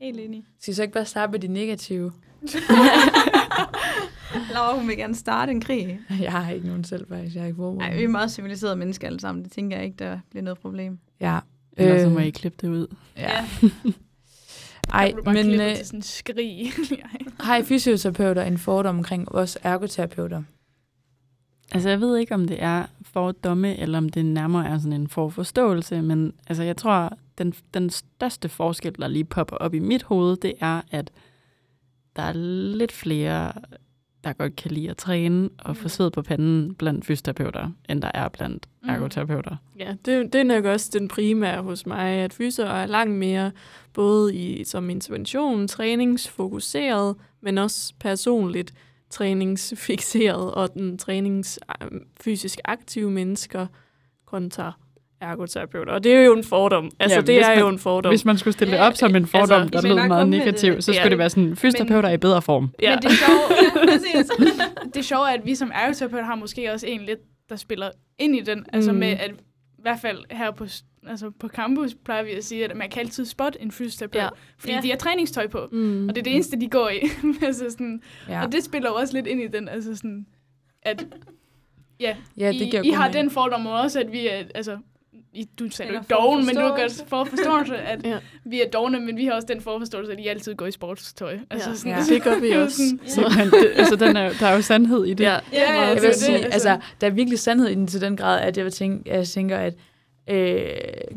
Helt 0.00 0.20
enig. 0.20 0.44
skal 0.60 0.72
vi 0.72 0.74
så 0.74 0.82
ikke 0.82 0.94
bare 0.94 1.04
starte 1.04 1.32
med 1.32 1.40
de 1.40 1.48
negative? 1.48 2.12
Laura, 4.54 4.78
hun 4.78 4.88
vil 4.88 4.96
gerne 4.96 5.14
starte 5.14 5.52
en 5.52 5.60
krig. 5.60 6.00
Jeg 6.20 6.32
har 6.32 6.50
ikke 6.50 6.66
nogen 6.66 6.84
selv, 6.84 7.08
faktisk. 7.08 7.34
Jeg 7.34 7.42
har 7.42 7.46
ikke 7.46 7.56
forberedt 7.56 7.78
Nej, 7.90 7.98
vi 7.98 8.04
er 8.04 8.08
meget 8.08 8.30
civiliserede 8.30 8.76
mennesker 8.76 9.06
alle 9.06 9.20
sammen. 9.20 9.44
Det 9.44 9.52
tænker 9.52 9.76
jeg 9.76 9.86
ikke, 9.86 9.96
der 9.98 10.18
bliver 10.30 10.42
noget 10.42 10.58
problem. 10.58 10.98
Ja. 11.20 11.38
Ellers 11.76 12.00
så 12.00 12.08
må 12.08 12.18
Øh, 12.18 12.26
I 12.26 12.30
klippe 12.30 12.58
det 12.60 12.68
ud. 12.68 12.86
Ja. 13.16 13.44
Ej, 14.92 15.12
men 15.24 15.34
men, 15.34 15.60
øh, 15.60 15.76
til 15.76 15.86
sådan 15.86 15.98
en 15.98 16.02
skrig. 16.02 16.72
har 17.40 17.56
I 17.56 17.62
fysioterapeuter 17.62 18.42
en 18.42 18.58
fordom 18.58 18.96
omkring 18.96 19.32
os 19.34 19.58
ergoterapeuter? 19.62 20.42
Altså, 21.72 21.88
jeg 21.88 22.00
ved 22.00 22.16
ikke, 22.16 22.34
om 22.34 22.46
det 22.46 22.62
er 22.62 22.86
fordomme, 23.02 23.76
eller 23.76 23.98
om 23.98 24.08
det 24.08 24.24
nærmere 24.24 24.68
er 24.68 24.78
sådan 24.78 24.92
en 24.92 25.08
forforståelse, 25.08 26.02
men 26.02 26.32
altså, 26.46 26.62
jeg 26.62 26.76
tror, 26.76 27.12
den, 27.38 27.54
den 27.74 27.90
største 27.90 28.48
forskel, 28.48 28.94
der 28.98 29.08
lige 29.08 29.24
popper 29.24 29.56
op 29.56 29.74
i 29.74 29.78
mit 29.78 30.02
hoved, 30.02 30.36
det 30.36 30.54
er, 30.60 30.82
at 30.90 31.10
der 32.16 32.22
er 32.22 32.32
lidt 32.76 32.92
flere, 32.92 33.52
der 34.24 34.32
godt 34.32 34.56
kan 34.56 34.70
lide 34.70 34.90
at 34.90 34.96
træne 34.96 35.50
og 35.58 35.76
få 35.76 35.88
sved 35.88 36.10
på 36.10 36.22
panden 36.22 36.74
blandt 36.74 37.06
fysioterapeuter, 37.06 37.70
end 37.88 38.02
der 38.02 38.10
er 38.14 38.28
blandt 38.28 38.68
Mm. 38.82 38.88
ergoterapeuter. 38.88 39.56
Ja, 39.78 39.94
det, 40.04 40.32
det 40.32 40.40
er 40.40 40.44
nok 40.44 40.64
også 40.64 40.90
den 40.92 41.08
primære 41.08 41.62
hos 41.62 41.86
mig, 41.86 42.10
at 42.10 42.32
fyser 42.32 42.66
er 42.66 42.86
langt 42.86 43.14
mere 43.14 43.52
både 43.92 44.34
i, 44.34 44.64
som 44.64 44.90
intervention, 44.90 45.68
træningsfokuseret, 45.68 47.16
men 47.40 47.58
også 47.58 47.94
personligt 48.00 48.74
træningsfixeret, 49.10 50.54
og 50.54 50.74
den 50.74 50.98
trænings 50.98 51.58
fysisk 52.20 52.58
aktive 52.64 53.10
mennesker 53.10 53.66
kontra 54.26 54.72
ergoterapeuter. 55.20 55.92
Og 55.92 56.04
det 56.04 56.14
er 56.14 56.20
jo 56.24 56.36
en 56.36 56.44
fordom. 56.44 56.90
Altså, 57.00 57.16
Ja, 57.16 57.20
det 57.20 57.42
er 57.44 57.48
man- 57.48 57.58
jo 57.58 57.68
en 57.68 57.78
fordom. 57.78 58.10
Hvis 58.10 58.24
man 58.24 58.38
skulle 58.38 58.54
stille 58.54 58.72
det 58.72 58.80
op 58.80 58.94
som 58.96 59.16
en 59.16 59.26
fordom, 59.26 59.42
Altså, 59.42 59.54
altså, 59.76 59.88
der 59.88 59.94
lød 59.94 60.08
meget 60.08 60.28
negativ, 60.28 60.72
det- 60.74 60.84
så 60.84 60.92
skulle 60.92 61.02
Ja. 61.04 61.08
det 61.10 61.18
være 61.18 61.30
sådan, 61.30 61.56
fysioterapeuter 61.56 62.08
er 62.08 62.12
i 62.12 62.16
bedre 62.16 62.42
form. 62.42 62.68
ja. 62.82 62.90
Men 62.90 62.98
det 63.02 63.04
er 63.10 63.14
sjovt, 63.14 63.74
præcis. 63.90 64.30
det 64.94 64.96
er 64.96 65.02
sjovt, 65.02 65.28
at 65.28 65.40
vi 65.46 65.54
som 65.54 65.70
ergoterapeuter 65.74 66.24
har 66.24 66.34
måske 66.34 66.72
også 66.72 66.86
en 66.86 67.00
lidt, 67.00 67.18
der 67.48 67.56
spiller 67.56 67.90
ind 68.18 68.36
i 68.36 68.40
den. 68.40 68.64
Altså 68.72 68.92
Mm. 68.92 68.98
med, 68.98 69.08
at 69.08 69.30
i 69.78 69.80
hvert 69.82 69.98
fald 70.02 70.18
her 70.30 70.50
på, 70.50 70.66
altså 71.08 71.30
på 71.40 71.48
campus 71.48 71.94
plejer 72.04 72.22
vi 72.22 72.30
at 72.30 72.44
sige, 72.44 72.64
at 72.64 72.76
man 72.76 72.90
kan 72.90 73.00
altid 73.00 73.24
spotte 73.24 73.62
en 73.62 73.70
fysioterapeut, 73.72 74.22
Ja. 74.22 74.28
fordi 74.58 74.72
Ja. 74.74 74.80
de 74.80 74.90
har 74.90 74.96
træningstøj 74.96 75.46
på. 75.48 75.66
Mm. 75.72 76.08
Og 76.08 76.14
det 76.14 76.20
er 76.20 76.24
det 76.24 76.34
eneste, 76.34 76.60
de 76.60 76.68
går 76.68 76.88
i. 76.88 77.00
altså 77.46 77.64
sådan, 77.70 78.02
Ja. 78.28 78.44
Og 78.44 78.52
det 78.52 78.64
spiller 78.64 78.90
også 78.90 79.14
lidt 79.14 79.26
ind 79.26 79.40
i 79.40 79.46
den, 79.46 79.68
altså 79.68 79.96
sådan, 79.96 80.26
at 80.82 81.06
ja, 82.00 82.16
ja 82.36 82.48
det 82.48 82.54
I, 82.54 82.80
I 82.84 82.90
har 82.90 83.08
mening. 83.08 83.14
den 83.24 83.30
fordom 83.30 83.66
også, 83.66 84.00
at 84.00 84.12
vi 84.12 84.28
er, 84.28 84.42
altså, 84.54 84.78
du 85.58 85.70
sagde 85.70 85.92
jo 85.94 86.00
doven, 86.10 86.46
men 86.46 86.54
du 86.54 86.60
har 86.60 86.68
forforståelse. 86.68 87.04
godt 87.10 87.28
forforståelse, 87.28 87.76
at 87.76 88.06
Ja. 88.12 88.18
vi 88.44 88.60
er 88.62 88.70
dogne, 88.70 89.00
men 89.00 89.16
vi 89.16 89.24
har 89.24 89.32
også 89.32 89.46
den 89.46 89.60
forforståelse, 89.60 90.12
at 90.12 90.20
I 90.20 90.26
altid 90.26 90.54
går 90.54 90.66
i 90.66 90.70
sportstøj. 90.70 91.38
Altså 91.50 91.70
Ja. 91.70 91.76
sådan, 91.76 91.92
Ja. 91.92 92.14
Det 92.14 92.22
gør 92.22 92.40
vi 92.40 92.50
også. 92.64 92.82
Så, 93.06 93.20
men 93.38 93.46
det, 93.50 93.72
altså, 93.76 93.96
den 93.96 94.16
er, 94.16 94.32
der 94.40 94.46
er 94.46 94.54
jo 94.56 94.62
sandhed 94.62 95.04
i 95.04 95.14
det. 95.14 95.24
Ja. 95.24 95.30
Ja, 95.52 95.72
ja, 95.72 95.80
Jeg 95.80 95.94
det 95.94 96.02
vil 96.02 96.10
er 96.10 96.14
sige, 96.14 96.38
det, 96.38 96.44
altså, 96.44 96.78
der 97.00 97.06
er 97.06 97.10
virkelig 97.10 97.38
sandhed 97.38 97.68
i 97.68 97.74
den 97.74 97.86
til 97.86 98.00
den 98.00 98.16
grad, 98.16 98.40
at 98.40 98.56
jeg, 98.56 98.64
vil 98.64 98.72
tænke, 98.72 99.10
jeg 99.14 99.26
tænker, 99.28 99.56
at 99.58 99.74
øh, 100.30 100.60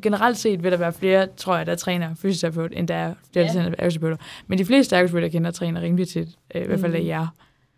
generelt 0.02 0.38
set 0.38 0.63
vil 0.63 0.71
der 0.71 0.78
være 0.78 0.93
flere, 0.93 1.28
tror 1.38 1.58
jeg, 1.58 1.65
der 1.65 1.76
træner 1.76 2.15
fysioterapeut, 2.15 2.71
end 2.76 2.88
der 2.88 2.95
er 2.95 3.13
flere, 3.34 3.45
der 3.47 3.54
træner 3.54 3.76
ergoterapeuter. 3.78 4.17
Men 4.47 4.60
de 4.60 4.65
fleste 4.65 4.95
ergoterapeuter, 4.95 5.28
kender, 5.30 5.52
træner 5.52 5.82
rimelig 5.82 6.08
tit. 6.08 6.28
Øh, 6.56 6.62
I 6.62 6.65
hvert 6.65 6.80
fald 6.80 6.95
af 6.95 7.02
Mm. 7.02 7.08
jer. 7.08 7.28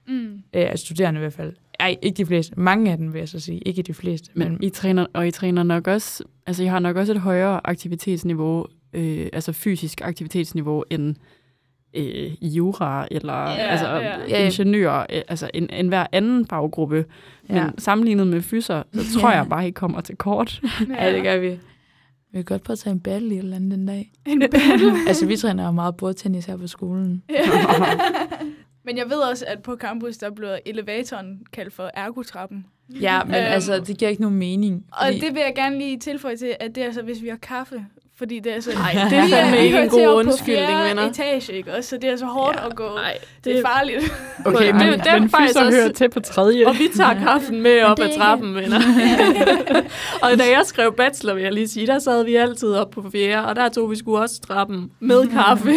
Mm. 0.07 0.33
Øh, 0.53 0.69
altså 0.69 0.85
studerende 0.85 1.17
i 1.17 1.21
hvert 1.21 1.33
fald. 1.33 1.53
Ej, 1.79 1.95
ikke 2.01 2.17
de 2.17 2.25
fleste. 2.25 2.53
Mange 2.59 2.91
af 2.91 2.97
dem 2.97 3.13
vil 3.13 3.19
jeg 3.19 3.29
så 3.29 3.39
sige. 3.39 3.59
Ikke 3.59 3.81
de 3.81 3.93
fleste. 3.93 4.29
Men 4.33 4.51
Men, 4.51 4.63
I 4.63 4.69
træner, 4.69 5.05
og 5.13 5.27
I 5.27 5.31
træner 5.31 5.63
nok 5.63 5.87
også, 5.87 6.23
altså 6.47 6.63
I 6.63 6.65
har 6.65 6.79
nok 6.79 6.95
også 6.95 7.13
et 7.13 7.19
højere 7.21 7.61
aktivitetsniveau, 7.63 8.65
øh, 8.93 9.27
altså 9.33 9.51
fysisk 9.53 10.01
aktivitetsniveau, 10.03 10.83
end 10.89 11.15
øh, 11.93 12.03
i 12.41 12.47
jura, 12.47 13.07
eller 13.11 13.33
Ja, 13.33 13.55
altså, 13.55 13.87
ja. 14.29 14.45
Ingeniører, 14.45 15.05
øh, 15.13 15.21
altså 15.27 15.49
en, 15.53 15.69
en 15.73 15.87
hver 15.87 16.05
anden 16.11 16.45
faggruppe. 16.47 17.05
Men 17.47 17.57
ja. 17.57 17.69
sammenlignet 17.77 18.27
med 18.27 18.41
fyser, 18.41 18.83
så 18.93 18.99
tror 19.19 19.29
Ja. 19.31 19.37
jeg 19.37 19.47
bare, 19.49 19.67
I 19.67 19.71
kommer 19.71 20.01
til 20.01 20.15
kort. 20.15 20.61
ja, 20.99 21.13
det 21.15 21.23
gør 21.23 21.37
vi. 21.37 21.47
Vi 22.31 22.37
kan 22.37 22.43
godt 22.43 22.63
prøve 22.63 22.75
at 22.75 22.79
tage 22.79 22.93
en 22.93 22.99
battle 22.99 23.29
i 23.29 23.33
et 23.33 23.37
eller 23.43 23.55
andet 23.55 23.71
den 23.71 23.85
dag. 23.85 24.11
En 24.25 24.39
battle. 24.39 24.93
altså, 25.07 25.25
vi 25.25 25.35
træner 25.37 25.65
jo 25.65 25.71
meget 25.71 25.95
bordtennis 25.97 26.45
her 26.45 26.57
på 26.57 26.67
skolen. 26.67 27.23
Men 28.83 28.97
jeg 28.97 29.05
ved 29.09 29.17
også, 29.17 29.45
at 29.47 29.61
på 29.61 29.75
campus, 29.75 30.17
der 30.17 30.29
bliver 30.29 30.59
elevatoren 30.65 31.45
kaldt 31.53 31.73
for 31.73 31.91
ergotrappen. 31.93 32.65
Ja, 32.89 33.23
men 33.23 33.35
Øhm, 33.35 33.41
altså, 33.43 33.79
det 33.79 33.97
giver 33.97 34.09
ikke 34.09 34.21
nogen 34.21 34.37
mening. 34.37 34.85
Og 34.91 35.07
det 35.13 35.33
vil 35.33 35.41
jeg 35.45 35.53
gerne 35.55 35.77
lige 35.77 35.99
tilføje 35.99 36.37
til, 36.37 36.55
at 36.59 36.75
det 36.75 36.81
er 36.81 36.85
altså, 36.85 37.01
hvis 37.01 37.21
vi 37.21 37.27
har 37.27 37.37
kaffe. 37.37 37.85
Fordi 38.23 38.39
det 38.39 38.55
er 38.55 38.59
så... 38.61 38.71
Ej, 38.71 39.07
det 39.09 39.17
er 39.17 39.27
fandme 39.27 39.65
ikke 39.65 39.81
en 39.81 39.89
god 39.89 40.07
undskyldning, 40.15 40.79
venner. 40.89 41.09
etage, 41.09 41.53
ikke 41.53 41.75
også? 41.75 41.89
Så 41.89 41.97
det 41.97 42.09
er 42.09 42.15
så 42.17 42.25
hårdt 42.25 42.57
Ja, 42.61 42.67
at 42.67 42.75
gå. 42.75 42.83
Nej, 42.95 43.17
Det 43.43 43.57
er 43.59 43.61
farligt. 43.65 44.13
Okay, 44.45 44.65
Det- 44.67 44.75
men, 44.75 44.99
det 44.99 45.07
er 45.07 45.19
men 45.19 45.29
faktisk 45.29 45.59
også- 45.59 45.71
hører 45.77 45.91
til 45.91 46.09
på 46.09 46.19
tredje. 46.19 46.67
Og 46.67 46.73
vi 46.79 46.87
tager 46.95 47.13
kaffen 47.27 47.61
med 47.61 47.81
op 47.83 47.97
det 47.97 48.03
ad 48.03 48.17
trappen, 48.17 48.55
venner. 48.55 48.79
og 50.23 50.29
da 50.39 50.43
jeg 50.43 50.61
skrev 50.65 50.93
bachelor, 50.97 51.33
vil 51.33 51.43
jeg 51.43 51.53
lige 51.53 51.67
sige, 51.67 51.87
der 51.87 51.99
sad 51.99 52.23
vi 52.25 52.35
altid 52.35 52.73
op 52.73 52.89
på 52.89 53.09
fjerde, 53.11 53.47
og 53.47 53.55
der 53.55 53.69
tog 53.69 53.91
vi 53.91 53.95
sgu 53.95 54.17
også 54.17 54.41
trappen 54.47 54.91
med 54.99 55.27
kaffe. 55.37 55.69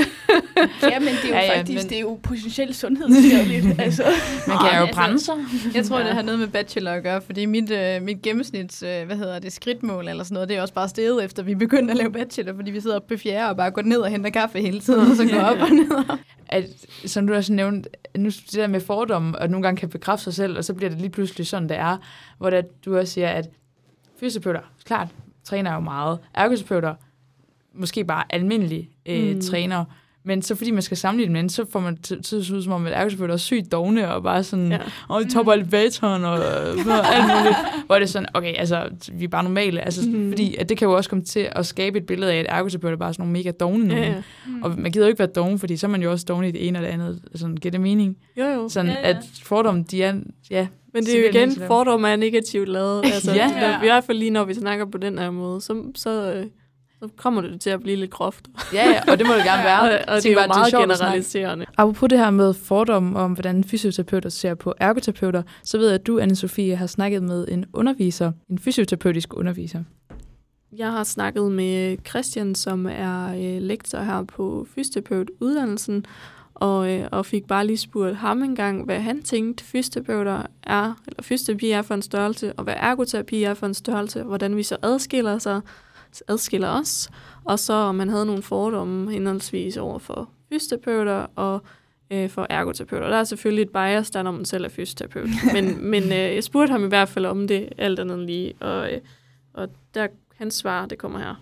ja, 0.82 0.98
men 0.98 1.09
det 1.09 1.24
er 1.24 1.28
jo 1.28 1.35
Ja, 1.35 1.40
ja, 1.44 1.59
faktisk 1.59 1.82
men- 1.85 1.88
det 1.90 1.96
er 1.96 2.00
jo 2.00 2.18
potentielt 2.22 2.76
sundhedsskadeligt. 2.76 3.66
altså. 3.80 4.02
Man 4.46 4.59
kan 4.59 4.78
jo 4.78 4.85
altså- 4.85 4.94
brænde 4.94 5.20
sig. 5.20 5.35
Jeg 5.74 5.85
tror, 5.85 5.98
det 5.98 6.06
har 6.06 6.22
noget 6.22 6.40
med 6.40 6.48
bachelor 6.48 6.90
at 6.90 7.02
gøre, 7.02 7.20
fordi 7.26 7.46
mit, 7.46 7.70
øh, 7.70 8.02
mit 8.02 8.22
gennemsnits, 8.22 8.82
øh, 8.82 9.06
hvad 9.06 9.16
hedder 9.16 9.38
det, 9.38 9.52
skridtmål 9.52 10.09
eller 10.09 10.24
sådan 10.24 10.35
noget, 10.35 10.48
det 10.48 10.56
er 10.56 10.62
også 10.62 10.74
bare 10.74 10.88
steget 10.88 11.24
efter, 11.24 11.42
vi 11.42 11.54
begyndte 11.54 11.90
at 11.92 11.96
lave 11.98 12.11
bachelor, 12.12 12.36
fordi 12.57 12.70
vi 12.70 12.81
sidder 12.81 12.99
på 12.99 13.16
fjerde 13.16 13.51
og 13.51 13.57
bare 13.57 13.70
går 13.70 13.83
ned 13.83 13.99
og 13.99 14.11
henter 14.11 14.31
kaffe 14.31 14.61
hele 14.61 14.81
tiden, 14.81 15.11
og 15.11 15.16
så 15.16 15.29
går 15.33 15.40
op 15.40 15.59
og 15.59 15.70
ned. 15.70 16.18
at, 16.49 16.64
som 17.07 17.27
du 17.27 17.35
også 17.35 17.53
nævnte, 17.53 17.90
nu 18.16 18.25
det 18.25 18.53
der 18.53 18.66
med 18.66 18.81
fordomme, 18.81 19.38
og 19.38 19.49
nogle 19.49 19.62
gange 19.62 19.81
kan 19.81 19.88
bekræfte 19.88 20.25
sig 20.25 20.35
selv, 20.35 20.59
og 20.59 20.64
så 20.64 20.75
bliver 20.75 20.90
det 20.90 21.01
lige 21.01 21.11
pludselig 21.11 21.46
sådan, 21.46 21.68
det 21.68 21.77
er, 21.77 21.96
hvor 22.38 22.51
det, 22.51 22.85
du 22.85 22.96
også 22.96 23.12
siger, 23.12 23.29
at 23.29 23.49
fysioterapeuter, 24.20 24.61
klart, 24.85 25.09
træner 25.44 25.75
jo 25.75 25.81
meget. 25.81 26.18
Ergoterapeuter, 26.35 26.94
måske 27.75 28.05
bare 28.05 28.25
almindelige 28.31 28.90
øh, 29.07 29.35
mm. 29.35 29.40
træner, 29.40 29.85
men 30.27 30.43
så 30.43 30.55
fordi 30.55 30.71
man 30.71 30.83
skal 30.83 30.97
sammenligne 30.97 31.33
med 31.33 31.49
så 31.49 31.65
får 31.73 31.81
man 31.81 31.97
til 31.97 32.15
at 32.15 32.33
ud 32.51 32.62
som 32.62 32.73
om, 32.73 32.87
at 32.87 32.93
ergoterapeuter 32.93 33.35
er 33.35 33.39
sygt 33.39 33.73
dogne, 33.73 34.12
og 34.15 34.23
bare 34.23 34.45
sådan, 34.45 34.73
Ja. 34.73 34.79
og 35.09 35.25
de 35.25 35.31
topper 35.31 35.53
elevatoren, 35.53 36.25
og 36.25 36.39
øh, 36.39 36.87
noget, 36.87 37.03
alt 37.12 37.25
muligt. 37.39 37.57
Hvor 37.87 37.95
det 37.95 38.03
er 38.03 38.07
sådan, 38.09 38.29
okay, 38.35 38.55
altså, 38.57 38.89
vi 39.12 39.25
er 39.25 39.29
bare 39.29 39.43
normale. 39.45 39.81
Altså, 39.81 40.09
Mhm. 40.09 40.19
mm. 40.19 40.31
Fordi 40.31 40.57
at 40.57 40.69
det 40.69 40.77
kan 40.79 40.89
jo 40.89 40.97
også 40.97 41.11
komme 41.11 41.25
til 41.25 41.49
at 41.53 41.67
skabe 41.67 41.99
et 41.99 42.07
billede 42.07 42.33
af, 42.33 42.39
at 42.39 42.47
ergoterapeuter 42.49 42.95
er 42.97 42.99
bare 42.99 43.12
sådan 43.15 43.23
nogle 43.23 43.33
mega 43.33 43.51
dogne 43.51 43.85
nogen. 43.89 44.03
Ja, 44.03 44.09
ja. 44.11 44.23
Og 44.62 44.75
man 44.79 44.93
gider 44.93 45.07
jo 45.07 45.09
ikke 45.09 45.19
være 45.19 45.29
doven, 45.29 45.59
fordi 45.59 45.77
så 45.77 45.87
er 45.87 45.91
man 45.91 46.03
jo 46.03 46.11
også 46.11 46.25
doven 46.29 46.45
i 46.45 46.51
det 46.51 46.69
ene 46.69 46.79
og 46.79 46.83
det 46.83 46.89
andet. 46.89 47.21
Sådan, 47.35 47.57
giver 47.57 47.71
det 47.71 47.81
mening? 47.81 48.17
Jo, 48.39 48.45
jo. 48.45 48.69
Sådan, 48.69 48.91
Ja, 48.91 49.01
ja, 49.01 49.09
at 49.09 49.17
fordomme, 49.43 49.85
de 49.91 50.03
er, 50.03 50.15
ja, 50.51 50.67
Men 50.95 51.05
det 51.07 51.15
er 51.15 51.21
jo 51.23 51.29
igen, 51.29 51.53
fordomme 51.67 52.09
er 52.11 52.17
negativt 52.17 52.69
lavet. 52.69 53.05
Altså, 53.15 53.35
Ja. 53.35 53.51
ja. 53.61 53.61
der, 53.67 53.77
I 53.83 53.87
hvert 53.87 54.05
fald 54.05 54.19
lige 54.19 54.31
når 54.31 54.45
vi 54.45 54.55
snakker 54.55 54.85
på 54.85 54.99
den 54.99 55.19
her 55.19 55.31
måde, 55.31 55.61
så, 55.61 55.83
så, 55.95 56.33
øh, 56.33 56.47
så 57.07 57.16
kommer 57.16 57.40
det 57.40 57.61
til 57.61 57.71
at 57.71 57.81
blive 57.81 57.97
lidt 57.97 58.11
groft. 58.11 58.49
Ja, 58.73 58.88
ja, 58.88 59.01
og 59.12 59.19
det 59.19 59.27
må 59.27 59.35
det 59.35 59.45
gerne 59.45 59.62
være. 59.73 59.83
Og, 60.09 60.16
det 60.16 60.27
er 60.27 60.33
jo 60.33 60.38
bare, 60.38 60.49
meget 60.49 60.69
snakke. 60.69 60.92
generaliserende. 60.92 61.66
Apropos 61.77 62.09
det 62.09 62.19
her 62.19 62.31
med 62.31 62.55
fordomme 62.55 63.19
om, 63.19 63.33
hvordan 63.33 63.64
fysioterapeuter 63.64 64.29
ser 64.29 64.55
på 64.55 64.75
ergoterapeuter, 64.81 65.42
så 65.62 65.79
ved 65.79 65.87
jeg, 65.87 65.95
at 65.95 66.07
du, 66.07 66.19
anne 66.19 66.37
Sofie, 66.37 66.77
har 66.77 66.87
snakket 66.87 67.23
med 67.23 67.49
en 67.49 67.64
underviser, 67.73 68.33
en 68.51 68.59
fysioterapeutisk 68.59 69.35
underviser. 69.35 69.83
Jeg 70.77 70.92
har 70.92 71.05
snakket 71.05 71.53
med 71.53 71.97
Christian, 72.09 72.55
som 72.55 72.87
er 72.90 73.29
øh, 73.29 73.62
lektor 73.62 73.99
her 73.99 74.23
på 74.23 74.66
fysioterapeutuddannelsen, 74.75 76.07
og, 76.55 76.92
øh, 76.92 77.09
og 77.12 77.27
fik 77.27 77.47
bare 77.47 77.66
lige 77.66 77.77
spurgt 77.77 78.16
ham 78.16 78.42
en 78.42 78.57
gang, 78.57 78.85
hvad 78.85 79.01
han 79.01 79.23
tænkte 79.23 79.64
fysioterapeuter 79.64 80.42
er, 80.62 80.95
eller 81.07 81.23
fysioterapi 81.23 81.71
er 81.71 81.83
for 81.83 81.95
en 81.95 82.03
størrelse, 82.03 82.53
og 82.53 82.64
hvad 82.64 82.75
ergoterapi 82.77 83.42
er 83.42 83.55
for 83.55 83.66
en 83.66 83.75
størrelse, 83.75 84.21
og 84.21 84.27
hvordan 84.27 84.57
vi 84.57 84.62
så 84.62 84.77
adskiller 84.83 85.38
sig, 85.38 85.61
adskiller 86.29 86.68
os, 86.68 87.11
og 87.44 87.59
så 87.59 87.72
om 87.72 87.94
man 87.94 88.09
havde 88.09 88.26
nogle 88.26 88.42
fordomme 88.42 89.12
henholdsvis 89.12 89.76
over 89.76 89.98
for 89.98 90.31
fysioterapeuter 90.48 91.26
og 91.37 91.62
øh, 92.11 92.31
for 92.31 92.46
ergoterapeuter. 92.50 93.09
Der 93.09 93.16
er 93.16 93.24
selvfølgelig 93.24 93.62
et 93.62 93.72
bias, 93.72 94.11
der 94.11 94.18
er, 94.18 94.22
når 94.22 94.31
man 94.31 94.44
selv 94.44 94.64
er 94.64 94.68
fysioterapeut. 94.68 95.29
Men, 95.55 95.85
men 95.85 96.02
øh, 96.02 96.35
jeg 96.35 96.44
spurgte 96.44 96.72
ham 96.72 96.85
i 96.85 96.88
hvert 96.88 97.09
fald 97.09 97.26
om 97.26 97.48
det, 97.48 97.68
alt 97.79 97.98
andet 97.98 98.26
lige, 98.26 98.55
og, 98.61 98.92
øh, 98.92 99.00
og 99.55 99.68
der, 99.94 100.09
hans 100.37 100.55
svar, 100.55 100.87
det 100.87 100.98
kommer 100.98 101.18
her. 101.18 101.35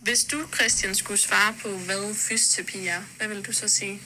Hvis 0.00 0.24
du, 0.24 0.36
Christian, 0.54 0.94
skulle 0.94 1.20
svare 1.20 1.54
på, 1.62 1.68
hvad 1.68 2.14
fysioterapi 2.14 2.86
er, 2.86 3.00
hvad 3.16 3.28
vil 3.28 3.46
du 3.46 3.52
så 3.52 3.68
sige? 3.68 4.00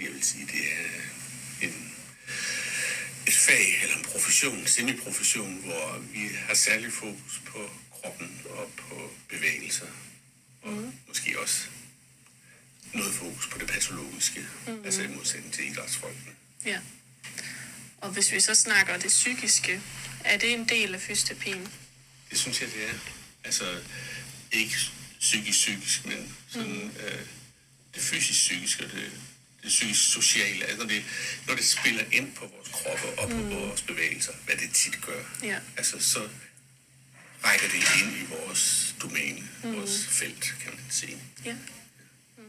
Jeg 0.00 0.08
vil 0.14 0.22
sige, 0.22 0.46
det 0.46 0.64
er 0.78 1.66
en, 1.66 1.74
et 3.26 3.34
fag 3.46 3.82
eller 3.82 3.96
en 3.96 4.04
profession, 4.12 4.58
en 4.58 4.66
semiprofession, 4.66 5.60
hvor 5.64 5.98
vi 6.12 6.18
har 6.48 6.54
særlig 6.54 6.92
fokus 6.92 7.42
på 7.46 7.58
kroppen 8.04 8.40
og 8.50 8.70
på 8.76 9.10
bevægelser. 9.28 9.86
Og 10.62 10.72
mm. 10.72 10.92
måske 11.08 11.40
også 11.40 11.60
noget 12.92 13.14
fokus 13.14 13.46
på 13.46 13.58
det 13.58 13.68
patologiske, 13.68 14.46
mm. 14.66 14.84
altså 14.84 15.02
i 15.02 15.06
modsætning 15.06 15.54
til 15.54 15.70
idrætsfolkene. 15.70 16.32
Ja. 16.64 16.78
Og 17.98 18.10
hvis 18.10 18.32
vi 18.32 18.40
så 18.40 18.54
snakker 18.54 18.98
det 18.98 19.08
psykiske, 19.08 19.80
er 20.24 20.38
det 20.38 20.52
en 20.52 20.68
del 20.68 20.94
af 20.94 21.00
fysioterapien? 21.00 21.68
Det 22.30 22.38
synes 22.38 22.60
jeg, 22.60 22.68
det 22.68 22.88
er. 22.88 22.94
Altså, 23.44 23.80
ikke 24.52 24.76
psykisk-psykisk, 25.20 26.04
men 26.06 26.36
sådan 26.48 26.72
mm. 26.72 26.90
øh, 27.00 27.20
det 27.94 28.02
fysisk-psykiske 28.02 28.84
og 28.84 28.90
det, 28.90 29.10
det 29.62 29.68
psykisk-sociale. 29.68 30.64
Altså, 30.64 30.78
når 30.78 30.86
det, 30.88 31.04
når 31.46 31.54
det 31.54 31.64
spiller 31.64 32.04
ind 32.12 32.32
på 32.34 32.46
vores 32.46 32.68
kroppe 32.68 33.18
og 33.18 33.28
på 33.30 33.36
mm. 33.36 33.50
vores 33.50 33.82
bevægelser, 33.82 34.32
hvad 34.44 34.56
det 34.56 34.70
tit 34.74 35.00
gør, 35.06 35.22
Ja. 35.42 35.58
altså, 35.76 36.00
så 36.00 36.28
rækker 37.44 37.66
det 37.68 38.02
ind 38.02 38.16
i 38.16 38.24
vores 38.24 38.94
domæne, 39.02 39.48
mm. 39.64 39.76
vores 39.76 40.06
felt, 40.10 40.54
kan 40.62 40.72
man 40.74 40.84
sige. 40.90 41.18
Ja. 41.44 41.52
Mm. 42.36 42.42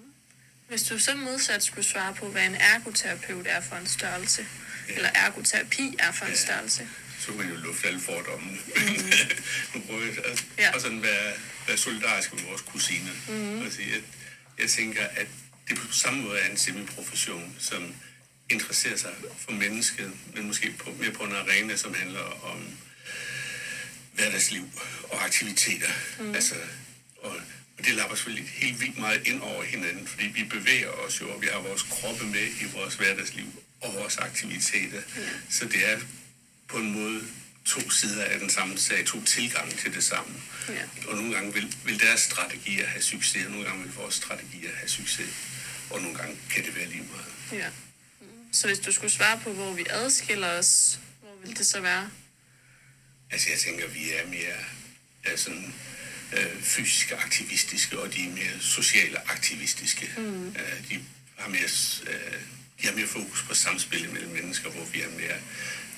Hvis 0.67 0.83
du 0.83 0.99
så 0.99 1.15
modsat 1.15 1.63
skulle 1.63 1.85
svare 1.85 2.13
på, 2.15 2.29
hvad 2.29 2.45
en 2.45 2.55
ergoterapeut 2.55 3.47
er 3.49 3.61
for 3.61 3.75
en 3.75 3.87
størrelse, 3.87 4.45
Ja. 4.89 4.93
eller 4.95 5.09
ergoterapi 5.15 5.95
er 5.99 6.11
for 6.11 6.25
en 6.25 6.31
Ja. 6.31 6.37
størrelse. 6.37 6.87
så 7.19 7.25
kan 7.27 7.35
man 7.37 7.49
jo 7.49 7.55
lufte 7.55 7.87
alle 7.87 7.99
fordommene. 7.99 8.57
Mm. 8.75 9.11
nu 9.75 9.81
prøver 9.87 10.05
jeg 10.05 10.25
at, 10.25 10.45
Ja. 10.57 10.63
ja. 10.63 10.73
og 10.75 10.81
sådan 10.81 11.01
være, 11.03 11.33
være 11.67 11.77
solidarisk 11.77 12.33
med 12.33 12.43
vores 12.43 12.61
kusiner. 12.61 13.11
Mm. 13.27 13.61
Og 13.65 13.71
sige, 13.71 13.95
at 13.95 14.01
jeg 14.59 14.69
tænker, 14.69 15.05
at 15.07 15.27
det 15.69 15.77
på 15.77 15.93
samme 15.93 16.21
måde 16.21 16.39
er 16.39 16.49
en 16.49 16.57
semiprofession, 16.57 17.55
som 17.59 17.93
interesserer 18.49 18.97
sig 18.97 19.11
for 19.39 19.51
mennesket, 19.51 20.11
men 20.35 20.47
måske 20.47 20.71
på, 20.79 20.89
mere 20.99 21.11
på 21.11 21.23
en 21.23 21.35
arena, 21.35 21.75
som 21.75 21.93
handler 21.93 22.45
om 22.51 22.77
hverdagsliv 24.15 24.63
og 25.09 25.25
aktiviteter. 25.25 25.89
Mm. 26.19 26.35
Altså, 26.35 26.55
og, 27.23 27.35
og 27.77 27.85
det 27.85 27.93
lapper 27.95 28.15
selvfølgelig 28.15 28.49
helt 28.49 28.81
vildt 28.81 28.97
meget 28.97 29.27
ind 29.27 29.41
over 29.41 29.63
hinanden, 29.63 30.07
fordi 30.07 30.25
vi 30.27 30.43
bevæger 30.43 30.89
os 30.89 31.21
jo, 31.21 31.29
og 31.33 31.41
vi 31.41 31.47
har 31.51 31.59
vores 31.59 31.81
kroppe 31.81 32.25
med 32.25 32.47
i 32.61 32.65
vores 32.73 32.95
hverdagsliv 32.95 33.63
og 33.81 33.93
vores 33.93 34.17
aktiviteter. 34.17 35.01
Mm. 35.15 35.21
Så 35.49 35.65
det 35.65 35.91
er 35.91 35.99
på 36.67 36.77
en 36.77 36.91
måde 36.91 37.21
to 37.65 37.89
sider 37.89 38.23
af 38.23 38.39
den 38.39 38.49
samme 38.49 38.77
sag, 38.77 39.05
to 39.05 39.23
tilgange 39.23 39.75
til 39.77 39.93
det 39.93 40.03
samme. 40.03 40.33
Ja. 40.69 40.81
Og 41.07 41.15
nogle 41.15 41.33
gange 41.33 41.53
vil, 41.53 41.75
vil 41.85 41.99
deres 41.99 42.19
strategier 42.19 42.87
have 42.87 43.01
succes, 43.01 43.45
og 43.45 43.51
nogle 43.51 43.67
gange 43.67 43.83
vil 43.83 43.93
vores 43.93 44.15
strategier 44.15 44.75
have 44.75 44.89
succes. 44.89 45.29
Og 45.89 46.01
nogle 46.01 46.17
gange 46.17 46.37
kan 46.49 46.65
det 46.65 46.75
være 46.75 46.89
lige 46.89 47.03
meget. 47.11 47.61
Ja. 47.63 47.69
Mm. 48.21 48.27
Så 48.51 48.67
hvis 48.67 48.79
du 48.79 48.91
skulle 48.91 49.11
svare 49.11 49.39
på, 49.43 49.53
hvor 49.53 49.73
vi 49.73 49.85
adskiller 49.89 50.47
os, 50.47 50.99
hvor 51.21 51.35
vil 51.45 51.57
det 51.57 51.65
så 51.65 51.81
være? 51.81 52.09
Altså 53.31 53.49
jeg 53.49 53.59
tænker, 53.59 53.87
vi 53.87 54.11
er 54.11 54.27
mere 54.27 54.57
er 55.23 55.35
sådan, 55.37 55.73
øh, 56.37 56.61
fysisk 56.61 57.11
aktivistiske, 57.11 57.99
og 57.99 58.13
de 58.13 58.25
er 58.25 58.29
mere 58.29 58.59
sociale 58.59 59.31
aktivistiske. 59.31 60.11
Mm. 60.17 60.47
Øh, 60.47 60.89
de, 60.89 61.05
har 61.37 61.49
mere, 61.49 61.69
øh, 62.07 62.39
de 62.81 62.87
har 62.87 62.95
mere 62.95 63.07
fokus 63.07 63.43
på 63.47 63.53
samspillet 63.53 64.13
mellem 64.13 64.31
mennesker, 64.31 64.69
hvor 64.69 64.85
vi 64.85 64.99
har 64.99 65.09
mere 65.09 65.39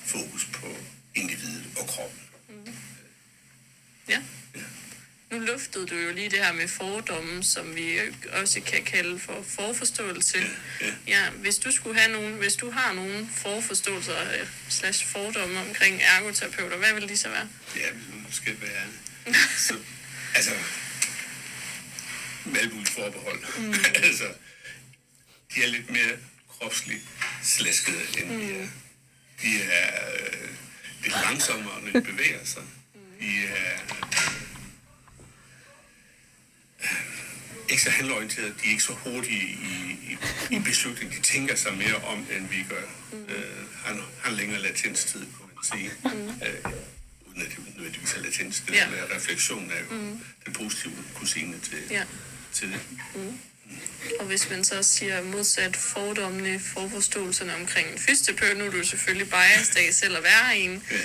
fokus 0.04 0.44
på 0.52 0.76
individet 1.14 1.64
og 1.78 1.86
kroppen. 1.86 2.20
Ja. 2.66 2.72
Ja. 4.08 4.22
Nu 5.30 5.38
luftede 5.38 5.86
du 5.86 5.94
jo 5.94 6.12
lige 6.12 6.30
det 6.30 6.38
her 6.38 6.52
med 6.52 6.68
fordomme, 6.68 7.44
som 7.44 7.76
vi 7.76 7.98
også 8.32 8.60
kan 8.60 8.84
kalde 8.84 9.18
for 9.18 9.44
forforståelse. 9.48 10.38
Ja. 11.06 11.30
Hvis 11.30 11.58
du 11.58 11.72
skulle 11.72 12.00
have 12.00 12.12
nogen, 12.12 12.34
hvis 12.34 12.54
du 12.54 12.70
har 12.70 12.92
nogle 12.92 13.28
forforståelser 13.36 14.20
øh, 14.22 14.46
slash 14.68 15.06
fordomme 15.06 15.60
omkring 15.60 16.00
ergoterapeuter, 16.02 16.76
hvad 16.76 16.94
vil 16.94 17.08
de 17.08 17.16
så 17.16 17.28
være? 17.28 17.48
Ja, 17.76 17.88
det 18.46 18.62
være. 18.62 18.84
Så, 19.68 19.74
altså, 20.34 20.50
med 22.44 22.60
alle 22.60 22.72
mulige 22.72 22.92
forbehold. 22.92 23.40
Mm. 23.58 23.74
altså, 24.06 24.24
de 25.54 25.62
er 25.62 25.66
lidt 25.66 25.90
mere 25.90 26.16
kropsligt 26.48 27.02
slaskede, 27.42 28.02
end 28.18 28.30
mm. 28.30 28.40
vi 28.40 28.50
er. 28.50 28.68
De 29.42 29.62
er 29.62 30.10
øh, 30.14 30.48
lidt 31.02 31.14
langsommere, 31.14 31.82
når 31.82 32.00
de 32.00 32.06
bevæger 32.06 32.44
sig. 32.44 32.62
De 33.20 33.46
er 33.46 33.78
ikke 37.68 37.82
så 37.82 37.90
handleorienterede, 37.90 38.48
de 38.62 38.66
er 38.66 38.70
ikke 38.70 38.82
så 38.82 38.92
hurtige 38.92 39.40
i, 39.42 39.96
i, 40.10 40.16
i 40.56 40.58
beslutning. 40.58 41.12
De 41.14 41.20
tænker 41.20 41.56
sig 41.56 41.74
mere 41.76 41.94
om, 41.94 42.18
end 42.36 42.48
vi 42.48 42.66
gør. 42.68 42.82
Mm. 43.12 43.22
Øh, 43.34 43.66
han 43.84 44.00
har 44.22 44.30
længere 44.30 44.60
latenstid, 44.62 45.20
kunne 45.20 45.48
man 45.54 45.64
sige. 45.78 45.90
Mm. 46.04 46.28
Øh, 46.28 46.72
uden 47.26 47.42
at 47.42 47.48
det 47.48 47.58
nødvendigvis 47.76 48.12
er 48.12 48.20
latens. 48.20 48.60
Det 48.66 48.74
Ja. 48.74 48.80
der 48.80 48.90
med 48.90 48.98
refleksion 49.16 49.70
er 49.70 49.78
jo 49.80 50.02
mm. 50.02 50.20
den 50.46 50.52
positive 50.52 50.92
kusine 51.14 51.60
til, 51.60 51.78
Ja. 51.90 52.04
til 52.52 52.68
det. 52.68 52.80
Og 54.20 54.26
hvis 54.26 54.50
man 54.50 54.64
så 54.64 54.82
siger 54.82 55.22
modsat 55.22 55.76
fordommene, 55.76 56.60
forforståelserne 56.60 57.54
omkring 57.54 57.88
en 57.92 57.98
fysioterapeut, 57.98 58.56
nu 58.58 58.64
er 58.64 58.70
du 58.70 58.84
selvfølgelig 58.84 59.30
biased 59.30 59.76
af 59.76 59.94
selv 59.94 60.16
at 60.16 60.22
være 60.22 60.58
en, 60.58 60.82
Ja. 60.90 60.96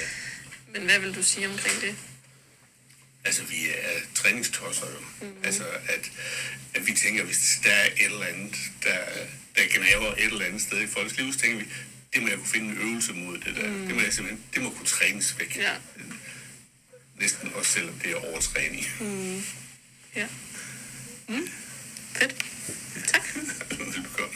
men 0.73 0.81
hvad 0.81 0.99
vil 0.99 1.15
du 1.15 1.23
sige 1.23 1.49
omkring 1.49 1.81
det? 1.81 1.95
Altså, 3.25 3.43
vi 3.43 3.55
er 3.69 3.99
træningstosser 4.15 4.86
jo. 4.86 5.27
Mm. 5.27 5.33
Altså, 5.43 5.63
at, 5.89 6.12
at 6.73 6.88
vi 6.88 6.91
tænker, 6.91 7.23
hvis 7.23 7.59
der 7.63 7.71
er 7.71 7.86
et 7.86 8.05
eller 8.05 8.25
andet, 8.25 8.55
der, 8.83 8.97
der 9.55 9.62
gnaver 9.75 10.12
et 10.13 10.23
eller 10.23 10.45
andet 10.45 10.62
sted 10.62 10.81
i 10.81 10.88
folks 10.88 11.17
liv, 11.17 11.33
så 11.33 11.39
tænker 11.39 11.57
vi, 11.57 11.65
det 12.13 12.21
må 12.21 12.27
jeg 12.27 12.38
kunne 12.38 12.47
finde 12.47 12.69
en 12.71 12.77
øvelse 12.77 13.13
mod 13.13 13.38
det 13.38 13.55
der. 13.55 13.69
Mm. 13.69 13.86
Det 13.88 13.95
må 13.95 14.01
jeg 14.01 14.13
simpelthen, 14.13 14.43
det 14.53 14.62
må 14.62 14.69
kunne 14.69 14.86
trænes 14.86 15.39
væk. 15.39 15.57
Ja. 15.57 15.71
Næsten 17.19 17.51
også 17.55 17.71
selvom 17.71 17.93
det 18.03 18.12
er 18.12 18.15
overtræning. 18.15 18.86
Mm. 18.99 19.43
Ja. 20.15 20.27
Mm. 21.27 21.49
Fedt. 22.13 22.36
Tak. 23.07 23.21
Velbekomme. 23.69 24.36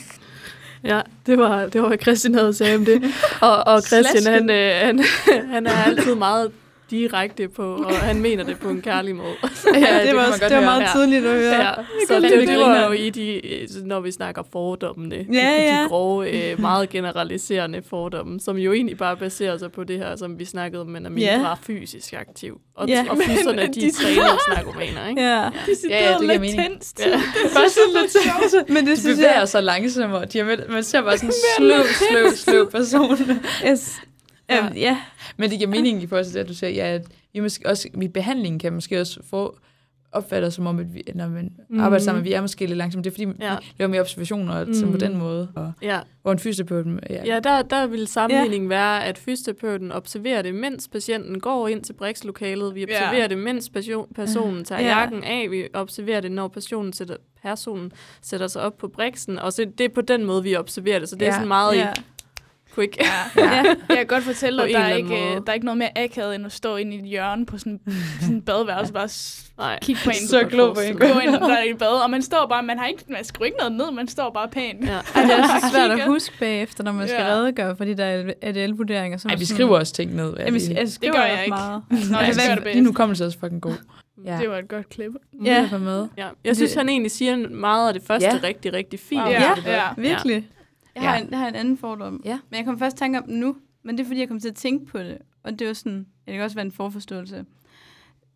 Ja, 0.84 1.02
det 1.26 1.38
var, 1.38 1.68
det 1.68 1.82
var, 1.82 1.88
hvad 1.88 1.98
Christian 2.02 2.34
havde 2.34 2.54
sagt 2.54 2.76
om 2.76 2.86
det. 2.86 3.14
Og, 3.42 3.68
og 3.68 3.82
Christian, 3.82 4.34
han, 4.34 4.50
øh, 4.50 4.86
han, 4.86 5.06
han 5.54 5.68
er 5.68 5.84
altid 5.84 6.16
meget 6.16 6.52
direkte 6.92 7.48
på, 7.48 7.76
og 7.76 7.96
han 8.00 8.22
mener 8.22 8.44
det 8.44 8.60
på 8.60 8.70
en 8.70 8.82
kærlig 8.82 9.16
måde. 9.16 9.28
Ja, 9.66 9.80
det, 9.80 10.08
kan 10.08 10.16
var, 10.16 10.26
også, 10.28 10.46
det 10.50 10.58
var 10.58 10.64
meget 10.64 10.82
Ja. 10.82 10.88
tydeligt 10.96 11.26
at 11.26 11.32
høre. 11.34 11.54
Ja, 11.66 11.72
så 12.08 12.16
det, 12.16 12.32
det, 12.32 12.48
det. 12.48 12.58
var 12.60 12.86
jo 12.86 12.92
i 12.92 13.10
de, 13.10 13.48
øh, 13.48 13.68
når 13.86 14.00
vi 14.00 14.12
snakker 14.12 14.44
fordommene, 14.52 15.16
de, 15.16 15.26
Ja, 15.34 15.50
ja. 15.50 15.84
de 15.84 15.88
grove, 15.90 16.52
øh, 16.52 16.62
meget 16.62 16.90
generaliserende 16.90 17.82
fordomme, 17.90 18.40
som 18.40 18.58
jo 18.58 18.74
egentlig 18.74 18.98
bare 18.98 19.18
baserer 19.18 19.58
sig 19.58 19.72
på 19.72 19.84
det 19.84 19.98
her, 19.98 20.16
som 20.16 20.40
vi 20.40 20.46
snakkede 20.46 20.82
om, 20.82 20.88
man 20.88 21.06
er 21.06 21.10
mindre 21.10 21.32
Ja. 21.48 21.54
fysisk 21.62 22.14
aktiv. 22.14 22.58
Og, 22.76 22.88
Ja, 22.88 23.06
og 23.10 23.18
men 23.18 23.26
fysierne, 23.28 23.62
de 23.62 23.68
de- 23.82 23.88
er 23.88 23.92
træningsnarkomaner, 23.92 25.10
ikke? 25.10 25.22
Ja, 25.22 25.28
Ja, 25.38 25.42
ja, 25.90 26.12
det 26.14 26.20
giver 26.22 26.40
mening. 26.40 26.58
latenstid. 26.58 27.06
Ja. 27.06 27.12
Det 27.44 27.56
var 27.56 27.70
så 27.70 27.80
lidt. 28.56 28.70
Men 28.70 28.88
det 28.88 28.98
De 28.98 29.14
bevæger 29.16 29.40
jeg... 29.40 29.48
sig 29.48 29.64
langsommere. 29.64 30.26
De 30.26 30.40
er 30.40 30.72
man 30.72 30.84
ser 30.84 31.02
bare 31.02 31.18
sådan 31.18 31.30
en 31.30 31.34
sløv, 31.58 31.84
sløv, 32.10 32.32
sløv 32.36 32.72
person. 32.72 33.18
Yes. 33.72 34.00
Ja. 34.50 34.60
Um, 34.68 34.74
ja. 34.76 34.98
Men 35.38 35.50
det 35.50 35.58
giver 35.58 35.70
mening 35.70 36.04
i 36.04 36.08
forhold 36.08 36.26
til 36.26 36.34
det, 36.34 36.40
at 36.40 36.48
du 36.48 36.54
siger, 36.54 36.70
ja, 36.70 36.88
at 36.94 37.08
vi, 37.34 37.40
måske 37.40 37.70
også, 37.70 37.90
i 38.02 38.08
behandlingen 38.08 38.60
kan 38.60 38.74
måske 38.74 39.02
også 39.02 39.20
få 39.30 39.58
opfatter 40.12 40.50
som 40.50 40.68
om, 40.68 40.80
at 40.80 40.94
vi, 40.94 41.04
når 41.16 41.28
man 41.30 41.44
Mhm. 41.44 41.54
mm. 41.70 41.80
arbejder 41.80 42.04
sammen, 42.06 42.24
vi 42.24 42.34
er 42.34 42.42
måske 42.42 42.66
lidt 42.66 42.78
langsomme. 42.78 43.04
Det 43.04 43.10
er 43.10 43.14
fordi, 43.14 43.44
Ja. 43.46 43.56
vi 43.60 43.66
laver 43.80 43.90
mere 43.90 44.02
observationer 44.02 44.66
mm. 44.66 44.74
på 44.82 44.86
Mhm. 44.90 45.00
den 45.00 45.18
måde. 45.18 45.52
Og, 45.56 45.72
Ja, 45.82 46.00
hvor 46.22 46.32
en 46.32 46.40
fysioterapeut... 46.40 47.04
Ja, 47.10 47.26
ja 47.26 47.40
der, 47.40 47.62
der 47.62 47.88
vil 47.88 48.08
sammenligningen 48.08 48.72
ja. 48.72 48.78
være, 48.78 49.06
at 49.06 49.18
fysioterapeuten 49.18 49.92
observerer 49.92 50.42
det, 50.42 50.56
mens 50.56 50.88
patienten 50.88 51.40
går 51.40 51.68
ind 51.68 51.82
til 51.84 51.94
brikslokalet. 51.94 52.76
Vi 52.76 52.84
observerer 52.84 53.22
Ja. 53.22 53.28
det, 53.28 53.38
mens 53.38 53.70
person, 53.70 54.08
personen 54.16 54.66
tager 54.66 54.82
Ja. 54.82 54.88
ja. 54.88 54.98
jakken 55.00 55.24
af. 55.24 55.48
Vi 55.52 55.68
observerer 55.74 56.22
det, 56.22 56.32
når 56.32 56.48
personen 56.48 56.94
sætter, 56.94 57.16
personen 57.42 57.92
sætter 58.22 58.48
sig 58.48 58.62
op 58.62 58.78
på 58.78 58.88
briksen. 58.88 59.40
Og 59.40 59.54
så 59.54 59.66
det 59.78 59.86
er 59.86 59.90
på 59.90 60.02
den 60.02 60.26
måde, 60.26 60.44
vi 60.44 60.56
observerer 60.56 61.00
det. 61.00 61.10
Så 61.10 61.16
det 61.16 61.22
er 61.22 61.26
Ja. 61.26 61.32
sådan 61.34 61.48
meget 61.48 61.76
Ja. 61.76 61.90
i 61.90 61.94
quick. 62.78 62.98
Ja. 63.38 63.44
ja. 63.44 63.64
Jeg 63.90 63.98
kan 63.98 64.06
godt 64.08 64.24
fortælle 64.24 64.64
dig, 64.64 64.70
der 64.74 64.80
er, 64.80 64.96
ikke, 64.96 65.16
øh, 65.16 65.30
måde. 65.30 65.36
der 65.46 65.50
er 65.52 65.54
ikke 65.54 65.66
noget 65.66 65.78
mere 65.78 65.98
akavet, 65.98 66.36
end 66.36 66.46
at 66.46 66.52
stå 66.52 66.76
inde 66.76 66.96
i 66.96 67.00
et 67.00 67.06
hjørne 67.06 67.46
på 67.46 67.58
sådan, 67.58 67.80
sådan 68.22 68.36
en 68.36 68.42
badeværelse, 68.42 68.94
bare 68.94 69.08
s- 69.08 69.44
Nej. 69.58 69.80
kigge 69.82 70.02
på 70.04 70.10
en. 70.10 70.16
Så 70.28 70.46
klog 70.50 70.76
på 70.76 70.82
en. 70.82 70.98
Gå 70.98 71.06
ind 71.06 71.32
der 71.34 71.54
er 71.58 71.64
i 71.64 71.74
bad, 71.74 72.04
og 72.04 72.10
man 72.10 72.22
står 72.22 72.48
bare, 72.50 72.64
man 72.64 72.80
har 72.80 72.88
ikke, 72.88 73.04
man 73.10 73.24
skriver 73.24 73.46
ikke 73.46 73.58
noget 73.58 73.74
ned, 73.74 73.92
man 73.92 74.08
står 74.08 74.30
bare 74.34 74.48
pænt. 74.48 74.86
Ja. 74.86 74.92
Ej, 75.16 75.22
det 75.24 75.32
er 75.34 75.44
også 75.56 75.70
svært 75.74 75.92
at 75.92 76.06
huske 76.06 76.34
bagefter, 76.40 76.84
når 76.84 76.92
man 76.92 77.08
skal 77.08 77.22
Ja. 77.22 77.28
redegøre 77.28 77.76
for 77.76 77.86
de 77.86 77.98
der 77.98 78.32
ADL-vurderinger. 78.42 79.18
som 79.18 79.32
er 79.32 79.36
vi 79.38 79.46
sådan- 79.46 79.56
skriver 79.56 79.78
også 79.80 79.94
ting 79.94 80.16
ned. 80.16 80.34
Jamen, 80.40 80.62
jeg, 80.70 80.78
jeg 80.78 80.90
skriver 80.90 81.14
gør 81.14 81.24
jeg 81.24 81.40
ikke. 81.40 81.50
meget. 81.50 81.84
Nå, 81.90 81.98
jeg 81.98 82.28
jeg 82.28 82.36
gør 82.48 82.56
det 82.56 82.64
din 82.74 82.74
bedst. 82.84 82.88
hukommelse 82.88 83.24
er 83.24 83.26
også 83.26 83.40
fucking 83.40 83.62
god. 83.62 83.74
Ja. 84.26 84.38
Det 84.42 84.50
var 84.50 84.58
et 84.58 84.68
godt 84.68 84.90
klip. 84.90 85.12
Ja. 85.46 85.68
Ja. 85.72 85.78
med. 85.78 86.08
Ja. 86.18 86.28
Jeg 86.46 86.56
synes, 86.56 86.74
han 86.74 86.90
egentlig 86.90 87.12
siger 87.12 87.50
meget 87.50 87.88
af 87.88 87.94
det 87.94 88.04
første 88.08 88.28
Ja. 88.28 88.40
rigtig, 88.44 88.74
rigtig 88.74 89.00
fint. 89.00 89.22
Wow. 89.22 89.32
Ja. 89.32 89.52
ja. 89.66 89.82
Virkelig. 89.98 90.48
Jeg 91.02 91.10
har, 91.10 91.16
Ja. 91.18 91.22
en, 91.24 91.30
jeg 91.32 91.40
har 91.40 91.48
en 91.48 91.56
anden 91.56 91.78
fordom. 91.78 92.22
Ja. 92.26 92.40
Men 92.50 92.58
jeg 92.58 92.66
kom 92.66 92.80
først 92.80 92.96
i 92.96 93.00
tanke 93.00 93.20
om 93.20 93.26
den 93.26 93.40
nu. 93.40 93.56
Men 93.84 93.98
det 93.98 94.04
er, 94.04 94.08
fordi 94.08 94.20
jeg 94.20 94.28
kom 94.28 94.40
til 94.40 94.50
at 94.50 94.56
tænke 94.56 94.86
på 94.86 94.98
det. 95.00 95.18
Og 95.44 95.60
det 95.60 95.68
var 95.68 95.74
sådan, 95.74 96.06
ja, 96.28 96.32
det 96.32 96.38
kan 96.38 96.44
også 96.44 96.56
være 96.56 96.66
en 96.66 96.72
forforståelse. 96.72 97.46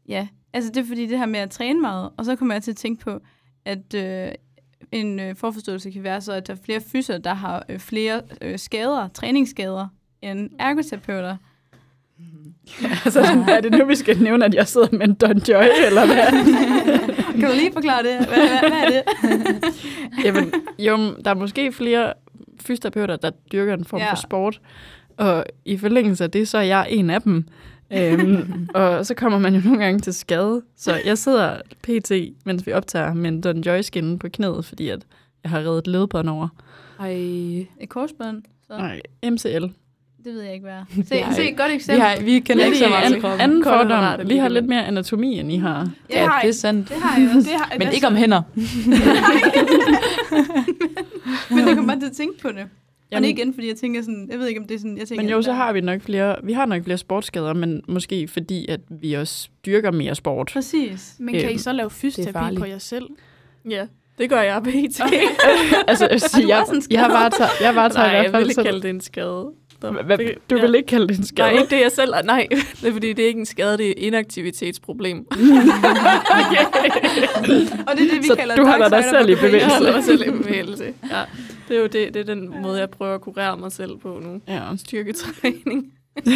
Ja, 0.08 0.28
altså 0.54 0.72
det 0.72 0.78
er 0.82 0.86
fordi 0.88 1.06
det 1.08 1.18
her 1.18 1.26
med 1.26 1.40
at 1.40 1.52
træne 1.52 1.82
meget. 1.82 2.10
Og 2.18 2.26
så 2.26 2.36
kommer 2.36 2.56
jeg 2.56 2.64
til 2.64 2.72
at 2.72 2.78
tænke 2.78 3.04
på, 3.04 3.20
at 3.66 3.94
øh, 3.94 4.32
en 4.92 5.20
øh, 5.20 5.36
forforståelse 5.36 5.92
kan 5.92 6.04
være 6.04 6.22
så, 6.22 6.34
at 6.34 6.48
der 6.48 6.54
er 6.54 6.58
flere 6.66 6.82
fyser, 6.82 7.18
der 7.18 7.34
har 7.34 7.66
øh, 7.70 7.80
flere 7.80 8.22
øh, 8.42 8.60
skader, 8.60 9.08
træningsskader, 9.08 9.88
end 10.22 10.50
ergoterapeuter. 10.60 11.38
altså, 13.06 13.22
er 13.50 13.62
det 13.62 13.72
nu, 13.72 13.86
vi 13.86 13.96
skal 13.96 14.22
nævne, 14.24 14.46
at 14.46 14.54
jeg 14.54 14.68
sidder 14.68 14.88
med 14.92 15.08
en 15.08 15.14
Don 15.14 15.38
Joy, 15.38 15.64
eller 15.86 16.06
hvad? 16.06 16.26
Kan 17.40 17.50
du 17.50 17.56
lige 17.56 17.74
forklare 17.74 18.04
det? 18.04 18.18
Hvad, 18.18 18.28
hvad, 18.28 18.70
hvad 18.70 18.82
er 18.82 18.90
det? 18.90 19.04
Jamen, 20.26 20.54
jo, 20.80 20.98
der 21.26 21.32
er 21.32 21.36
måske 21.36 21.72
flere 21.72 22.14
fysioterapeuter, 22.62 23.16
der 23.16 23.30
dyrker 23.52 23.74
en 23.74 23.86
form 23.86 24.00
Ja. 24.00 24.06
ja. 24.06 24.12
for 24.12 24.16
sport. 24.18 24.62
Og 25.18 25.46
i 25.66 25.78
forlængelse 25.78 26.24
af 26.24 26.32
det, 26.32 26.48
så 26.48 26.58
er 26.58 26.62
jeg 26.62 26.88
en 26.90 27.10
af 27.10 27.22
dem. 27.22 27.46
øhm, 27.94 28.68
og 28.76 29.06
så 29.06 29.14
kommer 29.14 29.40
man 29.40 29.56
jo 29.56 29.62
nogle 29.66 29.80
gange 29.84 30.00
til 30.00 30.14
skade. 30.14 30.62
Så 30.78 31.00
jeg 31.06 31.18
sidder 31.18 31.56
pt, 31.84 32.12
mens 32.46 32.68
vi 32.68 32.74
optager 32.74 33.14
med 33.14 33.30
en 33.30 33.42
Don 33.42 33.62
Joy 33.62 33.82
skin 33.82 34.20
på 34.20 34.28
knæet, 34.34 34.66
fordi 34.66 34.90
at 34.90 35.00
jeg 35.44 35.52
har 35.52 35.60
reddet 35.60 35.88
ledbånd 35.88 36.30
over. 36.30 36.48
Ej. 37.00 37.12
Et 37.82 37.90
korsbånd? 37.90 38.42
Så. 38.68 38.78
Nej, 38.78 39.02
MCL. 39.24 39.66
Det 40.26 40.34
ved 40.34 40.42
jeg 40.42 40.54
ikke, 40.54 40.64
hvad 40.64 40.74
er. 40.74 40.84
Se, 41.08 41.22
Nej. 41.22 41.34
se 41.34 41.50
et 41.52 41.58
godt 41.58 41.70
Vi, 41.70 41.76
eksempel. 41.76 42.02
har, 42.02 42.22
vi 42.22 42.40
kender 42.40 42.66
ikke 42.66 42.78
så 42.78 42.90
meget 42.90 43.12
til 43.14 43.22
kroppen. 43.22 43.42
anden 43.42 43.64
fordom. 43.64 44.30
Vi 44.30 44.38
har 44.38 44.50
lidt 44.50 44.66
mere 44.66 44.86
anatomi, 44.86 45.40
end 45.40 45.52
I 45.52 45.58
har. 45.58 45.90
Ja, 46.10 46.28
har 46.28 46.42
det 46.42 46.50
er 46.50 46.54
sandt. 46.54 46.90
Det 46.90 46.98
har 46.98 47.20
jeg 47.22 47.30
også. 47.36 47.50
Det 47.50 47.58
har, 47.58 47.74
Men 47.78 47.88
det 47.88 47.94
ikke 47.94 48.08
om 48.08 48.16
hænder. 48.16 48.42
Men 51.50 51.68
jeg 51.68 51.76
kom 51.76 51.88
bare 51.88 52.00
til 52.00 52.01
at 52.12 52.16
tænke 52.18 52.40
på 52.40 52.48
det. 52.48 52.56
Jamen, 52.58 52.70
og 52.70 53.12
Jamen- 53.12 53.24
det 53.24 53.30
er 53.30 53.44
igen, 53.44 53.54
fordi 53.54 53.68
jeg 53.68 53.76
tænker 53.76 54.02
sådan, 54.02 54.28
jeg 54.32 54.40
ved 54.40 54.48
ikke, 54.48 54.62
om 54.62 54.68
det 54.68 54.76
er 54.76 54.80
sådan, 54.80 54.98
jeg 54.98 55.08
tænker... 55.08 55.24
Men 55.24 55.32
jo, 55.32 55.42
så 55.42 55.54
har 55.54 55.74
vi 55.74 55.82
nok 55.82 56.02
flere, 56.02 56.36
vi 56.44 56.54
har 56.54 56.66
nok 56.66 56.84
flere 56.84 56.98
sportsskader, 56.98 57.54
men 57.54 57.82
måske 57.88 58.28
fordi, 58.28 58.66
at 58.70 58.80
vi 58.90 59.14
også 59.14 59.50
dyrker 59.66 59.92
mere 59.92 60.16
sport. 60.16 60.50
Præcis. 60.54 61.16
Men 61.20 61.36
kan 61.36 61.44
I 61.50 61.52
Øhm, 61.54 61.58
så 61.58 61.72
lave 61.74 61.90
fysioterapi 61.90 62.56
på 62.58 62.66
jer 62.66 62.78
selv? 62.78 63.06
Ja, 63.70 63.86
det 64.18 64.30
gør 64.30 64.42
jeg 64.42 64.64
pt. 64.64 65.02
altså, 65.88 66.06
jeg, 66.06 66.12
vil 66.12 66.20
sige, 66.22 66.48
jeg, 66.48 66.66
jeg, 66.92 67.00
har 67.02 67.10
bare 67.10 67.30
taget, 67.30 67.52
jeg 67.62 67.68
har 67.68 67.74
bare 67.76 67.90
taget 67.90 68.08
Nej, 68.08 68.12
i 68.12 68.16
jeg 68.16 68.22
hvert 68.22 68.32
fald 68.32 68.44
vil 68.44 68.50
ikke 68.50 68.54
sådan- 68.56 68.66
kalde 68.72 68.82
det 68.82 68.90
en 68.90 69.02
skade. 69.02 69.52
Så, 69.82 69.92
Hvad, 69.92 70.18
det- 70.18 70.36
du 70.50 70.56
ja. 70.56 70.62
vil 70.62 70.76
ikke 70.76 70.88
kalde 70.88 71.08
det 71.08 71.18
en 71.18 71.24
skade? 71.26 71.52
Nej, 71.52 71.62
ikke 71.62 71.76
det 71.76 71.82
jeg 71.82 71.92
selv. 71.92 72.14
Nej, 72.26 72.48
det 72.82 72.88
er 72.90 72.92
fordi, 72.92 73.14
det 73.14 73.24
er 73.24 73.28
ikke 73.28 73.40
en 73.40 73.46
skade, 73.46 73.78
det 73.78 73.88
er 73.88 73.92
et 73.92 74.00
inaktivitetsproblem. 74.00 75.18
Og 77.88 77.98
det 77.98 78.04
er 78.06 78.10
det, 78.14 78.18
vi 78.22 78.28
Så 78.28 78.36
kalder 78.40 78.56
du 78.56 78.66
holder 78.66 78.90
dark 78.90 79.04
dig 79.04 79.10
side 79.10 79.20
of 79.20 79.26
selv 79.26 79.30
i 79.30 79.34
occupation. 79.34 79.60
Jeg 79.62 79.70
holder 79.78 79.92
bevægelse. 79.92 80.12
mig 80.12 80.20
selv 80.20 80.36
i 80.36 80.44
bevægelse. 80.44 80.84
Ja, 81.12 81.22
det 81.68 81.76
er 81.78 81.80
jo 81.82 81.86
det, 81.88 82.14
det 82.14 82.16
er 82.16 82.24
den 82.24 82.62
måde, 82.62 82.80
jeg 82.80 82.90
prøver 82.90 83.16
at 83.16 83.22
kurere 83.22 83.58
mig 83.58 83.72
selv 83.72 83.98
på 83.98 84.20
nu. 84.24 84.42
Ja. 84.48 84.62
Styrketræning. 84.78 85.94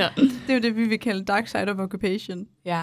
ja. 0.00 0.08
Det 0.16 0.30
er 0.48 0.54
jo 0.54 0.60
det, 0.60 0.76
vi 0.76 0.84
vil 0.84 0.98
kalde 0.98 1.24
dark 1.24 1.48
side 1.48 1.68
of 1.70 1.78
occupation. 1.78 2.46
Ja. 2.64 2.82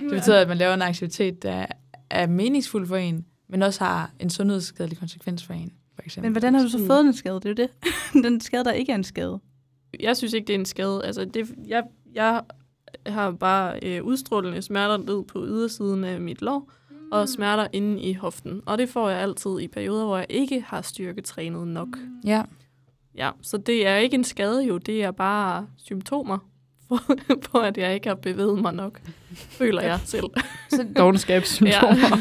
Det 0.00 0.10
betyder, 0.10 0.40
at 0.40 0.48
man 0.48 0.56
laver 0.56 0.74
en 0.74 0.82
aktivitet, 0.82 1.42
der 1.42 1.66
er 2.10 2.26
meningsfuld 2.26 2.86
for 2.86 2.96
en, 2.96 3.24
men 3.48 3.62
også 3.62 3.84
har 3.84 4.10
en 4.20 4.30
sundhedsskadelig 4.30 4.98
konsekvens 4.98 5.44
for 5.44 5.52
en. 5.52 5.72
For 5.96 6.02
eksempel. 6.04 6.26
Men 6.28 6.32
hvordan 6.32 6.54
har 6.54 6.62
du 6.62 6.68
så 6.68 6.78
Mm. 6.78 6.86
fået 6.86 7.04
den 7.04 7.12
skade? 7.12 7.34
Det 7.34 7.44
er 7.44 7.48
jo 7.48 7.54
det. 8.14 8.24
den 8.24 8.40
skade, 8.40 8.64
der 8.64 8.72
ikke 8.72 8.92
er 8.92 8.96
en 8.96 9.04
skade. 9.04 9.40
Jeg 10.00 10.16
synes 10.16 10.32
ikke, 10.32 10.46
det 10.46 10.54
er 10.54 10.58
en 10.58 10.64
skade. 10.64 11.04
Altså, 11.04 11.24
det, 11.24 11.54
jeg, 11.66 11.82
jeg 12.14 12.42
har 13.06 13.30
bare 13.30 13.80
øh, 13.82 14.04
udstrålende 14.04 14.62
smerter 14.62 14.96
ned 14.96 15.24
på 15.24 15.44
ydersiden 15.46 16.04
af 16.04 16.20
mit 16.20 16.42
lår, 16.42 16.70
og 17.12 17.28
smerter 17.28 17.66
inde 17.72 18.02
i 18.02 18.12
hoften. 18.12 18.62
Og 18.66 18.78
det 18.78 18.88
får 18.88 19.08
jeg 19.08 19.18
altid 19.20 19.60
i 19.60 19.68
perioder, 19.68 20.04
hvor 20.04 20.16
jeg 20.16 20.26
ikke 20.28 20.60
har 20.60 20.82
styrketrænet 20.82 21.68
nok. 21.68 21.88
Ja. 22.24 22.42
Ja, 23.14 23.30
så 23.42 23.56
det 23.56 23.86
er 23.86 23.96
ikke 23.96 24.14
en 24.14 24.24
skade 24.24 24.64
jo, 24.64 24.78
det 24.78 25.02
er 25.04 25.10
bare 25.10 25.66
symptomer 25.76 26.38
på, 26.88 26.98
på 27.52 27.58
at 27.58 27.78
jeg 27.78 27.94
ikke 27.94 28.08
har 28.08 28.14
bevæget 28.14 28.58
mig 28.58 28.72
nok, 28.74 29.00
føler 29.34 29.82
jeg 29.82 29.98
selv. 30.04 30.24
Dogenskabssymptomer. 30.98 32.16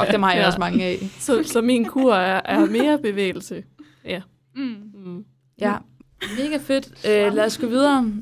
Og 0.00 0.06
dem 0.12 0.22
har 0.22 0.32
jeg 0.32 0.40
Ja. 0.40 0.46
også 0.46 0.58
mange 0.58 0.84
af. 0.84 0.98
Så, 1.18 1.42
så 1.42 1.60
min 1.60 1.84
kur 1.84 2.14
er, 2.14 2.40
er 2.44 2.66
mere 2.66 2.98
bevægelse. 2.98 3.62
Ja. 4.04 4.20
Mm. 4.56 4.76
Mm. 4.94 5.24
Ja. 5.60 5.74
Mega 6.38 6.56
fedt. 6.62 6.86
Øh, 7.08 7.34
lad 7.34 7.44
os 7.44 7.58
gå 7.58 7.66
videre. 7.66 8.12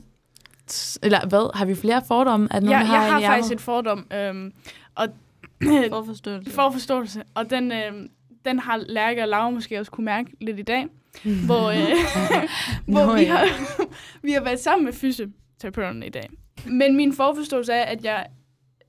Eller 1.02 1.26
hvad? 1.28 1.56
Har 1.56 1.64
vi 1.64 1.74
flere 1.74 2.02
fordomme? 2.08 2.48
Er 2.50 2.60
der 2.60 2.70
Ja, 2.70 2.76
nogen, 2.78 2.92
der 2.92 3.00
jeg 3.02 3.12
har 3.12 3.20
faktisk 3.20 3.52
et 3.54 3.60
fordom, 3.60 4.06
øhm, 4.12 4.52
og 4.94 5.06
Forforståelse. 5.90 6.50
for 6.50 6.70
forståelse, 6.70 7.22
og 7.34 7.50
den, 7.50 7.72
øhm, 7.72 8.08
den 8.44 8.58
har 8.58 8.76
Lærke 8.76 9.22
og 9.22 9.28
Laura 9.28 9.50
måske 9.50 9.78
også 9.80 9.90
kunne 9.92 10.04
mærke 10.04 10.30
lidt 10.40 10.58
i 10.58 10.62
dag, 10.62 10.86
hvor, 11.46 11.68
øh, 11.70 11.78
hvor 12.92 13.06
Nå, 13.06 13.16
vi, 13.16 13.24
har, 13.24 13.44
vi 14.26 14.32
har 14.32 14.40
været 14.40 14.60
sammen 14.60 14.84
med 14.84 14.92
fysioterapeuten 14.92 16.02
i 16.02 16.08
dag. 16.08 16.30
Men 16.66 16.96
min 16.96 17.12
forforståelse 17.12 17.72
er, 17.72 17.82
at 17.84 18.04
jeg, 18.04 18.26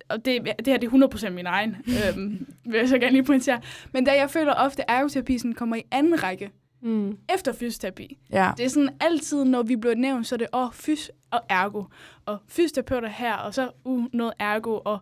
og 0.10 0.26
det, 0.26 0.42
det 0.46 0.68
her 0.68 0.78
det 0.78 0.94
er 0.94 1.08
100% 1.28 1.30
min 1.30 1.46
egen, 1.46 1.76
øhm, 1.88 2.48
vil 2.66 2.78
jeg 2.78 2.90
så 2.90 2.98
gerne 3.00 3.12
lige 3.12 3.24
pointere, 3.24 3.62
men 3.94 4.06
da 4.06 4.12
jeg 4.12 4.30
føler 4.30 4.54
ofte, 4.54 4.92
at 4.92 4.96
ergoterapi 4.98 5.38
sådan 5.38 5.54
kommer 5.54 5.76
i 5.76 5.82
anden 5.92 6.24
række 6.24 6.52
Mm. 6.82 7.18
efter 7.34 7.54
fysioterapi. 7.54 8.18
Ja. 8.32 8.52
Det 8.58 8.66
er 8.66 8.70
sådan 8.70 8.90
altid, 9.00 9.46
når 9.46 9.64
vi 9.64 9.76
bliver 9.76 9.96
nævnt, 9.96 10.28
så 10.28 10.36
er 10.36 10.38
det, 10.38 10.48
åh, 10.54 10.64
oh, 10.66 10.74
fys 10.74 11.12
og 11.32 11.42
ergo. 11.50 11.84
Og 12.26 12.38
fysioterapeuter 12.48 13.10
her, 13.10 13.34
og 13.34 13.54
så 13.54 13.70
uh, 13.84 14.06
noget 14.14 14.34
ergo. 14.40 14.80
Og, 14.86 15.00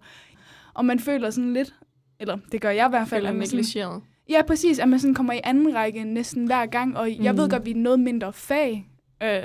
og 0.73 0.85
man 0.85 0.99
føler 0.99 1.29
sådan 1.29 1.53
lidt, 1.53 1.75
eller 2.19 2.37
det 2.51 2.61
gør 2.61 2.69
jeg 2.69 2.87
i 2.87 2.89
hvert 2.89 3.07
fald, 3.07 3.21
Føler 3.21 3.31
negligeret. 3.39 4.01
Ja, 4.29 4.41
præcis, 4.47 4.79
at 4.79 4.89
man 4.89 4.99
sådan 4.99 5.13
kommer 5.13 5.33
i 5.33 5.39
anden 5.43 5.75
række 5.75 6.03
næsten 6.03 6.45
hver 6.45 6.65
gang. 6.65 6.97
Og 6.97 7.23
jeg 7.23 7.31
Mm. 7.31 7.37
ved 7.37 7.49
godt, 7.49 7.65
vi 7.65 7.71
er 7.71 7.75
noget 7.75 7.99
mindre 7.99 8.33
fag. 8.33 8.87
Øh, 9.23 9.39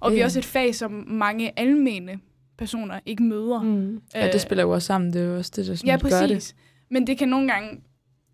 og 0.00 0.10
vi 0.12 0.16
Ja. 0.16 0.20
er 0.22 0.24
også 0.24 0.38
et 0.38 0.44
fag, 0.44 0.74
som 0.74 1.04
mange 1.08 1.58
almene 1.58 2.18
personer 2.58 3.00
ikke 3.06 3.22
møder. 3.22 3.62
Mm. 3.62 4.00
ja, 4.14 4.32
det 4.32 4.40
spiller 4.40 4.64
jo 4.64 4.70
også 4.70 4.86
sammen. 4.86 5.12
Det 5.12 5.20
er 5.22 5.26
jo 5.26 5.36
også 5.36 5.52
det, 5.56 5.66
der 5.66 5.74
sådan 5.74 5.88
Ja, 5.88 5.92
gør 5.92 6.08
det. 6.26 6.28
præcis. 6.30 6.54
Men 6.90 7.06
det 7.06 7.18
kan 7.18 7.28
nogle 7.28 7.52
gange... 7.52 7.80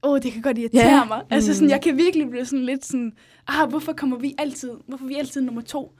Åh, 0.03 0.12
oh, 0.12 0.18
det 0.22 0.32
kan 0.32 0.42
godt 0.42 0.59
irritere 0.59 0.82
Ja. 0.99 1.05
mig. 1.05 1.22
Altså, 1.30 1.51
Mm. 1.51 1.55
sådan, 1.55 1.70
jeg 1.70 1.80
kan 1.82 1.97
virkelig 1.97 2.30
blive 2.30 2.44
sådan 2.44 2.64
lidt 2.64 2.84
sådan... 2.84 3.12
Ah, 3.49 3.68
hvorfor 3.68 3.92
kommer 3.92 4.16
vi 4.18 4.34
altid... 4.38 4.70
Hvorfor 4.88 5.05
er 5.05 5.09
vi 5.09 5.14
altid 5.14 5.40
nummer 5.40 5.62
to? 5.62 5.92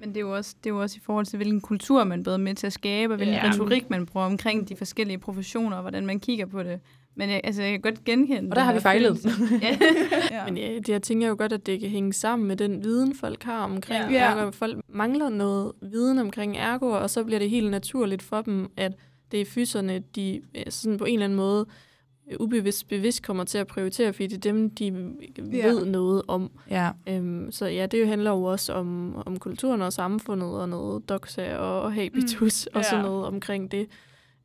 Men 0.00 0.08
det 0.08 0.16
er, 0.16 0.20
jo 0.20 0.34
også, 0.36 0.54
det 0.64 0.70
er 0.70 0.74
jo 0.74 0.80
også 0.82 0.96
i 0.96 1.00
forhold 1.04 1.26
til, 1.26 1.36
hvilken 1.36 1.60
kultur 1.60 2.04
man 2.04 2.22
både 2.22 2.34
er 2.34 2.38
med 2.38 2.54
til 2.54 2.66
at 2.66 2.72
skabe, 2.72 3.12
og 3.12 3.16
hvilken 3.16 3.36
Ja. 3.36 3.48
retorik 3.50 3.90
man 3.90 4.06
bruger 4.06 4.26
omkring 4.26 4.68
de 4.68 4.76
forskellige 4.76 5.18
professioner, 5.18 5.76
og 5.76 5.82
hvordan 5.82 6.06
man 6.06 6.20
kigger 6.20 6.46
på 6.46 6.62
det. 6.62 6.80
Men 7.16 7.30
jeg, 7.30 7.40
altså, 7.44 7.62
jeg 7.62 7.70
kan 7.72 7.80
godt 7.80 8.04
genkende 8.04 8.50
Og 8.50 8.56
der 8.56 8.62
har 8.62 8.72
vi 8.74 8.80
fejlet. 8.80 9.18
følelse. 9.18 9.54
ja. 9.66 9.78
Ja. 10.30 10.44
Men 10.44 10.56
ja, 10.56 10.74
det, 10.78 10.88
jeg 10.88 11.02
tænker 11.02 11.28
jo 11.28 11.34
godt, 11.38 11.52
at 11.52 11.66
det 11.66 11.80
kan 11.80 11.88
hænge 11.88 12.12
sammen 12.12 12.48
med 12.48 12.56
den 12.56 12.84
viden, 12.84 13.14
folk 13.14 13.42
har 13.42 13.64
omkring 13.64 14.10
Ja. 14.12 14.24
ergo. 14.30 14.50
Folk 14.50 14.78
mangler 14.88 15.28
noget 15.28 15.72
viden 15.82 16.18
omkring 16.18 16.56
ergo, 16.56 16.86
og 16.90 17.10
så 17.10 17.24
bliver 17.24 17.38
det 17.38 17.50
helt 17.50 17.70
naturligt 17.70 18.22
for 18.22 18.40
dem, 18.42 18.70
at 18.76 18.92
det 19.32 19.40
er 19.40 19.44
fyserne, 19.44 20.02
de 20.16 20.40
øh, 20.54 20.62
sådan 20.68 20.98
på 20.98 21.04
en 21.04 21.12
eller 21.14 21.24
anden 21.24 21.36
måde 21.36 21.66
øh, 22.30 22.36
ubevidst 22.40 22.88
bevidst 22.88 23.22
kommer 23.22 23.44
til 23.44 23.58
at 23.58 23.66
prioritere, 23.66 24.12
fordi 24.12 24.26
det 24.26 24.36
er 24.36 24.52
dem, 24.52 24.70
de 24.70 24.84
Ja. 25.52 25.66
ved 25.66 25.86
noget 25.86 26.22
om. 26.28 26.50
Ja. 26.70 26.90
Øhm, 27.08 27.50
så 27.52 27.66
ja, 27.66 27.86
det 27.86 28.00
jo 28.00 28.06
handler 28.06 28.30
jo 28.30 28.42
også 28.42 28.72
om, 28.72 29.16
om 29.26 29.38
kulturen 29.38 29.82
og 29.82 29.92
samfundet 29.92 30.48
og 30.50 30.68
noget 30.68 31.08
doxa 31.08 31.56
og, 31.56 31.82
og 31.82 31.92
habitus 31.92 32.68
mm. 32.72 32.78
og 32.78 32.84
sådan 32.84 33.04
Ja. 33.04 33.10
noget 33.10 33.26
omkring 33.26 33.72
det. 33.72 33.86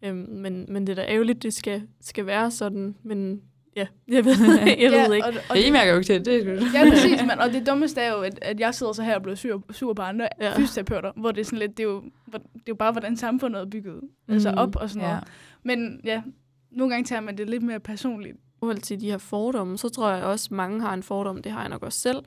Øhm, 0.03 0.15
men, 0.29 0.65
men 0.69 0.87
det 0.87 0.99
er 0.99 1.03
da 1.03 1.11
ærgerligt, 1.11 1.43
det 1.43 1.53
skal, 1.53 1.81
skal 2.01 2.25
være 2.25 2.51
sådan. 2.51 2.95
Men 3.03 3.41
ja, 3.75 3.87
jeg 4.07 4.25
ved, 4.25 4.31
jeg 4.83 4.91
ved 4.91 5.13
ikke. 5.15 5.27
Og, 5.27 5.33
og 5.49 5.57
Ja, 5.57 5.67
I 5.67 5.71
mærker 5.71 5.91
jo 5.91 5.97
ikke 5.97 6.07
til 6.07 6.25
det. 6.25 6.45
det. 6.45 6.47
er 6.47 6.83
Ja, 6.85 6.89
præcis, 6.89 7.21
man. 7.27 7.39
Og 7.39 7.53
det 7.53 7.67
dummeste 7.67 8.01
er 8.01 8.11
jo, 8.13 8.21
at, 8.21 8.39
at 8.41 8.59
jeg 8.59 8.75
sidder 8.75 8.93
så 8.93 9.03
her 9.03 9.15
og 9.15 9.21
bliver 9.21 9.35
sur, 9.35 9.63
sur 9.71 9.93
på 9.93 10.01
andre 10.01 10.27
Ja. 10.41 10.45
ja. 10.49 10.57
fysioterapeuter, 10.57 11.11
hvor 11.15 11.31
det 11.31 11.41
er 11.41 11.45
sådan 11.45 11.59
lidt, 11.59 11.77
det 11.77 11.83
er 11.83 11.87
jo, 11.87 12.01
det 12.33 12.35
er 12.55 12.61
jo 12.69 12.75
bare, 12.75 12.91
hvordan 12.91 13.17
samfundet 13.17 13.61
er 13.61 13.65
bygget 13.65 14.01
altså 14.27 14.51
Mm. 14.51 14.57
op 14.57 14.75
og 14.75 14.89
sådan 14.89 15.01
Ja. 15.07 15.07
noget. 15.13 15.23
Men 15.63 16.01
ja, 16.03 16.21
nogle 16.71 16.93
gange 16.93 17.05
tager 17.05 17.21
man 17.21 17.37
det 17.37 17.49
lidt 17.49 17.63
mere 17.63 17.79
personligt. 17.79 18.35
I 18.35 18.59
forhold 18.59 18.77
til 18.77 19.01
de 19.01 19.11
her 19.11 19.17
fordomme, 19.17 19.77
så 19.77 19.89
tror 19.89 20.09
jeg 20.11 20.23
også, 20.23 20.53
mange 20.53 20.81
har 20.81 20.93
en 20.93 21.03
fordom, 21.03 21.41
det 21.41 21.51
har 21.51 21.59
jeg 21.61 21.69
nok 21.69 21.83
også 21.83 21.99
selv, 21.99 22.17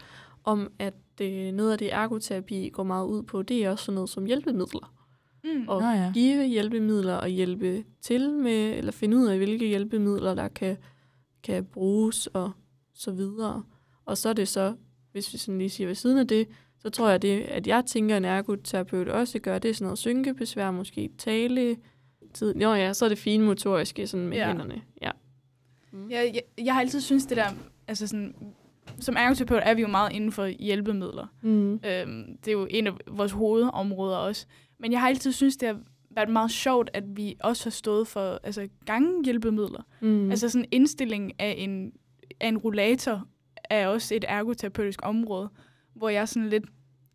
om 0.44 0.68
at 0.78 0.94
øh, 1.20 1.52
noget 1.52 1.72
af 1.72 1.78
det 1.78 1.94
ergoterapi 1.94 2.68
går 2.72 2.82
meget 2.82 3.06
ud 3.06 3.22
på, 3.22 3.42
det 3.42 3.64
er 3.64 3.70
også 3.70 3.84
sådan 3.84 3.94
noget 3.94 4.10
som 4.10 4.24
hjælpemidler. 4.26 4.92
Mm. 5.44 5.68
Og 5.68 5.80
Nå 5.80 5.88
ja. 5.88 6.10
give 6.14 6.46
hjælpemidler 6.46 7.14
og 7.14 7.28
hjælpe 7.28 7.84
til 8.00 8.30
med, 8.30 8.78
eller 8.78 8.92
finde 8.92 9.16
ud 9.16 9.26
af, 9.26 9.36
hvilke 9.36 9.66
hjælpemidler, 9.66 10.34
der 10.34 10.48
kan, 10.48 10.76
kan 11.42 11.64
bruges 11.64 12.26
og 12.26 12.50
så 12.94 13.10
videre. 13.10 13.62
Og 14.04 14.18
så 14.18 14.28
er 14.28 14.32
det 14.32 14.48
så, 14.48 14.74
hvis 15.12 15.32
vi 15.32 15.38
sådan 15.38 15.58
lige 15.58 15.70
siger 15.70 15.86
ved 15.86 15.94
siden 15.94 16.18
af 16.18 16.28
det, 16.28 16.48
så 16.78 16.90
tror 16.90 17.08
jeg, 17.08 17.22
det, 17.22 17.40
at 17.40 17.66
jeg 17.66 17.84
tænker, 17.84 18.16
en 18.16 18.24
ergoterapeut 18.24 19.08
også 19.08 19.38
gør, 19.38 19.58
det 19.58 19.68
er 19.68 19.74
sådan 19.74 19.84
noget 19.84 19.98
synkebesvær, 19.98 20.70
måske 20.70 21.10
tale, 21.18 21.76
tid. 22.34 22.56
Jo 22.56 22.74
ja, 22.74 22.92
så 22.92 23.04
er 23.04 23.08
det 23.08 23.18
fine 23.18 23.44
motoriske 23.44 24.06
sådan 24.06 24.28
med 24.28 24.36
ja. 24.36 24.42
Ja. 24.42 24.48
hænderne. 24.48 24.82
Ja. 25.02 25.10
Mm. 25.92 26.10
Jeg, 26.10 26.30
jeg, 26.34 26.64
jeg 26.64 26.74
har 26.74 26.80
altid 26.80 27.00
synes 27.00 27.26
det 27.26 27.36
der, 27.36 27.48
altså 27.88 28.06
sådan, 28.06 28.34
som 28.98 29.16
ergoterapeut 29.18 29.62
er 29.64 29.74
vi 29.74 29.82
jo 29.82 29.88
meget 29.88 30.12
inden 30.12 30.32
for 30.32 30.46
hjælpemidler. 30.46 31.26
Mm. 31.42 31.72
Øhm, 31.72 32.36
det 32.44 32.48
er 32.48 32.52
jo 32.52 32.66
en 32.70 32.86
af 32.86 32.92
vores 33.06 33.32
hovedområder 33.32 34.16
også. 34.16 34.46
Men 34.82 34.92
jeg 34.92 35.00
har 35.00 35.08
altid 35.08 35.32
synes 35.32 35.56
det 35.56 35.68
har 35.68 35.80
været 36.10 36.28
meget 36.28 36.50
sjovt, 36.50 36.90
at 36.92 37.04
vi 37.16 37.36
også 37.40 37.64
har 37.64 37.70
stået 37.70 38.08
for 38.08 38.40
altså, 38.42 38.68
ganghjælpemidler. 38.86 39.82
Mm. 40.00 40.30
Altså 40.30 40.48
sådan 40.48 40.64
en 40.64 40.68
indstilling 40.72 41.32
af 41.40 41.54
en, 41.58 41.92
af 42.40 42.48
en 42.48 42.58
rollator 42.58 43.26
er 43.64 43.88
også 43.88 44.14
et 44.14 44.24
ergoterapeutisk 44.28 45.00
område, 45.02 45.48
hvor 45.94 46.08
jeg 46.08 46.28
sådan 46.28 46.48
lidt, 46.48 46.64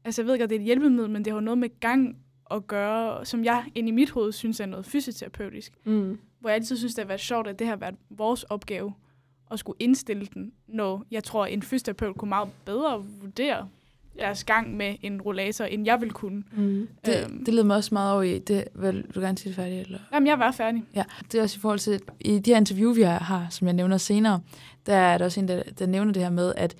altså 0.06 0.22
jeg 0.22 0.28
ved 0.28 0.40
godt, 0.40 0.50
det 0.50 0.56
er 0.56 0.60
et 0.60 0.66
hjælpemiddel, 0.66 1.10
men 1.10 1.26
det 1.26 1.34
har 1.34 1.40
noget 1.40 1.58
med 1.58 1.80
gang 1.80 2.18
at 2.52 2.68
gøre, 2.68 3.26
som 3.26 3.44
jeg 3.44 3.66
ind 3.76 3.88
i 3.88 3.92
mit 3.92 4.10
hoved 4.10 4.32
synes 4.32 4.60
er 4.60 4.66
noget 4.66 4.86
fysioterapeutisk. 4.86 5.74
mm. 5.84 6.20
Hvor 6.40 6.50
jeg 6.50 6.56
altid 6.56 6.78
synes, 6.78 6.96
det 6.96 7.04
har 7.04 7.08
været 7.08 7.20
sjovt, 7.20 7.48
at 7.48 7.60
det 7.60 7.68
har 7.68 7.76
været 7.76 7.96
vores 8.10 8.44
opgave 8.44 8.94
at 9.52 9.60
skulle 9.60 9.78
indstille 9.80 10.26
den, 10.26 10.52
når 10.68 11.06
jeg 11.12 11.24
tror, 11.24 11.46
en 11.46 11.62
fysioterapeut 11.62 12.18
kunne 12.18 12.30
meget 12.30 12.50
bedre 12.66 13.06
vurdere 13.22 13.70
deres 14.20 14.44
gang 14.44 14.78
med 14.78 14.96
en 15.02 15.22
rollator, 15.22 15.66
end 15.66 15.86
jeg 15.86 15.98
ville 16.02 16.14
kunne. 16.14 16.44
Mm. 16.52 16.88
Det, 17.06 17.24
Øhm. 17.24 17.46
det 17.46 17.54
leder 17.54 17.66
mig 17.66 17.76
også 17.76 17.90
meget 17.94 18.14
over 18.14 18.22
i, 18.22 18.40
det, 18.40 18.64
vil 18.76 19.06
du 19.16 19.20
gerne 19.20 19.38
sige 19.38 19.50
det 19.50 19.56
færdigt? 19.56 19.82
Eller? 19.82 20.00
Jamen, 20.14 20.28
jeg 20.28 20.40
var 20.40 20.52
færdig. 20.52 20.84
Ja, 20.96 21.04
det 21.32 21.38
er 21.38 21.42
også 21.44 21.58
i 21.58 21.60
forhold 21.60 21.80
til, 21.80 22.00
i 22.20 22.40
de 22.40 22.52
her 22.52 22.58
interview, 22.58 22.94
vi 22.94 23.02
har, 23.02 23.48
som 23.50 23.68
jeg 23.68 23.74
nævner 23.74 23.98
senere, 23.98 24.40
der 24.86 24.96
er 24.96 25.18
der 25.18 25.26
også 25.26 25.40
en, 25.40 25.48
der, 25.48 25.64
der 25.80 25.86
nævner 25.86 26.14
det 26.14 26.22
her 26.22 26.30
med, 26.30 26.54
at 26.58 26.76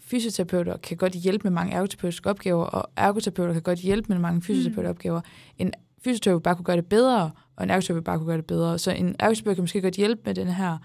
fysioterapeuter 0.00 0.76
kan 0.76 0.96
godt 0.96 1.12
hjælpe 1.12 1.42
med 1.42 1.50
mange 1.50 1.72
ergoterapeutiske 1.74 2.30
opgaver, 2.30 2.64
og 2.64 2.90
ergoterapeuter 2.96 3.52
kan 3.52 3.62
godt 3.62 3.78
hjælpe 3.78 4.12
med 4.12 4.18
mange 4.18 4.42
fysioterapeutiske 4.42 4.90
opgaver. 4.90 5.20
En 5.58 5.72
fysioterapeut 6.04 6.42
bare 6.42 6.54
kunne 6.56 6.64
gøre 6.64 6.76
det 6.76 6.86
bedre, 6.86 7.30
og 7.56 7.64
en 7.64 7.70
ergoterapeut 7.70 8.04
bare 8.04 8.18
kunne 8.18 8.26
gøre 8.26 8.36
det 8.36 8.46
bedre. 8.46 8.78
Så 8.78 8.90
en 8.92 9.16
ergoterapeut 9.18 9.56
kan 9.56 9.62
måske 9.62 9.80
godt 9.82 9.94
hjælpe 9.94 10.22
med 10.24 10.34
den 10.34 10.46
her 10.46 10.78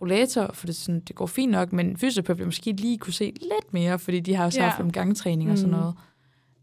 rollator, 0.00 0.50
for 0.54 0.66
det, 0.66 0.72
er 0.74 0.76
sådan, 0.76 1.00
det 1.00 1.16
går 1.16 1.26
fint 1.26 1.52
nok, 1.52 1.72
men 1.72 1.86
en 1.86 1.96
fysioterapeut 1.96 2.38
vil 2.38 2.46
måske 2.46 2.72
lige 2.72 2.98
kunne 2.98 3.12
se 3.12 3.24
lidt 3.24 3.72
mere, 3.72 3.98
fordi 3.98 4.20
de 4.20 4.34
har 4.34 4.44
også 4.44 4.60
Ja. 4.60 4.68
haft 4.68 4.80
en 4.84 4.92
gangtræning 4.92 5.50
og 5.50 5.58
sådan 5.58 5.74
Mm. 5.74 5.80
noget. 5.80 5.94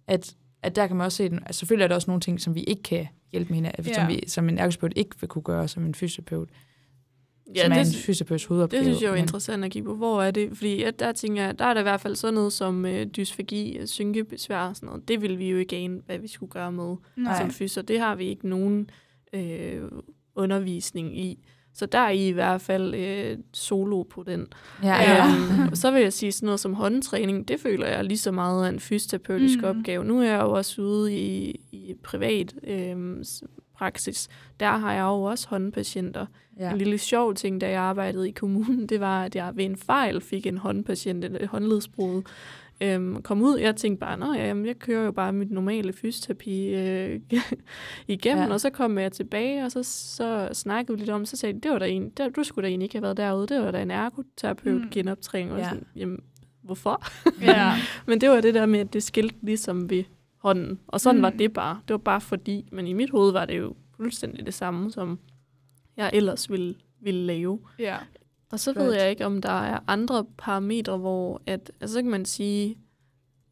At, 0.07 0.35
at 0.63 0.75
der 0.75 0.87
kan 0.87 0.95
man 0.95 1.05
også 1.05 1.15
se, 1.17 1.29
den, 1.29 1.39
altså 1.45 1.59
selvfølgelig 1.59 1.83
er 1.83 1.87
der 1.87 1.95
også 1.95 2.09
nogle 2.11 2.21
ting, 2.21 2.41
som 2.41 2.55
vi 2.55 2.63
ikke 2.63 2.83
kan 2.83 3.07
hjælpe 3.31 3.49
med, 3.49 3.55
hinanden, 3.55 3.83
som, 3.83 3.93
Ja. 3.93 4.07
vi, 4.07 4.23
som 4.27 4.49
en 4.49 4.57
ergoterapeut 4.57 4.93
ikke 4.95 5.15
vil 5.21 5.27
kunne 5.27 5.41
gøre 5.41 5.67
som 5.67 5.85
en 5.85 5.95
fysioterapeut 5.95 6.49
Ja, 7.55 7.63
som 7.63 7.71
er 7.71 7.75
en 7.79 7.85
det, 7.85 7.95
fysioterapeuts 7.95 8.45
hovedopgave. 8.45 8.79
det 8.79 8.85
synes 8.87 9.01
jeg 9.01 9.07
er 9.07 9.11
jo 9.11 9.15
men- 9.15 9.23
interessant 9.23 9.65
at 9.65 9.71
kigge 9.71 9.87
på. 9.89 9.95
Hvor 9.95 10.21
er 10.23 10.31
det? 10.31 10.57
Fordi 10.57 10.81
ja, 10.81 10.91
der 10.99 11.11
tænker 11.11 11.43
jeg, 11.45 11.59
der 11.59 11.65
er 11.65 11.73
der 11.73 11.81
i 11.81 11.83
hvert 11.83 12.01
fald 12.01 12.15
sådan 12.15 12.33
noget 12.33 12.53
som 12.53 12.85
øh, 12.85 13.05
dysfagi, 13.07 13.79
synkebesvær 13.85 14.59
og 14.67 14.75
sådan 14.75 14.87
noget. 14.87 15.07
Det 15.07 15.21
vil 15.21 15.39
vi 15.39 15.49
jo 15.49 15.57
ikke 15.57 15.75
ane, 15.75 16.01
hvad 16.05 16.17
vi 16.19 16.27
skulle 16.27 16.49
gøre 16.51 16.71
med 16.71 16.95
Nej. 17.17 17.39
som 17.41 17.51
fys, 17.51 17.77
og 17.77 17.87
det 17.87 17.99
har 17.99 18.15
vi 18.15 18.25
ikke 18.25 18.47
nogen 18.49 18.89
øh, 19.33 19.81
undervisning 20.35 21.19
i. 21.19 21.45
Så 21.77 21.85
der 21.85 21.97
er 21.99 22.09
I 22.09 22.27
i 22.27 22.31
hvert 22.31 22.61
fald 22.61 22.95
øh, 22.95 23.37
solo 23.53 24.03
på 24.03 24.23
den. 24.23 24.47
Ja, 24.83 24.95
ja. 25.13 25.25
Øhm, 25.27 25.75
så 25.81 25.91
vil 25.91 26.01
jeg 26.01 26.13
sige 26.13 26.31
sådan 26.31 26.45
noget 26.47 26.59
som 26.59 26.73
håndtræning, 26.73 27.47
det 27.47 27.59
føler 27.59 27.87
jeg 27.87 28.03
lige 28.03 28.17
så 28.17 28.31
meget 28.31 28.65
af 28.65 28.69
en 28.69 28.79
fysioterapeutisk 28.79 29.59
Mm. 29.59 29.63
opgave. 29.65 30.03
Nu 30.05 30.19
er 30.21 30.25
jeg 30.25 30.41
jo 30.41 30.51
også 30.51 30.81
ude 30.81 31.15
i, 31.17 31.59
i 31.71 31.93
privat 32.03 32.53
s- 33.23 33.43
praksis. 33.77 34.27
Der 34.59 34.71
har 34.77 34.93
jeg 34.93 35.01
jo 35.03 35.23
også 35.23 35.47
håndpatienter. 35.49 36.25
Ja. 36.59 36.71
En 36.71 36.77
lille 36.77 36.97
sjov 36.97 37.33
ting, 37.33 37.61
da 37.61 37.69
jeg 37.69 37.81
arbejdede 37.81 38.27
i 38.29 38.31
kommunen, 38.31 38.87
det 38.89 38.99
var, 38.99 39.23
at 39.23 39.35
jeg 39.35 39.51
ved 39.55 39.65
en 39.65 39.77
fejl 39.77 40.21
fik 40.21 40.45
en 40.47 40.57
håndpatient, 40.57 41.25
et 41.25 41.47
håndledsbrud, 41.47 42.21
øhm, 42.81 43.21
kom 43.21 43.41
ud. 43.41 43.57
Jeg 43.57 43.75
tænkte 43.75 43.99
bare, 43.99 44.17
nå 44.17 44.33
ja, 44.33 44.47
jamen, 44.47 44.65
jeg 44.65 44.79
kører 44.79 45.05
jo 45.05 45.11
bare 45.11 45.33
mit 45.33 45.51
normale 45.51 45.93
fysioterapi 45.93 46.67
øh, 46.75 47.19
igennem, 48.07 48.43
Ja. 48.47 48.53
og 48.53 48.61
så 48.61 48.69
kom 48.69 48.97
jeg 48.97 49.11
tilbage, 49.11 49.65
og 49.65 49.71
så, 49.71 49.83
så 49.83 50.49
snakkede 50.53 50.97
vi 50.97 51.01
lidt 51.01 51.09
om, 51.09 51.25
så 51.25 51.37
sagde 51.37 51.53
de, 51.53 51.59
det 51.59 51.71
var 51.71 51.79
der 51.79 51.85
en, 51.85 52.09
der, 52.09 52.29
du 52.29 52.43
skulle 52.43 52.63
da 52.63 52.69
egentlig 52.69 52.85
ikke 52.85 52.95
have 52.95 53.03
været 53.03 53.17
derude, 53.17 53.47
det 53.47 53.61
var 53.61 53.71
da 53.71 53.81
en 53.81 53.91
ergoterapeut 53.91 54.81
Mm. 54.81 54.89
genoptræning, 54.89 55.51
og 55.53 55.59
Ja. 55.59 55.69
sådan, 55.69 55.83
jamen, 55.95 56.19
hvorfor? 56.61 57.03
Ja. 57.41 57.71
Men 58.07 58.21
det 58.21 58.29
var 58.29 58.41
det 58.41 58.53
der 58.53 58.65
med, 58.65 58.79
at 58.79 58.93
det 58.93 59.03
skilte 59.03 59.35
ligesom 59.41 59.89
ved 59.89 60.03
hånden, 60.37 60.79
og 60.87 61.01
sådan 61.01 61.15
mm. 61.17 61.23
var 61.23 61.29
det 61.29 61.53
bare. 61.53 61.79
Det 61.87 61.93
var 61.93 61.97
bare 61.97 62.21
fordi, 62.21 62.69
men 62.71 62.87
i 62.87 62.93
mit 62.93 63.09
hoved 63.09 63.31
var 63.31 63.45
det 63.45 63.57
jo 63.57 63.75
fuldstændig 63.97 64.45
det 64.45 64.53
samme, 64.53 64.91
som 64.91 65.19
jeg 65.97 66.09
ellers 66.13 66.51
ville, 66.51 66.75
ville 67.01 67.25
lave. 67.25 67.59
ja. 67.79 67.95
Og 68.51 68.59
så 68.59 68.73
ved 68.73 68.93
jeg 68.93 69.09
ikke, 69.09 69.25
om 69.25 69.41
der 69.41 69.61
er 69.63 69.79
andre 69.87 70.25
parametre, 70.37 70.97
hvor 70.97 71.41
at, 71.47 71.71
altså 71.81 71.93
så 71.93 72.01
kan 72.01 72.11
man 72.11 72.25
sige, 72.25 72.77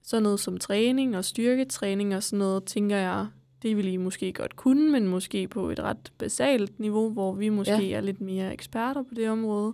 sådan 0.04 0.24
noget 0.24 0.39
som 0.39 0.58
træning 0.58 1.18
og 1.18 1.26
styrketræning 1.26 2.16
og 2.16 2.24
sådan 2.24 2.39
noget, 2.39 2.64
tænker 2.64 2.98
jeg, 2.98 3.28
det 3.62 3.78
vil 3.78 3.88
I 3.88 3.98
måske 3.98 4.34
godt 4.34 4.56
kunne, 4.56 4.91
men 4.91 5.08
måske 5.08 5.48
på 5.48 5.70
et 5.70 5.80
ret 5.80 6.12
basalt 6.18 6.80
niveau, 6.80 7.10
hvor 7.10 7.34
vi 7.34 7.50
måske 7.50 7.88
ja. 7.88 7.98
er 7.98 8.02
lidt 8.02 8.22
mere 8.22 8.54
eksperter 8.54 9.02
på 9.04 9.10
det 9.16 9.30
område. 9.30 9.74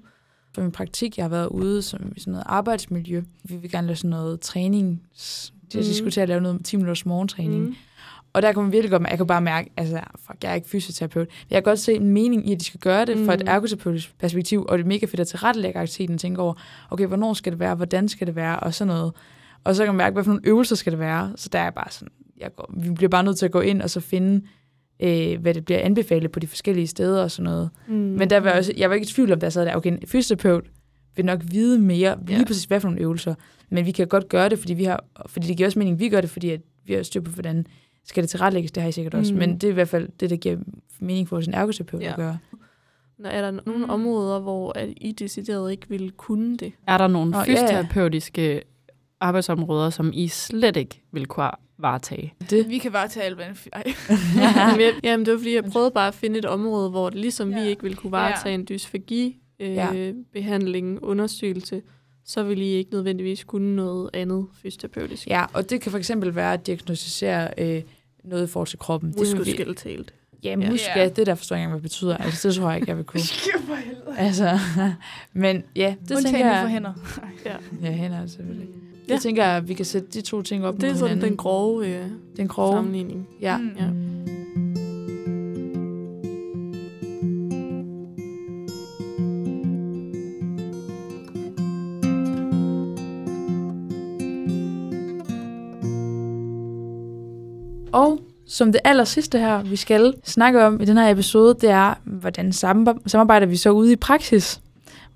For 0.55 0.61
min 0.61 0.71
praktik, 0.71 1.17
jeg 1.17 1.23
har 1.23 1.29
været 1.29 1.47
ude 1.47 1.81
som 1.81 2.13
i 2.15 2.19
sådan 2.19 2.31
noget 2.31 2.43
arbejdsmiljø. 2.47 3.23
Vi 3.43 3.55
vil 3.55 3.71
gerne 3.71 3.87
lave 3.87 3.95
sådan 3.95 4.09
noget 4.09 4.39
træning. 4.41 5.01
Jeg 5.73 5.79
Mhm. 5.79 5.83
diskuterer 5.83 6.23
at 6.23 6.29
lave 6.29 6.41
noget 6.41 6.65
10 6.65 6.75
minutters 6.77 7.05
morgentræning. 7.05 7.63
Mm. 7.65 7.75
Og 8.33 8.41
der 8.41 8.51
kan 8.51 8.63
man 8.63 8.71
virkelig 8.71 8.91
godt, 8.91 9.03
jeg 9.09 9.17
kan 9.17 9.27
bare 9.27 9.41
mærke, 9.41 9.69
altså, 9.77 9.99
fuck, 10.25 10.43
jeg 10.43 10.51
er 10.51 10.55
ikke 10.55 10.67
fysioterapeut. 10.69 11.27
Jeg 11.49 11.55
kan 11.55 11.63
godt 11.63 11.79
se 11.79 11.93
en 11.93 12.09
mening 12.09 12.49
i, 12.49 12.53
at 12.53 12.59
de 12.59 12.65
skal 12.65 12.79
gøre 12.79 13.05
det 13.05 13.17
mm. 13.17 13.25
fra 13.25 13.33
et 13.33 13.39
Mm. 13.39 13.47
ergoterapeutisk 13.47 14.17
perspektiv, 14.19 14.65
og 14.69 14.77
det 14.77 14.83
er 14.83 14.87
mega 14.87 15.05
fedt 15.05 15.19
at 15.19 15.27
tilrettelægge 15.27 15.79
aktiviteten 15.79 16.13
og 16.13 16.19
tænke 16.19 16.41
over, 16.41 16.53
okay, 16.89 17.05
hvornår 17.05 17.33
skal 17.33 17.51
det 17.51 17.59
være, 17.59 17.75
hvordan 17.75 18.07
skal 18.07 18.27
det 18.27 18.35
være, 18.35 18.59
og 18.59 18.73
sådan 18.73 18.87
noget. 18.93 19.13
Og 19.63 19.75
så 19.75 19.83
kan 19.85 19.93
man 19.93 19.97
mærke, 19.97 20.13
hvad 20.13 20.23
for 20.23 20.31
nogle 20.31 20.47
øvelser 20.47 20.75
skal 20.75 20.91
det 20.91 20.99
være. 20.99 21.33
Så 21.35 21.49
der 21.51 21.59
er 21.59 21.69
bare 21.69 21.91
sådan, 21.91 22.07
jeg 22.39 22.55
går, 22.55 22.73
vi 22.77 22.89
bliver 22.89 23.09
bare 23.09 23.23
nødt 23.23 23.37
til 23.37 23.45
at 23.45 23.51
gå 23.51 23.59
ind 23.61 23.81
og 23.81 23.89
så 23.89 23.99
finde, 23.99 24.45
øh, 24.99 25.39
hvad 25.41 25.53
det 25.53 25.65
bliver 25.65 25.79
anbefalet 25.79 26.31
på 26.31 26.39
de 26.39 26.47
forskellige 26.47 26.87
steder 26.87 27.23
og 27.23 27.31
sådan 27.31 27.43
noget. 27.43 27.69
Mm. 27.87 27.93
Men 27.95 28.29
der 28.29 28.39
var 28.39 28.49
jeg 28.49 28.57
også, 28.57 28.73
jeg 28.77 28.89
var 28.89 28.95
ikke 28.95 29.05
i 29.05 29.07
tvivl 29.07 29.31
om, 29.31 29.39
der 29.39 29.49
sad 29.49 29.65
der, 29.65 29.75
okay, 29.75 29.91
en 29.91 29.99
fysioterapeut 30.07 30.65
vil 31.15 31.25
nok 31.25 31.39
vide 31.51 31.79
mere, 31.79 32.17
lige 32.27 32.37
Ja. 32.39 32.45
præcis 32.45 32.63
hvad 32.63 32.79
for 32.79 32.87
nogle 32.87 33.01
øvelser. 33.01 33.35
Men 33.69 33.85
vi 33.85 33.91
kan 33.91 34.07
godt 34.07 34.29
gøre 34.29 34.49
det, 34.49 34.59
fordi, 34.59 34.73
vi 34.73 34.83
har, 34.83 35.03
fordi 35.27 35.47
det 35.47 35.57
giver 35.57 35.67
også 35.67 35.79
mening, 35.79 35.99
vi 35.99 36.09
gør 36.09 36.21
det, 36.21 36.29
fordi 36.29 36.49
at 36.49 36.61
vi 36.85 36.93
har 36.93 37.03
styr 37.03 37.21
på, 37.21 37.31
hvordan 37.31 37.65
skal 38.09 38.23
det 38.23 38.29
tilrettelægges, 38.29 38.71
det 38.71 38.83
har 38.83 38.89
I 38.89 38.91
sikkert 38.91 39.13
også. 39.13 39.33
Mm. 39.33 39.39
Men 39.39 39.53
det 39.53 39.63
er 39.63 39.71
i 39.71 39.73
hvert 39.73 39.89
fald 39.89 40.09
det, 40.19 40.29
der 40.29 40.35
giver 40.35 40.57
mening 40.99 41.27
for 41.27 41.37
os 41.37 41.47
en 41.47 41.53
ergoterapeut 41.53 42.01
Ja. 42.01 42.09
at 42.09 42.15
gøre. 42.15 42.37
Når 43.17 43.29
er 43.29 43.41
der 43.41 43.59
nogle 43.65 43.83
Mm. 43.85 43.89
områder, 43.89 44.39
hvor 44.39 44.77
at 44.77 44.89
I 44.97 45.11
decideret 45.11 45.71
ikke 45.71 45.89
vil 45.89 46.11
kunne 46.11 46.57
det? 46.57 46.73
Er 46.87 46.97
der 46.97 47.07
nogle 47.07 47.31
Nå, 47.31 47.37
ja, 47.37 47.43
ja. 47.43 47.53
fysioterapeutiske 47.53 48.61
arbejdsområder, 49.19 49.89
som 49.89 50.11
I 50.13 50.27
slet 50.27 50.77
ikke 50.77 51.01
vil 51.11 51.25
kunne 51.25 51.51
varetage? 51.77 52.33
Det. 52.49 52.69
Vi 52.69 52.77
kan 52.77 52.91
bare 52.91 53.07
tage 53.07 53.25
alt, 53.25 53.35
hvad. 53.35 53.45
Jamen, 55.03 55.25
det 55.25 55.33
var 55.33 55.39
fordi, 55.39 55.55
jeg 55.55 55.63
prøvede 55.63 55.91
bare 55.91 56.07
at 56.07 56.13
finde 56.13 56.39
et 56.39 56.45
område, 56.45 56.89
hvor 56.89 57.09
det, 57.09 57.19
ligesom 57.19 57.49
ja. 57.49 57.55
vi 57.57 57.61
Ja. 57.63 57.69
ikke 57.69 57.81
ville 57.81 57.95
kunne 57.95 58.11
varetage 58.11 58.55
en 58.55 58.65
dysfagi, 58.69 59.37
øh, 59.59 59.73
Ja. 59.73 59.93
ja. 59.93 60.11
behandling, 60.33 61.03
undersøgelse, 61.03 61.81
så 62.25 62.43
ville 62.43 62.63
I 62.63 62.67
ikke 62.67 62.91
nødvendigvis 62.91 63.43
kunne 63.43 63.75
noget 63.75 64.09
andet 64.13 64.45
fysioterapeutisk. 64.61 65.27
Ja, 65.27 65.45
og 65.53 65.69
det 65.69 65.81
kan 65.81 65.91
for 65.91 65.97
eksempel 65.97 66.35
være 66.35 66.53
at 66.53 66.67
diagnostisere 66.67 67.49
øh, 67.57 67.81
noget 68.23 68.43
i 68.43 68.47
forhold 68.51 68.67
til 68.67 68.79
kroppen. 68.79 69.09
Det 69.11 69.19
vil 69.19 69.27
vi- 69.27 69.33
Muskulskeletalt. 69.35 70.13
Ja, 70.43 70.49
Ja. 70.49 70.55
muskler, 70.71 71.01
Ja. 71.01 71.09
det 71.09 71.25
der 71.27 71.35
forstår 71.35 71.55
jeg 71.55 71.63
ikke, 71.63 71.69
hvad 71.69 71.77
det 71.77 71.83
betyder. 71.83 72.17
Altså, 72.17 72.47
det 72.47 72.55
tror 72.57 72.69
jeg 72.69 72.77
ikke, 72.79 72.89
jeg 72.89 72.97
vil 72.97 73.05
kunne. 73.05 73.21
for 73.67 73.75
helvede. 73.75 74.17
Altså, 74.17 74.59
men 75.33 75.63
ja, 75.75 75.95
det 76.03 76.11
Undtagen 76.15 76.23
tænker 76.23 76.39
vi 76.49 76.53
jeg... 76.55 76.61
for 76.61 76.67
hænder. 76.67 76.93
Ja, 77.83 77.91
hænder 77.91 78.27
selvfølgelig. 78.27 78.67
Ja. 79.09 79.13
Det 79.13 79.21
tænker 79.21 79.45
jeg, 79.45 79.57
at 79.57 79.67
vi 79.67 79.73
kan 79.73 79.85
sætte 79.85 80.07
de 80.13 80.21
to 80.21 80.41
ting 80.41 80.65
op 80.65 80.75
Det 80.75 80.83
er 80.83 80.93
sådan 80.93 81.07
hinanden. 81.09 81.29
den 81.29 81.37
grove 81.37 81.87
øh, 81.87 82.05
den 82.37 82.47
grove. 82.47 82.73
sammenligning. 82.73 83.27
Ja. 83.41 83.57
Mm. 83.57 83.71
Ja. 83.79 83.87
Som 98.59 98.71
det 98.71 98.81
aller 98.83 99.03
sidste 99.03 99.39
her, 99.39 99.63
vi 99.63 99.75
skal 99.75 100.13
snakke 100.23 100.65
om 100.65 100.81
i 100.81 100.85
den 100.85 100.97
her 100.97 101.09
episode, 101.09 101.55
det 101.61 101.69
er, 101.69 101.93
hvordan 102.03 102.53
samarbejder 103.05 103.45
vi 103.45 103.55
så 103.55 103.69
ude 103.69 103.91
i 103.91 103.95
praksis? 103.95 104.61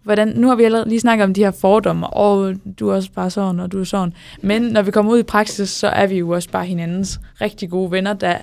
hvordan, 0.04 0.28
nu 0.28 0.48
har 0.48 0.56
vi 0.56 0.64
allerede 0.64 0.90
lige 0.90 1.00
snakket 1.00 1.24
om 1.24 1.34
de 1.34 1.44
her 1.44 1.52
fordomme, 1.52 2.08
og 2.08 2.56
du 2.80 2.90
er 2.90 2.96
også 2.96 3.12
bare 3.12 3.30
sådan, 3.30 3.60
og 3.60 3.72
du 3.72 3.80
er 3.80 3.84
sådan. 3.84 4.14
Men 4.42 4.62
når 4.62 4.82
vi 4.82 4.92
kommer 4.92 5.12
ud 5.12 5.20
i 5.20 5.24
praksis, 5.24 5.70
så 5.70 5.88
er 5.88 6.08
vi 6.08 6.18
jo 6.18 6.30
også 6.30 6.50
bare 6.50 6.66
hinandens 6.66 7.20
rigtig 7.42 7.70
gode 7.70 7.92
venner, 7.92 8.14
der, 8.14 8.38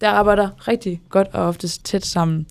der 0.00 0.08
arbejder 0.08 0.68
rigtig 0.68 1.00
godt 1.08 1.28
og 1.32 1.46
oftest 1.48 1.84
tæt 1.84 2.06
sammen. 2.06 2.46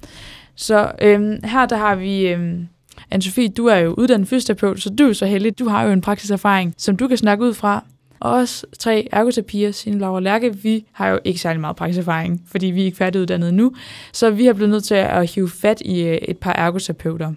Så 0.56 0.92
øhm, 1.02 1.40
her 1.44 1.66
der 1.66 1.78
har 1.78 1.96
vi... 1.96 2.28
Øhm, 2.28 2.68
Anne-Sophie, 3.16 3.54
du 3.58 3.66
er 3.66 3.78
jo 3.78 3.94
uddannet 3.94 4.28
fysioterapeut, 4.28 4.82
så 4.82 4.90
du 4.90 5.04
er 5.04 5.14
så 5.14 5.26
heldig. 5.26 5.60
Du 5.60 5.70
har 5.70 5.84
jo 5.84 5.92
en 5.92 6.02
praksiserfaring, 6.02 6.74
som 6.78 6.98
du 6.98 7.08
kan 7.08 7.18
snakke 7.18 7.44
ud 7.44 7.54
fra. 7.54 7.84
Og 8.22 8.32
os 8.32 8.66
tre 8.80 9.08
ergoterapier, 9.12 9.72
Signe, 9.72 10.00
Laura 10.00 10.20
Lærke, 10.20 10.58
vi 10.58 10.86
har 10.92 11.10
jo 11.10 11.20
ikke 11.24 11.40
særlig 11.40 11.62
meget 11.62 11.76
praksiserfaring, 11.76 12.42
fordi 12.46 12.66
vi 12.66 12.82
er 12.82 12.86
ikke 12.86 12.98
færdiguddannet 12.98 13.54
nu. 13.54 13.74
Så 14.14 14.30
vi 14.30 14.46
har 14.46 14.54
blevet 14.54 14.70
nødt 14.70 14.84
til 14.84 14.96
at 14.96 15.32
hive 15.32 15.50
fat 15.50 15.82
i 15.82 16.04
øh, 16.04 16.18
et 16.18 16.38
par 16.38 16.54
ergoterapeuter. 16.54 17.34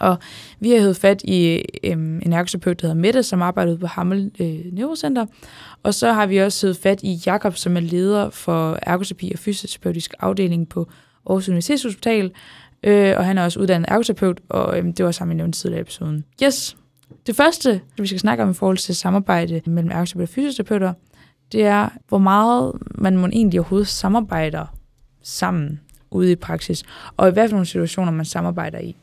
Og 0.00 0.16
vi 0.60 0.70
har 0.70 0.78
hævet 0.78 0.96
fat 0.96 1.22
i 1.22 1.62
øhm, 1.84 2.20
en 2.22 2.32
ergoterapeut, 2.32 2.80
der 2.80 2.86
hedder 2.86 3.00
Mette, 3.00 3.22
som 3.22 3.42
arbejdede 3.42 3.78
på 3.78 3.86
Hammel 3.86 4.30
øh, 4.40 4.72
Neurocenter. 4.72 5.26
Og 5.82 5.94
så 5.94 6.12
har 6.12 6.26
vi 6.26 6.36
også 6.36 6.66
hævet 6.66 6.76
fat 6.76 7.02
i 7.02 7.20
Jakob, 7.26 7.56
som 7.56 7.76
er 7.76 7.80
leder 7.80 8.30
for 8.30 8.78
ergoterapi 8.82 9.30
og 9.32 9.38
fysioterapeutisk 9.38 10.14
afdeling 10.20 10.68
på 10.68 10.88
Aarhus 11.26 11.48
Universitetshospital. 11.48 12.30
Øh, 12.82 13.14
og 13.16 13.24
han 13.24 13.38
er 13.38 13.44
også 13.44 13.60
uddannet 13.60 13.88
ergoterapeut, 13.90 14.40
og 14.48 14.78
øh, 14.78 14.84
det 14.84 15.04
var 15.04 15.10
sammen, 15.10 15.36
i 15.36 15.38
nævnt 15.38 15.54
tidligere 15.54 15.80
i 15.80 15.82
episoden. 15.82 16.24
Yes, 16.42 16.76
det 17.28 17.36
første, 17.36 17.80
vi 17.98 18.06
skal 18.06 18.20
snakke 18.20 18.42
om 18.42 18.50
i 18.50 18.54
forhold 18.54 18.76
til 18.76 18.96
samarbejde 18.96 19.60
mellem 19.66 19.90
ergoterapeuter 19.90 20.22
og 20.22 20.28
fysioterapeuter, 20.28 20.92
det 21.52 21.64
er, 21.64 21.88
hvor 22.08 22.18
meget 22.18 22.72
man 22.94 23.16
må 23.16 23.26
egentlig 23.26 23.60
overhovedet 23.60 23.88
samarbejder 23.88 24.66
sammen 25.22 25.80
ude 26.10 26.32
i 26.32 26.36
praksis, 26.36 26.84
og 27.16 27.28
i 27.28 27.32
hvad 27.32 27.48
for 27.48 27.54
nogle 27.54 27.66
situationer 27.66 28.12
man 28.12 28.24
samarbejder 28.24 28.78
i. 28.78 28.96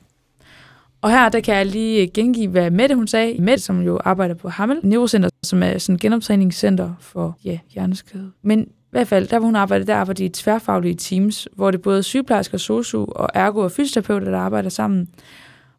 Og 1.01 1.11
her 1.11 1.29
der 1.29 1.39
kan 1.39 1.55
jeg 1.55 1.65
lige 1.65 2.07
gengive, 2.07 2.47
hvad 2.47 2.71
Mette 2.71 2.95
hun 2.95 3.07
sagde. 3.07 3.41
Mette, 3.41 3.63
som 3.63 3.81
jo 3.81 3.99
arbejder 4.05 4.35
på 4.35 4.49
Hammel 4.49 4.79
Neurocenter, 4.83 5.29
som 5.43 5.63
er 5.63 5.77
sådan 5.77 5.95
et 5.95 6.01
genoptræningscenter 6.01 6.93
for 6.99 7.37
ja, 7.43 7.59
hjerneskade. 7.69 8.31
Men 8.41 8.59
i 8.61 8.67
hvert 8.91 9.07
fald, 9.07 9.27
der 9.27 9.39
hvor 9.39 9.45
hun 9.45 9.55
arbejder, 9.55 9.85
der 9.85 9.95
arbejder 9.95 10.17
de 10.17 10.25
i 10.25 10.29
tværfaglige 10.29 10.95
teams, 10.95 11.47
hvor 11.55 11.71
det 11.71 11.77
er 11.77 11.81
både 11.81 12.03
sygeplejersker, 12.03 12.57
sosu 12.57 13.05
og 13.09 13.29
ergo 13.33 13.59
og 13.59 13.71
fysioterapeuter, 13.71 14.31
der 14.31 14.39
arbejder 14.39 14.69
sammen. 14.69 15.07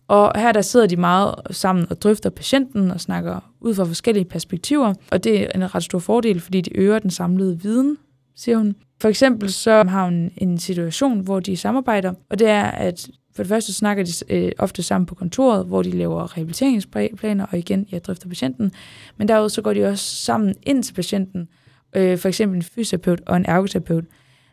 Og 0.08 0.40
her 0.40 0.52
der 0.52 0.62
sidder 0.62 0.86
de 0.86 0.96
meget 0.96 1.34
sammen 1.50 1.86
og 1.90 2.02
drøfter 2.02 2.30
patienten 2.30 2.90
og 2.90 3.00
snakker 3.00 3.40
ud 3.60 3.74
fra 3.74 3.84
forskellige 3.84 4.24
perspektiver. 4.24 4.94
Og 5.10 5.24
det 5.24 5.42
er 5.42 5.48
en 5.54 5.74
ret 5.74 5.82
stor 5.82 5.98
fordel, 5.98 6.40
fordi 6.40 6.60
det 6.60 6.72
øger 6.76 6.98
den 6.98 7.10
samlede 7.10 7.60
viden, 7.60 7.98
siger 8.36 8.58
hun. 8.58 8.74
For 9.00 9.08
eksempel 9.08 9.52
så 9.52 9.84
har 9.88 10.04
hun 10.04 10.30
en 10.36 10.58
situation, 10.58 11.20
hvor 11.20 11.40
de 11.40 11.56
samarbejder, 11.56 12.12
og 12.30 12.38
det 12.38 12.48
er, 12.48 12.64
at 12.64 13.08
for 13.36 13.42
det 13.42 13.48
første 13.48 13.72
snakker 13.72 14.04
de 14.04 14.34
øh, 14.34 14.52
ofte 14.58 14.82
sammen 14.82 15.06
på 15.06 15.14
kontoret, 15.14 15.66
hvor 15.66 15.82
de 15.82 15.90
laver 15.90 16.36
rehabiliteringsplaner, 16.36 17.46
og 17.46 17.58
igen, 17.58 17.86
jeg 17.92 18.04
drifter 18.04 18.28
patienten. 18.28 18.72
Men 19.16 19.28
derudover 19.28 19.48
så 19.48 19.62
går 19.62 19.72
de 19.72 19.84
også 19.84 20.16
sammen 20.16 20.54
ind 20.62 20.82
til 20.82 20.94
patienten, 20.94 21.48
øh, 21.96 22.18
for 22.18 22.28
eksempel 22.28 22.56
en 22.56 22.62
fysioterapeut 22.62 23.20
og 23.26 23.36
en 23.36 23.46
ergoterapeut. 23.46 24.04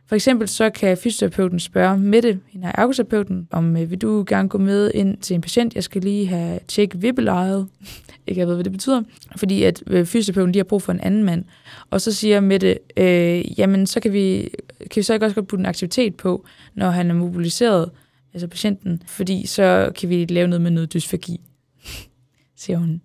For 0.07 0.15
eksempel 0.15 0.47
så 0.47 0.69
kan 0.69 0.97
fysioterapeuten 0.97 1.59
spørge 1.59 1.97
Mette, 1.97 2.39
hende 2.47 2.67
er 2.67 2.71
ergoterapeuten, 2.77 3.47
om 3.51 3.77
øh, 3.77 3.91
vil 3.91 4.01
du 4.01 4.23
gerne 4.27 4.49
gå 4.49 4.57
med 4.57 4.91
ind 4.93 5.17
til 5.17 5.33
en 5.33 5.41
patient, 5.41 5.75
jeg 5.75 5.83
skal 5.83 6.01
lige 6.01 6.27
have 6.27 6.59
tjekket 6.67 7.01
vippelejet. 7.01 7.67
ikke 8.27 8.39
jeg 8.39 8.47
ved, 8.47 8.55
hvad 8.55 8.63
det 8.63 8.71
betyder. 8.71 9.01
Fordi 9.35 9.63
at 9.63 9.83
øh, 9.87 10.05
fysioterapeuten 10.05 10.51
lige 10.51 10.59
har 10.59 10.63
brug 10.63 10.81
for 10.81 10.91
en 10.91 10.99
anden 10.99 11.23
mand. 11.23 11.45
Og 11.89 12.01
så 12.01 12.11
siger 12.11 12.39
Mette, 12.39 12.79
øh, 12.97 13.59
jamen 13.59 13.87
så 13.87 13.99
kan 13.99 14.13
vi, 14.13 14.49
kan 14.79 14.95
vi 14.95 15.01
så 15.01 15.13
ikke 15.13 15.25
også 15.25 15.35
godt 15.35 15.47
putte 15.47 15.61
en 15.61 15.65
aktivitet 15.65 16.15
på, 16.15 16.45
når 16.73 16.89
han 16.89 17.09
er 17.09 17.15
mobiliseret, 17.15 17.89
altså 18.33 18.47
patienten, 18.47 19.03
fordi 19.05 19.45
så 19.45 19.91
kan 19.95 20.09
vi 20.09 20.25
lave 20.25 20.47
noget 20.47 20.61
med 20.61 20.71
noget 20.71 20.93
dysfagi, 20.93 21.41
siger 22.61 22.77
hun 22.77 23.01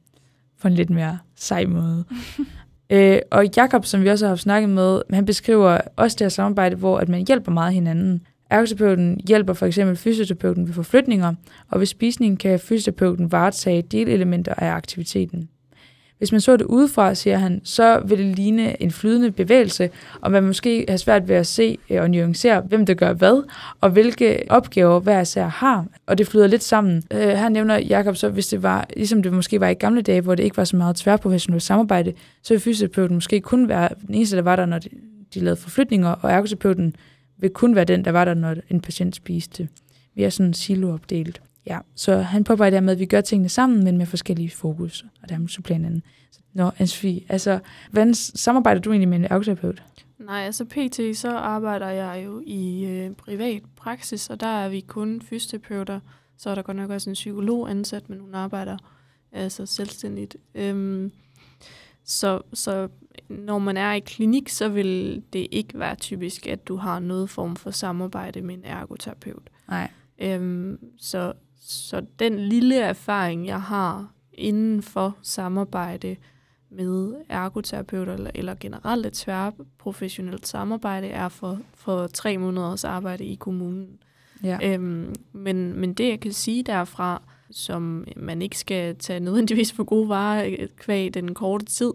på 0.61 0.69
en 0.69 0.75
lidt 0.75 0.91
mere 0.91 1.19
sej 1.37 1.67
måde. 1.67 2.05
øh, 2.91 3.19
og 3.31 3.45
Jakob, 3.57 3.85
som 3.85 4.03
vi 4.03 4.09
også 4.09 4.29
har 4.29 4.37
snakket 4.37 4.71
med, 4.71 5.03
han 5.13 5.25
beskriver 5.25 5.79
også 5.97 6.15
det 6.15 6.25
her 6.25 6.29
samarbejde, 6.29 6.77
hvor 6.77 6.99
at 6.99 7.09
man 7.09 7.27
hjælper 7.27 7.53
meget 7.53 7.75
hinanden. 7.75 8.27
Ergoterapeuten 8.51 9.21
hjælper 9.29 9.53
for 9.53 9.67
eksempel 9.67 9.97
fysioterapeuten 9.97 10.67
ved 10.67 10.75
forflytninger, 10.75 11.35
og 11.71 11.79
ved 11.79 11.87
spisning 11.87 12.39
kan 12.39 12.61
fysioterapeuten 12.61 13.33
varetage 13.33 13.83
delelementer 13.83 14.55
af 14.55 14.71
aktiviteten. 14.71 15.49
Hvis 16.19 16.33
man 16.33 16.41
så 16.41 16.57
det 16.57 16.65
udefra, 16.65 17.15
siger 17.15 17.39
han, 17.39 17.61
så 17.65 18.01
vil 18.05 18.19
det 18.19 18.37
ligne 18.37 18.83
en 18.83 18.91
flydende 18.91 19.31
bevægelse, 19.31 19.91
og 20.21 20.31
man 20.31 20.45
måske 20.45 20.87
har 20.89 20.97
svært 20.97 21.29
ved 21.29 21.37
at 21.37 21.47
se 21.47 21.79
øh, 21.91 22.03
og 22.03 22.11
nuancere, 22.11 22.61
hvem 22.61 22.87
der 22.87 22.95
gør 22.95 23.13
hvad, 23.13 23.43
og 23.81 23.91
hvilke 23.91 24.43
opgaver 24.49 25.01
hver 25.01 25.21
især 25.21 25.47
har. 25.47 25.87
Og 26.07 26.19
det 26.19 26.27
flyder 26.27 26.47
lidt 26.47 26.63
sammen. 26.63 27.03
Øh, 27.11 27.21
her 27.21 27.49
nævner 27.49 27.79
Jakob 27.79 28.17
så, 28.17 28.29
hvis 28.29 28.47
det 28.47 28.63
var, 28.63 28.87
ligesom 28.97 29.23
det 29.23 29.33
måske 29.33 29.61
var 29.61 29.69
i 29.69 29.75
gamle 29.75 30.03
dage, 30.03 30.21
hvor 30.21 30.35
det 30.35 30.45
ikke 30.45 30.57
var 30.57 30.65
så 30.65 30.77
meget 30.77 30.97
tværprofessionelt 30.97 31.63
samarbejde, 31.63 32.13
så 32.43 32.55
vil 32.55 32.61
fysioterapeuten 32.61 33.17
måske 33.17 33.41
kun 33.41 33.69
være 33.69 33.89
den 34.07 34.15
eneste, 34.15 34.37
der 34.37 34.43
var 34.43 34.57
der, 34.57 34.67
når 34.67 34.79
de, 34.79 34.89
de 35.35 35.41
lavede 35.41 35.61
forflytninger, 35.61 36.11
og 36.11 36.31
ergoterapeuten 36.31 36.97
vil 37.39 37.51
kun 37.51 37.75
være 37.75 37.85
den, 37.85 38.05
der 38.05 38.11
var 38.11 38.25
der, 38.25 38.35
når 38.35 38.55
en 38.71 38.81
patient 38.81 39.17
spiste. 39.17 39.69
Vi 40.15 40.23
er 40.23 40.31
sådan 40.31 40.55
siloopdelt. 40.55 41.41
Ja, 41.67 41.79
så 41.95 42.17
han 42.17 42.45
påpeger 42.45 42.71
dermed, 42.71 42.93
at 42.93 42.99
vi 42.99 43.07
gør 43.07 43.21
tingene 43.21 43.49
sammen, 43.49 43.85
men 43.85 43.99
med 43.99 44.07
forskellige 44.07 44.51
fokus, 44.51 45.05
og 45.23 45.29
dermed 45.29 45.49
supplerer 45.49 45.79
hinanden. 45.79 46.03
Nå, 46.53 46.71
Ansvi, 46.79 47.27
altså, 47.29 47.61
hvordan 47.91 48.15
samarbejder 48.15 48.81
du 48.81 48.91
egentlig 48.91 49.09
med 49.09 49.19
en 49.19 49.25
ergoterapeut? 49.25 49.83
Nej, 50.19 50.41
altså 50.41 50.65
pt. 50.65 51.17
så 51.17 51.31
arbejder 51.31 51.89
jeg 51.89 52.23
jo 52.25 52.43
i 52.47 52.85
øh, 52.85 53.11
privat 53.11 53.63
praksis, 53.77 54.31
og 54.31 54.41
der 54.41 54.47
er 54.47 54.69
vi 54.69 54.81
kun 54.81 55.23
fysioterapeuter. 55.23 56.01
Så 56.37 56.51
er 56.51 56.55
der 56.55 56.63
godt 56.63 56.77
nok 56.77 56.91
også 56.91 57.11
en 57.11 57.15
psykolog 57.15 57.71
ansat, 57.71 58.11
men 58.11 58.21
hun 58.21 58.35
arbejder 58.35 58.77
altså 59.33 59.67
selvstændigt. 59.67 60.37
Øhm, 60.55 61.13
så, 62.05 62.41
så 62.53 62.89
når 63.29 63.59
man 63.59 63.77
er 63.77 63.93
i 63.93 64.01
klinik, 64.01 64.49
så 64.49 64.69
vil 64.69 65.23
det 65.33 65.47
ikke 65.51 65.79
være 65.79 65.95
typisk, 65.95 66.47
at 66.47 66.69
du 66.69 66.77
har 66.77 66.99
noget 66.99 67.31
form 67.31 67.57
for 67.57 67.71
samarbejde 67.71 68.43
med 68.43 68.55
en 68.55 68.65
ergoterapeut. 68.65 69.51
Nej. 69.69 69.91
Øhm, 70.19 70.79
så, 70.99 71.33
så 71.61 72.03
den 72.19 72.39
lille 72.39 72.81
erfaring, 72.81 73.47
jeg 73.47 73.63
har 73.63 74.13
inden 74.33 74.83
for 74.83 75.17
samarbejde 75.23 76.17
med 76.71 77.15
ergoterapeuter 77.29 78.15
eller, 78.15 78.31
eller 78.35 78.55
generelt 78.61 79.07
et 79.07 79.13
tværprofessionelt 79.13 80.47
samarbejde, 80.47 81.09
er 81.09 81.29
for, 81.29 81.59
for 81.75 82.07
tre 82.07 82.39
måneders 82.39 82.85
arbejde 82.85 83.25
i 83.25 83.35
kommunen. 83.35 83.99
Ja. 84.43 84.59
Øhm, 84.63 85.15
men, 85.33 85.81
men 85.81 85.95
det, 85.95 86.09
jeg 86.09 86.21
kan 86.21 86.33
sige 86.33 86.63
derfra, 86.63 87.23
som 87.51 88.05
man 88.17 88.43
ikke 88.43 88.59
skal 88.59 88.97
tage 88.97 89.21
nødvendigvis 89.21 89.73
for 89.73 89.85
gode 89.85 90.09
varer 90.09 90.67
kvæg 90.77 91.15
den 91.15 91.35
korte 91.35 91.65
tid, 91.65 91.93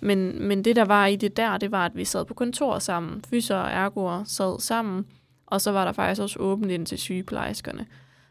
men, 0.00 0.48
men 0.48 0.64
det, 0.64 0.76
der 0.76 0.84
var 0.84 1.06
i 1.06 1.16
det 1.16 1.36
der, 1.36 1.58
det 1.58 1.70
var, 1.70 1.86
at 1.86 1.96
vi 1.96 2.04
sad 2.04 2.24
på 2.24 2.34
kontor 2.34 2.78
sammen. 2.78 3.22
Fyser 3.30 3.56
og 3.56 3.70
ergoer 3.70 4.24
sad 4.24 4.60
sammen, 4.60 5.06
og 5.46 5.60
så 5.60 5.72
var 5.72 5.84
der 5.84 5.92
faktisk 5.92 6.22
også 6.22 6.38
åbent 6.38 6.70
ind 6.70 6.86
til 6.86 6.98
sygeplejerskerne. 6.98 7.86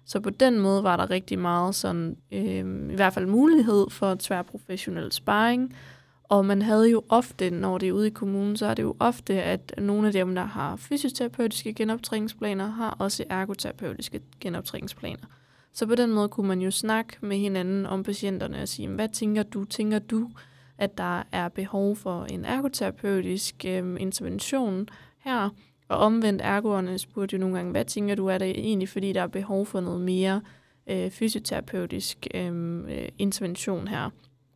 Så 0.05 0.19
på 0.19 0.29
den 0.29 0.59
måde 0.59 0.83
var 0.83 0.97
der 0.97 1.09
rigtig 1.09 1.39
meget 1.39 1.75
sådan, 1.75 2.17
øh, 2.31 2.91
i 2.91 2.95
hvert 2.95 3.13
fald 3.13 3.25
mulighed 3.25 3.89
for 3.89 4.15
tværprofessionel 4.19 5.11
sparring. 5.11 5.75
Og 6.23 6.45
man 6.45 6.61
havde 6.61 6.89
jo 6.89 7.03
ofte, 7.09 7.49
når 7.49 7.77
det 7.77 7.87
er 7.89 7.93
ude 7.93 8.07
i 8.07 8.11
kommunen, 8.11 8.57
så 8.57 8.65
er 8.65 8.73
det 8.73 8.83
jo 8.83 8.95
ofte, 8.99 9.43
at 9.43 9.73
nogle 9.77 10.07
af 10.07 10.13
dem, 10.13 10.35
der 10.35 10.43
har 10.43 10.75
fysioterapeutiske 10.75 11.73
genoptræningsplaner, 11.73 12.67
har 12.67 12.95
også 12.99 13.23
ergoterapeutiske 13.29 14.21
genoptræningsplaner. 14.39 15.25
Så 15.73 15.87
på 15.87 15.95
den 15.95 16.11
måde 16.11 16.29
kunne 16.29 16.47
man 16.47 16.61
jo 16.61 16.71
snakke 16.71 17.17
med 17.21 17.37
hinanden 17.37 17.85
om 17.85 18.03
patienterne 18.03 18.61
og 18.61 18.67
sige, 18.67 18.87
hvad 18.87 19.09
tænker 19.09 19.43
du? 19.43 19.65
Tænker 19.65 19.99
du, 19.99 20.29
at 20.77 20.97
der 20.97 21.23
er 21.31 21.49
behov 21.49 21.95
for 21.95 22.25
en 22.25 22.45
ergoterapeutisk 22.45 23.65
øh, 23.67 23.97
intervention 23.99 24.89
her? 25.19 25.49
Og 25.91 25.97
omvendt 25.97 26.41
ergoerne 26.41 26.99
spurgte 26.99 27.35
jo 27.35 27.39
nogle 27.39 27.55
gange, 27.55 27.71
hvad 27.71 27.85
tænker 27.85 28.15
du, 28.15 28.27
er 28.27 28.37
det 28.37 28.49
egentlig, 28.49 28.89
fordi 28.89 29.13
der 29.13 29.21
er 29.21 29.27
behov 29.27 29.65
for 29.65 29.81
noget 29.81 30.01
mere 30.01 30.41
øh, 30.87 31.11
fysioterapeutisk 31.11 32.27
øh, 32.33 32.77
øh 32.77 33.09
intervention 33.17 33.87
her? 33.87 34.09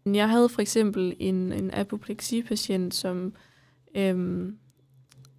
Jeg 0.06 0.30
havde 0.30 0.50
for 0.50 0.62
eksempel 0.62 1.16
en, 1.20 1.54
en 1.54 1.72
apopleksipatient, 1.74 2.94
som, 2.94 3.34
øh, 3.96 4.48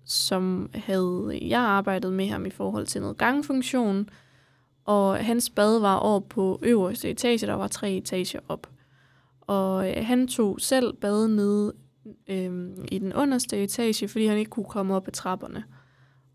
som 0.04 0.70
havde, 0.74 1.38
jeg 1.42 1.60
arbejdet 1.60 2.12
med 2.12 2.28
ham 2.28 2.46
i 2.46 2.50
forhold 2.50 2.86
til 2.86 3.00
noget 3.00 3.16
gangfunktion, 3.16 4.08
og 4.84 5.24
hans 5.24 5.50
bad 5.50 5.78
var 5.78 5.96
over 5.96 6.20
på 6.20 6.60
øverste 6.62 7.10
etage, 7.10 7.46
der 7.46 7.54
var 7.54 7.68
tre 7.68 7.92
etager 7.92 8.40
op. 8.48 8.70
Og 9.40 9.90
øh, 9.90 10.06
han 10.06 10.28
tog 10.28 10.60
selv 10.60 10.92
bade 10.92 11.36
nede 11.36 11.72
øh, 12.28 12.68
i 12.92 12.98
den 12.98 13.14
underste 13.14 13.62
etage, 13.62 14.08
fordi 14.08 14.26
han 14.26 14.38
ikke 14.38 14.50
kunne 14.50 14.64
komme 14.64 14.94
op 14.94 15.08
ad 15.08 15.12
trapperne. 15.12 15.64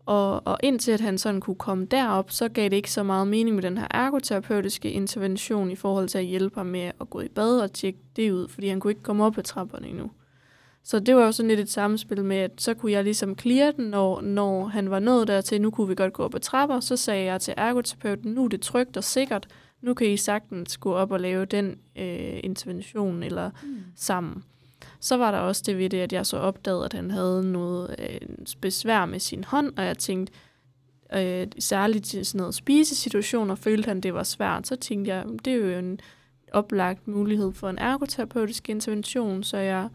Og, 0.06 0.46
og 0.46 0.58
indtil 0.62 0.92
at 0.92 1.00
han 1.00 1.18
sådan 1.18 1.40
kunne 1.40 1.56
komme 1.56 1.84
derop, 1.84 2.30
så 2.30 2.48
gav 2.48 2.64
det 2.64 2.76
ikke 2.76 2.90
så 2.90 3.02
meget 3.02 3.28
mening 3.28 3.54
med 3.54 3.62
den 3.62 3.78
her 3.78 3.86
ergoterapeutiske 3.90 4.90
intervention 4.90 5.70
i 5.70 5.76
forhold 5.76 6.08
til 6.08 6.18
at 6.18 6.24
hjælpe 6.24 6.56
ham 6.56 6.66
med 6.66 6.90
at 7.00 7.10
gå 7.10 7.20
i 7.20 7.28
bad 7.28 7.60
og 7.60 7.72
tjekke 7.72 7.98
det 8.16 8.30
ud, 8.30 8.48
fordi 8.48 8.68
han 8.68 8.80
kunne 8.80 8.90
ikke 8.90 9.02
komme 9.02 9.24
op 9.24 9.38
ad 9.38 9.42
trapperne 9.42 9.88
endnu. 9.88 10.10
Så 10.84 10.98
det 10.98 11.16
var 11.16 11.24
jo 11.24 11.32
sådan 11.32 11.48
lidt 11.48 11.60
et 11.60 11.70
samspil 11.70 12.24
med, 12.24 12.36
at 12.36 12.50
så 12.58 12.74
kunne 12.74 12.92
jeg 12.92 13.04
ligesom 13.04 13.38
clear 13.38 13.70
den, 13.70 13.84
når, 13.84 14.20
når 14.20 14.66
han 14.66 14.90
var 14.90 14.98
nået 14.98 15.28
dertil, 15.28 15.60
nu 15.60 15.70
kunne 15.70 15.88
vi 15.88 15.94
godt 15.94 16.12
gå 16.12 16.22
op 16.22 16.34
ad 16.34 16.40
trapper, 16.40 16.80
så 16.80 16.96
sagde 16.96 17.24
jeg 17.24 17.40
til 17.40 17.54
ergoterapeuten, 17.56 18.32
nu 18.32 18.44
er 18.44 18.48
det 18.48 18.60
trygt 18.60 18.96
og 18.96 19.04
sikkert, 19.04 19.48
nu 19.80 19.94
kan 19.94 20.06
I 20.06 20.16
sagtens 20.16 20.76
gå 20.76 20.94
op 20.94 21.12
og 21.12 21.20
lave 21.20 21.44
den 21.44 21.66
øh, 21.96 22.40
intervention 22.42 23.22
eller 23.22 23.50
mm. 23.62 23.76
sammen. 23.96 24.44
Så 25.02 25.16
var 25.16 25.30
der 25.30 25.38
også 25.38 25.62
det 25.66 25.78
ved 25.78 25.90
det, 25.90 25.98
at 25.98 26.12
jeg 26.12 26.26
så 26.26 26.36
opdagede, 26.36 26.84
at 26.84 26.92
han 26.92 27.10
havde 27.10 27.52
noget 27.52 27.96
øh, 27.98 28.46
besvær 28.60 29.06
med 29.06 29.18
sin 29.18 29.44
hånd, 29.44 29.72
og 29.76 29.84
jeg 29.84 29.98
tænkte, 29.98 30.32
øh, 31.14 31.46
særligt 31.58 32.14
i 32.14 32.24
sådan 32.24 32.38
noget 32.38 32.54
spisesituationer, 32.54 33.54
følte 33.54 33.86
han, 33.86 34.00
det 34.00 34.14
var 34.14 34.22
svært. 34.22 34.66
Så 34.66 34.76
tænkte 34.76 35.14
jeg, 35.14 35.24
det 35.44 35.52
er 35.52 35.56
jo 35.56 35.78
en 35.78 36.00
oplagt 36.52 37.08
mulighed 37.08 37.52
for 37.52 37.68
en 37.68 37.78
ergoterapeutisk 37.78 38.68
intervention, 38.68 39.42
så 39.42 39.56
jeg 39.56 39.88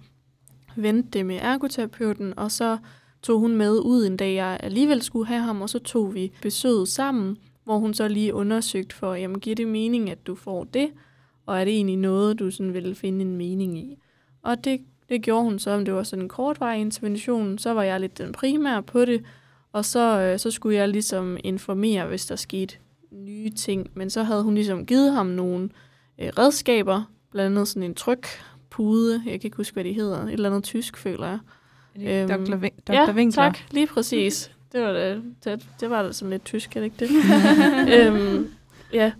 vendte 0.75 1.09
det 1.09 1.25
med 1.25 1.39
ergoterapeuten, 1.41 2.39
og 2.39 2.51
så 2.51 2.77
tog 3.21 3.39
hun 3.39 3.55
med 3.55 3.79
ud 3.79 4.05
en 4.05 4.17
dag, 4.17 4.35
jeg 4.35 4.59
alligevel 4.63 5.01
skulle 5.01 5.27
have 5.27 5.41
ham, 5.41 5.61
og 5.61 5.69
så 5.69 5.79
tog 5.79 6.13
vi 6.13 6.31
besøget 6.41 6.87
sammen, 6.87 7.37
hvor 7.63 7.77
hun 7.77 7.93
så 7.93 8.07
lige 8.07 8.33
undersøgte 8.33 8.95
for, 8.95 9.13
jamen 9.13 9.39
giver 9.39 9.55
det 9.55 9.67
mening, 9.67 10.09
at 10.09 10.27
du 10.27 10.35
får 10.35 10.63
det, 10.63 10.89
og 11.45 11.59
er 11.59 11.63
det 11.65 11.73
egentlig 11.73 11.97
noget, 11.97 12.39
du 12.39 12.51
sådan 12.51 12.73
ville 12.73 12.95
finde 12.95 13.21
en 13.21 13.37
mening 13.37 13.77
i? 13.77 13.97
Og 14.41 14.63
det, 14.63 14.81
det 15.09 15.21
gjorde 15.21 15.43
hun 15.43 15.59
så, 15.59 15.71
om 15.71 15.85
det 15.85 15.93
var 15.93 16.03
sådan 16.03 16.23
en 16.23 16.29
kortvarig 16.29 16.81
intervention, 16.81 17.57
så 17.57 17.73
var 17.73 17.83
jeg 17.83 17.99
lidt 17.99 18.17
den 18.17 18.31
primære 18.31 18.83
på 18.83 19.05
det, 19.05 19.23
og 19.73 19.85
så, 19.85 20.19
øh, 20.19 20.39
så 20.39 20.51
skulle 20.51 20.77
jeg 20.77 20.89
ligesom 20.89 21.37
informere, 21.43 22.05
hvis 22.07 22.25
der 22.25 22.35
skete 22.35 22.75
nye 23.11 23.49
ting. 23.49 23.89
Men 23.93 24.09
så 24.09 24.23
havde 24.23 24.43
hun 24.43 24.53
ligesom 24.55 24.85
givet 24.85 25.13
ham 25.13 25.25
nogle 25.25 25.69
øh, 26.19 26.29
redskaber, 26.37 27.03
blandt 27.31 27.51
andet 27.55 27.67
sådan 27.67 27.83
en 27.83 27.95
trykpude, 27.95 29.21
jeg 29.25 29.31
kan 29.33 29.41
ikke 29.47 29.57
huske, 29.57 29.73
hvad 29.73 29.83
de 29.83 29.93
hedder, 29.93 30.23
et 30.23 30.33
eller 30.33 30.49
andet 30.49 30.63
tysk, 30.63 30.97
føler 30.97 31.27
jeg. 31.27 31.39
Øhm, 32.01 32.29
Dr. 32.45 32.55
Vin- 32.55 32.79
Dr. 32.87 32.93
Ja, 32.93 33.11
Winkler. 33.11 33.43
tak, 33.43 33.57
lige 33.71 33.87
præcis. 33.87 34.51
Det 34.71 34.81
var 34.81 34.91
det, 34.93 35.23
det, 35.43 35.65
det 35.79 35.89
var 35.89 36.01
da 36.03 36.11
sådan 36.11 36.29
lidt 36.29 36.45
tysk, 36.45 36.75
er 36.75 36.79
det 36.79 36.85
ikke 36.85 36.97
det? 36.99 37.09
øhm, 38.07 38.47
ja, 38.93 39.11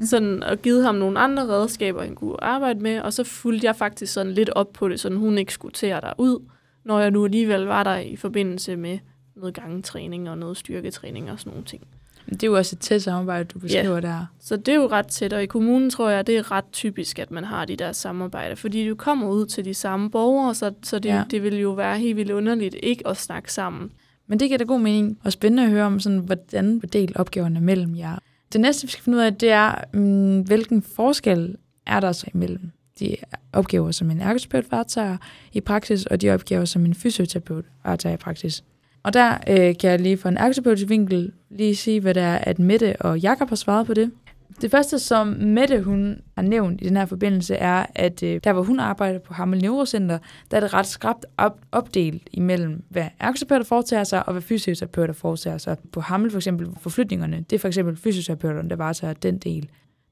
sådan 0.00 0.42
og 0.42 0.62
givet 0.62 0.84
ham 0.84 0.94
nogle 0.94 1.18
andre 1.18 1.46
redskaber, 1.46 2.02
han 2.02 2.14
kunne 2.14 2.44
arbejde 2.44 2.80
med, 2.80 3.00
og 3.00 3.12
så 3.12 3.24
fulgte 3.24 3.66
jeg 3.66 3.76
faktisk 3.76 4.12
sådan 4.12 4.32
lidt 4.32 4.50
op 4.50 4.72
på 4.72 4.88
det, 4.88 5.00
så 5.00 5.10
hun 5.14 5.38
ikke 5.38 5.52
skulle 5.52 5.72
tage 5.72 5.94
der 5.94 6.12
ud, 6.18 6.42
når 6.84 7.00
jeg 7.00 7.10
nu 7.10 7.24
alligevel 7.24 7.62
var 7.62 7.82
der 7.82 7.96
i 7.96 8.16
forbindelse 8.16 8.76
med 8.76 8.98
noget 9.36 9.54
gangetræning 9.54 10.30
og 10.30 10.38
noget 10.38 10.56
styrketræning 10.56 11.30
og 11.30 11.38
sådan 11.40 11.50
nogle 11.50 11.64
ting. 11.64 11.86
Det 12.30 12.42
er 12.42 12.46
jo 12.46 12.56
også 12.56 12.76
et 12.76 12.80
tæt 12.80 13.02
samarbejde, 13.02 13.44
du 13.44 13.58
beskriver 13.58 13.92
yeah. 13.92 14.02
der. 14.02 14.26
Så 14.40 14.56
det 14.56 14.68
er 14.68 14.76
jo 14.76 14.86
ret 14.86 15.06
tæt, 15.06 15.32
og 15.32 15.42
i 15.42 15.46
kommunen 15.46 15.90
tror 15.90 16.10
jeg, 16.10 16.26
det 16.26 16.36
er 16.36 16.50
ret 16.52 16.64
typisk, 16.72 17.18
at 17.18 17.30
man 17.30 17.44
har 17.44 17.64
de 17.64 17.76
der 17.76 17.92
samarbejder, 17.92 18.54
fordi 18.54 18.88
du 18.88 18.94
kommer 18.94 19.28
ud 19.28 19.46
til 19.46 19.64
de 19.64 19.74
samme 19.74 20.10
borgere, 20.10 20.54
så, 20.54 20.72
så 20.82 20.98
det, 20.98 21.08
Ja. 21.08 21.16
ja. 21.16 21.24
det 21.30 21.42
vil 21.42 21.56
jo 21.60 21.70
være 21.72 21.98
helt 21.98 22.16
vildt 22.16 22.30
underligt 22.30 22.76
ikke 22.82 23.08
at 23.08 23.16
snakke 23.16 23.52
sammen. 23.52 23.90
Men 24.26 24.40
det 24.40 24.48
giver 24.48 24.58
da 24.58 24.64
god 24.64 24.80
mening, 24.80 25.18
og 25.24 25.32
spændende 25.32 25.62
at 25.62 25.70
høre 25.70 25.84
om, 25.84 26.00
sådan, 26.00 26.18
hvordan 26.18 26.80
fordelt 26.80 27.16
opgaverne 27.16 27.60
mellem 27.60 27.96
jer. 27.96 28.18
Det 28.54 28.60
næste, 28.60 28.86
vi 28.86 28.90
skal 28.90 29.04
finde 29.04 29.18
ud 29.18 29.22
af, 29.22 29.34
det 29.34 29.50
er, 29.50 29.74
mm, 29.92 30.40
hvilken 30.40 30.82
forskel 30.82 31.56
er 31.86 32.00
der 32.00 32.12
så 32.12 32.26
imellem 32.34 32.70
de 33.00 33.16
opgaver, 33.52 33.90
som 33.90 34.10
en 34.10 34.20
ergoterapeut 34.20 34.72
varetager 34.72 35.16
i 35.52 35.60
praksis, 35.60 36.06
og 36.06 36.20
de 36.20 36.30
opgaver, 36.30 36.64
som 36.64 36.84
en 36.84 36.94
fysioterapeut 36.94 37.64
varetager 37.84 38.14
i 38.14 38.16
praksis. 38.16 38.64
Og 39.02 39.12
der 39.12 39.38
øh, 39.48 39.74
kan 39.80 39.90
jeg 39.90 40.00
lige 40.00 40.16
fra 40.16 40.28
en 40.28 40.36
ergoterapeutisk 40.36 40.88
vinkel 40.88 41.32
lige 41.50 41.76
sige, 41.76 42.00
hvad 42.00 42.14
det 42.14 42.22
er, 42.22 42.34
at 42.34 42.58
Mette 42.58 42.96
og 43.00 43.18
Jakob 43.18 43.48
har 43.48 43.56
svaret 43.56 43.86
på 43.86 43.94
det. 43.94 44.10
Det 44.60 44.70
første, 44.70 44.98
som 44.98 45.26
Mette 45.26 45.82
hun 45.82 46.20
har 46.34 46.42
nævnt 46.42 46.82
i 46.82 46.88
den 46.88 46.96
her 46.96 47.06
forbindelse, 47.06 47.54
er, 47.54 47.86
at 47.94 48.22
øh, 48.22 48.40
der, 48.44 48.52
hvor 48.52 48.62
hun 48.62 48.80
arbejder 48.80 49.18
på 49.18 49.34
Hammel 49.34 49.62
Neurocenter, 49.62 50.18
der 50.50 50.56
er 50.56 50.60
det 50.60 50.74
ret 50.74 50.86
skrabt 50.86 51.26
op, 51.38 51.60
opdelt 51.72 52.28
imellem, 52.32 52.82
hvad 52.88 53.06
ergoterapeuter 53.20 53.64
foretager 53.64 54.04
sig, 54.04 54.26
og 54.26 54.32
hvad 54.32 54.42
fysioterapeuter 54.42 55.14
foretager 55.14 55.58
sig. 55.58 55.76
På 55.92 56.00
Hammel 56.00 56.30
for 56.30 56.38
eksempel 56.38 56.68
forflytningerne, 56.80 57.44
det 57.50 57.56
er 57.56 57.60
for 57.60 57.68
eksempel 57.68 57.96
fysioterapeuterne, 57.96 58.70
der 58.70 58.76
varetager 58.76 59.12
den 59.12 59.38
del. 59.38 59.62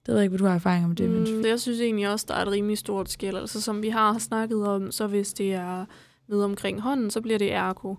Det 0.06 0.08
ved 0.08 0.14
jeg 0.14 0.22
ikke, 0.22 0.30
hvad 0.30 0.38
du 0.38 0.44
har 0.44 0.54
erfaring 0.54 0.88
med 0.88 0.96
det, 0.96 1.10
men 1.10 1.36
mm, 1.36 1.46
jeg 1.46 1.60
synes 1.60 1.80
egentlig 1.80 2.08
også, 2.08 2.26
der 2.28 2.34
er 2.34 2.42
et 2.42 2.48
rimelig 2.52 2.78
stort 2.78 3.10
skæld. 3.10 3.36
Altså 3.36 3.60
som 3.60 3.82
vi 3.82 3.88
har 3.88 4.18
snakket 4.18 4.66
om, 4.66 4.90
så 4.90 5.06
hvis 5.06 5.32
det 5.32 5.54
er 5.54 5.84
nede 6.28 6.44
omkring 6.44 6.80
hånden, 6.80 7.10
så 7.10 7.20
bliver 7.20 7.38
det 7.38 7.52
ergo. 7.52 7.94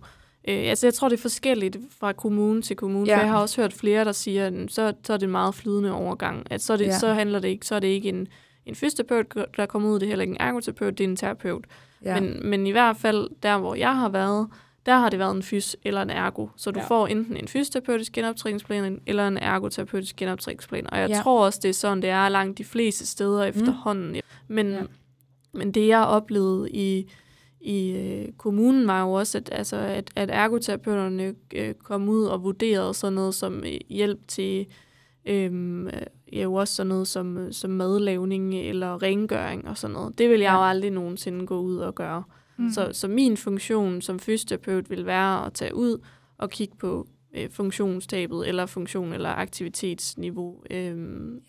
Øh, 0.47 0.69
altså 0.69 0.87
jeg 0.87 0.93
tror, 0.93 1.09
det 1.09 1.17
er 1.17 1.21
forskelligt 1.21 1.77
fra 1.99 2.13
kommune 2.13 2.61
til 2.61 2.75
kommune, 2.75 3.05
Ja. 3.07 3.15
for 3.17 3.21
jeg 3.21 3.29
har 3.31 3.39
også 3.41 3.61
hørt 3.61 3.73
flere, 3.73 4.05
der 4.05 4.11
siger, 4.11 4.47
at 4.47 4.53
så, 4.67 4.93
så 5.03 5.13
er 5.13 5.17
det 5.17 5.25
en 5.25 5.31
meget 5.31 5.55
flydende 5.55 5.91
overgang. 5.91 6.47
At 6.51 6.61
så, 6.61 6.77
det, 6.77 6.85
Ja. 6.85 6.99
så 6.99 7.13
handler 7.13 7.39
det 7.39 7.47
ikke, 7.47 7.65
så 7.65 7.75
er 7.75 7.79
det 7.79 7.87
ikke 7.87 8.09
en, 8.09 8.27
en 8.65 8.75
fysioterapeut, 8.75 9.47
der 9.57 9.65
kommer 9.65 9.89
ud, 9.89 9.99
det 9.99 10.03
er 10.03 10.07
heller 10.09 10.23
ikke 10.23 10.31
en 10.31 10.37
ergoterapeut, 10.41 10.97
det 10.97 11.03
er 11.03 11.07
en 11.07 11.15
terapeut. 11.15 11.65
ja. 12.05 12.19
Men, 12.19 12.49
men 12.49 12.67
i 12.67 12.71
hvert 12.71 12.97
fald, 12.97 13.29
der 13.43 13.57
hvor 13.57 13.75
jeg 13.75 13.95
har 13.95 14.09
været, 14.09 14.47
der 14.85 14.97
har 14.97 15.09
det 15.09 15.19
været 15.19 15.35
en 15.35 15.43
fys 15.43 15.75
eller 15.83 16.01
en 16.01 16.09
ergo. 16.09 16.47
Så 16.55 16.71
du 16.71 16.79
Ja. 16.79 16.85
får 16.85 17.07
enten 17.07 17.37
en 17.37 17.47
fysioterapeutisk 17.47 18.11
genoptræningsplan 18.11 18.99
eller 19.07 19.27
en 19.27 19.37
ergoterapeutisk 19.37 20.15
genoptræningsplan. 20.15 20.89
Og 20.93 20.99
jeg 20.99 21.09
Ja. 21.09 21.19
tror 21.23 21.45
også, 21.45 21.59
det 21.63 21.69
er 21.69 21.73
sådan, 21.73 22.01
det 22.01 22.09
er 22.09 22.29
langt 22.29 22.57
de 22.57 22.63
fleste 22.63 23.05
steder 23.07 23.43
efterhånden. 23.43 24.15
Men, 24.47 24.67
Ja. 24.71 24.75
ja. 24.77 24.83
men 25.53 25.71
det, 25.71 25.87
jeg 25.87 25.99
oplevede 26.05 26.71
i, 26.71 27.11
i 27.63 27.91
øh, 27.91 28.31
kommunen, 28.37 28.87
var 28.87 29.01
jo 29.01 29.11
også, 29.11 29.37
at, 29.37 29.49
altså, 29.51 29.75
at, 29.77 30.11
at 30.15 30.29
ergoterapeuterne 30.31 31.35
øh, 31.55 31.73
kom 31.73 32.09
ud 32.09 32.23
og 32.25 32.43
vurderede 32.43 32.93
sådan 32.93 33.13
noget 33.13 33.35
som 33.35 33.63
øh, 33.65 33.79
hjælp 33.89 34.19
til 34.27 34.65
Øhm, 35.25 35.87
øh, 35.87 35.93
ja, 36.33 36.41
jo 36.41 36.53
også 36.53 36.75
sådan 36.75 36.87
noget 36.87 37.07
som, 37.07 37.51
som 37.51 37.71
madlavning 37.71 38.55
eller 38.55 39.03
rengøring 39.03 39.67
og 39.67 39.77
sådan 39.77 39.93
noget. 39.93 40.17
Det 40.17 40.29
vil 40.29 40.39
jeg 40.39 40.47
Ja. 40.51 40.57
jo 40.57 40.63
aldrig 40.69 40.91
nogensinde 40.91 41.45
gå 41.47 41.59
ud 41.59 41.77
og 41.77 41.95
gøre. 41.95 42.23
Mm. 42.57 42.69
Så, 42.69 42.89
så 42.91 43.07
min 43.07 43.37
funktion 43.37 44.01
som 44.01 44.19
fysioterapeut 44.19 44.89
vil 44.89 45.05
være 45.05 45.45
at 45.45 45.53
tage 45.53 45.75
ud 45.75 45.97
og 46.37 46.49
kigge 46.49 46.75
på 46.79 47.07
øh, 47.35 47.49
funktionstabet, 47.51 48.47
eller 48.47 48.65
funktion 48.65 49.13
eller 49.13 49.29
aktivitetsniveau. 49.29 50.63
Øhm, 50.71 51.39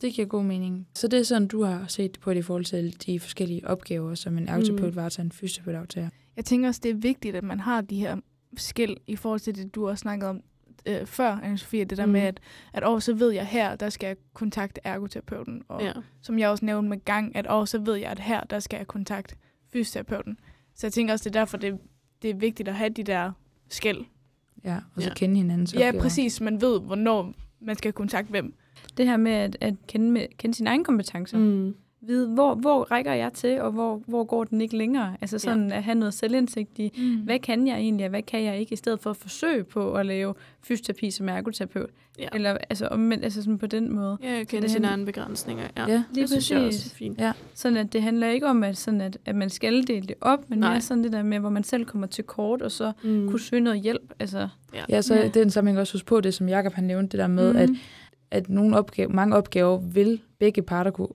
Det 0.00 0.12
giver 0.12 0.26
god 0.26 0.44
mening. 0.44 0.88
Så 0.94 1.08
det 1.08 1.18
er 1.18 1.22
sådan, 1.22 1.48
du 1.48 1.62
har 1.62 1.84
set 1.88 2.18
på 2.20 2.30
det 2.34 2.38
i 2.38 2.42
forhold 2.42 2.64
til 2.64 3.06
de 3.06 3.20
forskellige 3.20 3.66
opgaver, 3.68 4.14
som 4.14 4.38
en 4.38 4.48
ergoterapeut 4.48 4.90
Mm. 4.92 4.96
varetager, 4.96 5.24
en 5.24 5.32
fysioterapeut 5.32 5.74
aftager. 5.82 6.08
Jeg 6.36 6.44
tænker 6.44 6.68
også, 6.68 6.80
det 6.84 6.90
er 6.90 6.94
vigtigt, 6.94 7.36
at 7.36 7.44
man 7.44 7.60
har 7.60 7.80
de 7.80 7.96
her 7.96 8.16
skil 8.56 8.96
i 9.06 9.16
forhold 9.16 9.40
til 9.40 9.54
det, 9.54 9.74
du 9.74 9.88
også 9.88 10.02
snakkede 10.02 10.30
om 10.30 10.40
øh, 10.86 11.06
før, 11.06 11.36
Anne-Sophie, 11.36 11.76
det 11.84 11.96
der 11.98 12.06
mm. 12.06 12.12
Med, 12.12 12.20
at, 12.20 12.40
at 12.72 12.86
åh, 12.88 13.00
så 13.00 13.14
ved 13.14 13.30
jeg 13.32 13.46
her, 13.46 13.76
der 13.76 13.88
skal 13.90 14.06
jeg 14.06 14.16
kontakte 14.34 14.80
ergoterapeuten. 14.84 15.62
Og 15.68 15.82
ja. 15.82 15.92
som 16.22 16.38
jeg 16.38 16.48
også 16.48 16.64
nævnte 16.64 16.88
med 16.88 17.04
gang, 17.04 17.36
at 17.36 17.46
åh, 17.50 17.66
så 17.66 17.78
ved 17.78 17.94
jeg, 17.94 18.10
at 18.10 18.18
her, 18.18 18.44
der 18.44 18.58
skal 18.58 18.76
jeg 18.76 18.86
kontakte 18.86 19.34
fysioterapeuten. 19.72 20.38
Så 20.74 20.86
jeg 20.86 20.92
tænker 20.92 21.12
også, 21.12 21.28
det 21.28 21.36
er 21.36 21.40
derfor, 21.40 21.56
det, 21.56 21.78
det 22.22 22.30
er 22.30 22.34
vigtigt 22.34 22.68
at 22.68 22.74
have 22.74 22.90
de 22.90 23.02
der 23.02 23.32
skæld. 23.68 23.98
Ja, 24.64 24.76
og 24.94 25.02
så 25.02 25.08
Ja. 25.08 25.14
kende 25.14 25.36
hinandens 25.36 25.74
Ja, 25.74 25.86
opgaver. 25.88 26.02
præcis. 26.02 26.40
Man 26.40 26.60
ved, 26.60 26.80
hvornår 26.80 27.32
man 27.60 27.76
skal 27.76 27.92
kontakte 27.92 28.30
hvem. 28.30 28.54
Det 28.96 29.06
her 29.06 29.16
med 29.16 29.32
at, 29.32 29.56
at 29.60 29.74
kende, 29.88 30.10
med, 30.10 30.26
kende 30.38 30.54
sine 30.56 30.70
egne 30.70 30.84
kompetencer. 30.84 31.38
Mm. 31.38 31.74
Vide, 32.02 32.28
hvor, 32.28 32.54
hvor 32.54 32.82
rækker 32.90 33.12
jeg 33.12 33.32
til, 33.32 33.60
og 33.60 33.72
hvor, 33.72 34.02
hvor 34.06 34.24
går 34.24 34.44
den 34.44 34.60
ikke 34.60 34.76
længere. 34.76 35.16
Altså 35.20 35.38
sådan 35.38 35.68
ja. 35.68 35.76
at 35.76 35.82
have 35.84 35.94
noget 35.94 36.14
selvindsigt 36.14 36.78
i, 36.78 36.92
Mm. 36.98 37.16
hvad 37.16 37.38
kan 37.38 37.66
jeg 37.66 37.76
egentlig, 37.78 38.06
og 38.06 38.10
hvad 38.10 38.22
kan 38.22 38.42
jeg 38.44 38.58
ikke, 38.58 38.72
i 38.72 38.76
stedet 38.76 39.00
for 39.00 39.10
at 39.10 39.16
forsøge 39.16 39.64
på 39.64 39.92
at 39.92 40.06
lave 40.06 40.34
fysioterapi 40.62 41.10
som 41.10 41.28
ergoterapeut. 41.28 41.90
Ja. 42.18 42.28
Eller 42.34 42.56
altså, 42.70 42.86
omvendt, 42.86 43.24
altså 43.24 43.42
sådan 43.42 43.58
på 43.58 43.66
den 43.66 43.92
måde. 43.94 44.18
Ja, 44.22 44.32
jeg 44.32 44.48
kender 44.48 44.60
det 44.60 44.70
sine 44.70 44.86
han- 44.86 44.94
egne 44.94 45.06
begrænsninger. 45.06 45.64
Ja, 45.76 45.84
Ja, 45.88 46.02
Lige 46.12 46.20
det 46.22 46.28
synes 46.30 46.50
jeg 46.50 46.58
også 46.60 46.78
præcis. 46.78 46.92
er 46.92 46.96
fint. 46.96 47.18
Ja. 47.20 47.32
Sådan 47.54 47.76
at 47.76 47.92
det 47.92 48.02
handler 48.02 48.28
ikke 48.28 48.46
om, 48.46 48.62
at, 48.64 48.76
sådan 48.76 49.00
at, 49.00 49.18
at 49.26 49.36
man 49.36 49.50
skal 49.50 49.86
dele 49.86 50.06
det 50.06 50.14
op, 50.20 50.50
men 50.50 50.58
Nej. 50.58 50.70
mere 50.70 50.80
sådan 50.80 51.04
det 51.04 51.12
der 51.12 51.22
med, 51.22 51.38
hvor 51.38 51.50
man 51.50 51.64
selv 51.64 51.84
kommer 51.84 52.06
til 52.06 52.24
kort, 52.24 52.62
og 52.62 52.70
så 52.70 52.92
Mm. 53.02 53.28
kunne 53.28 53.40
søge 53.40 53.60
noget 53.62 53.80
hjælp. 53.80 54.12
Altså, 54.20 54.48
Ja, 54.88 55.02
så 55.02 55.14
Ja. 55.14 55.20
ja. 55.20 55.26
det 55.26 55.36
er 55.36 55.42
den 55.42 55.50
sammenhæng 55.50 55.80
også 55.80 55.94
huske 55.94 56.06
på, 56.06 56.20
det 56.20 56.34
som 56.34 56.48
Jakob 56.48 56.72
har 56.72 56.82
nævnt, 56.82 57.12
det 57.12 57.18
der 57.18 57.26
med, 57.26 57.52
mm. 57.52 57.58
at, 57.58 57.70
at 58.30 58.48
nogle 58.48 58.76
opgave, 58.76 59.08
mange 59.12 59.36
opgaver 59.36 59.78
vil 59.78 60.20
begge 60.38 60.62
parter 60.62 60.90
kunne, 60.90 61.08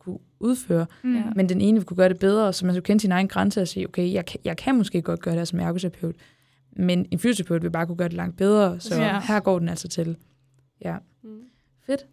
kunne 0.00 0.18
udføre, 0.40 0.86
Mm. 1.02 1.22
Men 1.36 1.48
den 1.48 1.60
ene 1.60 1.78
vil 1.78 1.86
kunne 1.86 1.96
gøre 1.96 2.08
det 2.08 2.18
bedre, 2.18 2.52
så 2.52 2.66
man 2.66 2.74
skal 2.74 2.82
kende 2.82 3.00
sin 3.00 3.12
egen 3.12 3.28
grænse 3.28 3.60
og 3.62 3.68
sige, 3.68 3.86
okay, 3.88 4.12
jeg 4.12 4.26
kan, 4.26 4.40
jeg 4.44 4.56
kan 4.56 4.76
måske 4.76 5.02
godt 5.02 5.20
gøre 5.20 5.32
det 5.34 5.40
her 5.40 5.44
som 5.44 5.60
ergoterapeut, 5.60 6.14
men 6.76 7.06
en 7.10 7.18
fysioterapeut 7.18 7.62
vil 7.62 7.70
bare 7.70 7.86
kunne 7.86 7.96
gøre 7.96 8.08
det 8.08 8.16
langt 8.16 8.36
bedre, 8.36 8.80
så 8.80 8.94
Ja. 9.02 9.20
her 9.20 9.40
går 9.40 9.58
den 9.58 9.68
altså 9.68 9.88
til. 9.88 10.16
Ja, 10.84 10.96
Mm. 11.22 11.30
fedt. 11.86 12.06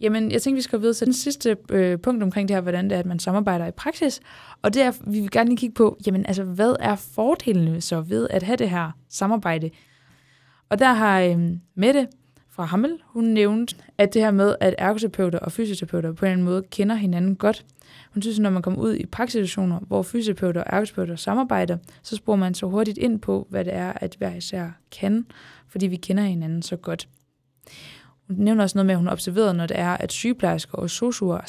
Jamen, 0.00 0.32
jeg 0.32 0.42
tænkte, 0.42 0.56
vi 0.56 0.62
skal 0.62 0.80
videre 0.80 0.94
til 0.94 1.06
den 1.06 1.14
sidste 1.14 1.56
øh, 1.70 1.98
punkt 1.98 2.22
omkring 2.22 2.48
det 2.48 2.56
her, 2.56 2.60
hvordan 2.60 2.84
det 2.84 2.94
er, 2.94 2.98
at 2.98 3.06
man 3.06 3.18
samarbejder 3.18 3.66
i 3.66 3.70
praksis. 3.70 4.20
Og 4.62 4.74
det 4.74 4.82
er, 4.82 4.92
vi 5.10 5.20
vil 5.20 5.30
gerne 5.30 5.48
lige 5.50 5.56
kigge 5.56 5.74
på, 5.74 5.98
jamen 6.06 6.26
altså, 6.26 6.44
hvad 6.44 6.76
er 6.80 6.96
fordelene 6.96 7.80
så 7.80 8.00
ved 8.00 8.26
at 8.30 8.42
have 8.42 8.56
det 8.56 8.70
her 8.70 8.90
samarbejde? 9.08 9.70
Og 10.68 10.78
der 10.78 10.92
har 10.92 11.20
øh, 11.20 11.50
Mette 11.74 12.08
fra 12.60 12.64
Hammel, 12.64 12.98
hun 13.04 13.24
nævnte, 13.24 13.76
at 13.98 14.14
det 14.14 14.22
her 14.22 14.30
med, 14.30 14.54
at 14.60 14.74
ergoterapeuter 14.78 15.38
og 15.38 15.52
fysioterapeuter 15.52 16.12
på 16.12 16.24
en 16.24 16.26
eller 16.26 16.32
anden 16.32 16.44
måde 16.44 16.62
kender 16.70 16.94
hinanden 16.94 17.36
godt. 17.36 17.64
Hun 18.14 18.22
synes, 18.22 18.38
at 18.38 18.42
når 18.42 18.50
man 18.50 18.62
kommer 18.62 18.80
ud 18.80 18.94
i 18.94 19.06
praksissituationer, 19.06 19.78
hvor 19.78 20.02
fysioterapeuter 20.02 20.60
og 20.60 20.66
ergoterapeuter 20.72 21.16
samarbejder, 21.16 21.76
så 22.02 22.16
sporer 22.16 22.36
man 22.36 22.54
så 22.54 22.66
hurtigt 22.66 22.98
ind 22.98 23.20
på, 23.20 23.46
hvad 23.50 23.64
det 23.64 23.74
er, 23.74 23.92
at 23.96 24.14
hver 24.18 24.34
især 24.34 24.70
kan, 25.00 25.26
fordi 25.68 25.86
vi 25.86 25.96
kender 25.96 26.22
hinanden 26.22 26.62
så 26.62 26.76
godt. 26.76 27.08
Hun 28.26 28.36
nævner 28.38 28.62
også 28.62 28.78
noget 28.78 28.86
med, 28.86 28.94
at 28.94 28.98
hun 28.98 29.06
har 29.06 29.12
observeret, 29.12 29.56
når 29.56 29.66
det 29.66 29.78
er, 29.78 29.96
at 29.96 30.12
sygeplejersker 30.12 30.78
og 30.78 30.90
sosuer 30.90 31.40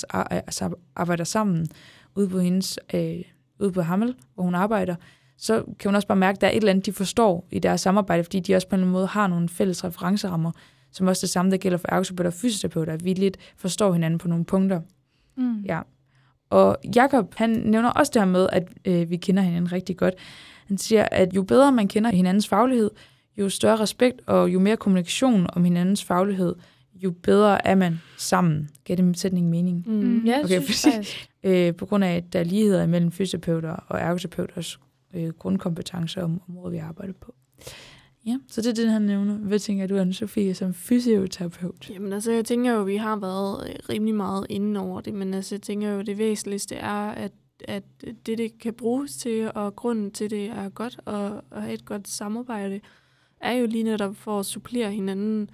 arbejder 0.95 1.23
sammen 1.23 1.67
ude 2.15 2.29
på 2.29 2.39
hendes, 2.39 2.79
øh, 2.93 3.21
ude 3.59 3.71
på 3.71 3.81
Hammel, 3.81 4.15
hvor 4.35 4.43
hun 4.43 4.55
arbejder, 4.55 4.95
så 5.37 5.63
kan 5.79 5.89
hun 5.89 5.95
også 5.95 6.07
bare 6.07 6.17
mærke, 6.17 6.35
at 6.35 6.41
der 6.41 6.47
er 6.47 6.51
et 6.51 6.57
eller 6.57 6.69
andet, 6.69 6.85
de 6.85 6.93
forstår 6.93 7.47
i 7.51 7.59
deres 7.59 7.81
samarbejde, 7.81 8.23
fordi 8.23 8.39
de 8.39 8.55
også 8.55 8.67
på 8.67 8.75
en 8.75 8.79
eller 8.79 8.85
anden 8.85 8.93
måde 8.93 9.07
har 9.07 9.27
nogle 9.27 9.49
fælles 9.49 9.83
referencerammer, 9.83 10.51
som 10.91 11.07
også 11.07 11.21
det 11.21 11.29
samme, 11.29 11.51
der 11.51 11.57
gælder 11.57 11.77
for 11.77 11.87
ergoterapeuter 11.91 12.29
og 12.29 12.33
fysioterapeuter, 12.33 12.93
at 12.93 13.05
vi 13.05 13.13
lidt 13.13 13.37
forstår 13.57 13.93
hinanden 13.93 14.17
på 14.17 14.27
nogle 14.27 14.45
punkter. 14.45 14.81
Mm. 15.37 15.61
Ja. 15.61 15.81
Og 16.49 16.77
Jakob 16.95 17.33
han 17.35 17.49
nævner 17.49 17.89
også 17.89 18.11
det 18.13 18.21
her 18.21 18.29
med, 18.29 18.47
at 18.51 18.67
øh, 18.85 19.09
vi 19.09 19.17
kender 19.17 19.43
hinanden 19.43 19.71
rigtig 19.71 19.97
godt. 19.97 20.13
Han 20.67 20.77
siger, 20.77 21.07
at 21.11 21.33
jo 21.33 21.43
bedre 21.43 21.71
man 21.71 21.87
kender 21.87 22.11
hinandens 22.11 22.47
faglighed, 22.47 22.89
jo 23.37 23.49
større 23.49 23.75
respekt 23.75 24.21
og 24.27 24.53
jo 24.53 24.59
mere 24.59 24.77
kommunikation 24.77 25.47
om 25.53 25.63
hinandens 25.63 26.03
faglighed, 26.03 26.55
jo 26.95 27.11
bedre 27.11 27.67
er 27.67 27.75
man 27.75 28.01
sammen. 28.17 28.69
Giver 28.85 28.97
det 28.97 29.19
sætning 29.19 29.49
mening? 29.49 29.83
Mm. 29.87 30.25
Ja, 30.25 30.39
Okay, 30.43 30.61
fordi-. 30.61 31.27
Øh, 31.43 31.75
på 31.75 31.85
grund 31.85 32.03
af, 32.03 32.15
at 32.15 32.33
der 32.33 32.39
er 32.39 32.43
ligheder 32.43 32.87
mellem 32.87 33.11
fysioterapeuter 33.11 33.71
og 33.71 33.99
ergoterapeuters 33.99 34.79
øh, 35.13 35.29
grundkompetencer 35.29 36.23
om 36.23 36.41
området, 36.49 36.73
vi 36.73 36.77
arbejder 36.77 37.13
på. 37.21 37.35
Ja, 38.25 38.37
så 38.47 38.61
det 38.61 38.69
er 38.69 38.73
det, 38.73 38.91
han 38.91 39.01
nævner. 39.01 39.33
Hvad 39.33 39.59
tænker 39.59 39.87
du, 39.87 39.97
anne 39.97 40.13
Sofie, 40.13 40.53
som 40.53 40.73
fysioterapeut? 40.73 41.89
Jamen 41.89 42.13
altså, 42.13 42.31
jeg 42.31 42.45
tænker 42.45 42.71
jo, 42.71 42.81
at 42.81 42.87
vi 42.87 42.95
har 42.95 43.15
været 43.15 43.69
øh, 43.69 43.75
rimelig 43.89 44.15
meget 44.15 44.45
inde 44.49 44.79
over 44.79 45.01
det, 45.01 45.13
men 45.13 45.33
altså, 45.33 45.55
jeg 45.55 45.61
tænker 45.61 45.89
jo, 45.89 45.99
at 45.99 46.05
det 46.05 46.17
væsentligste 46.17 46.75
er, 46.75 47.09
at, 47.09 47.31
at 47.67 47.83
det, 48.25 48.37
det 48.37 48.59
kan 48.59 48.73
bruges 48.73 49.17
til, 49.17 49.51
og 49.55 49.75
grunden 49.75 50.11
til, 50.11 50.29
det 50.29 50.45
er 50.45 50.69
godt 50.69 50.99
at, 51.07 51.41
at 51.51 51.61
have 51.61 51.73
et 51.73 51.85
godt 51.85 52.07
samarbejde, 52.07 52.81
er 53.41 53.51
jo 53.51 53.65
lige 53.65 53.83
netop 53.83 54.15
for 54.15 54.39
at 54.39 54.45
supplere 54.45 54.91
hinanden 54.91 55.49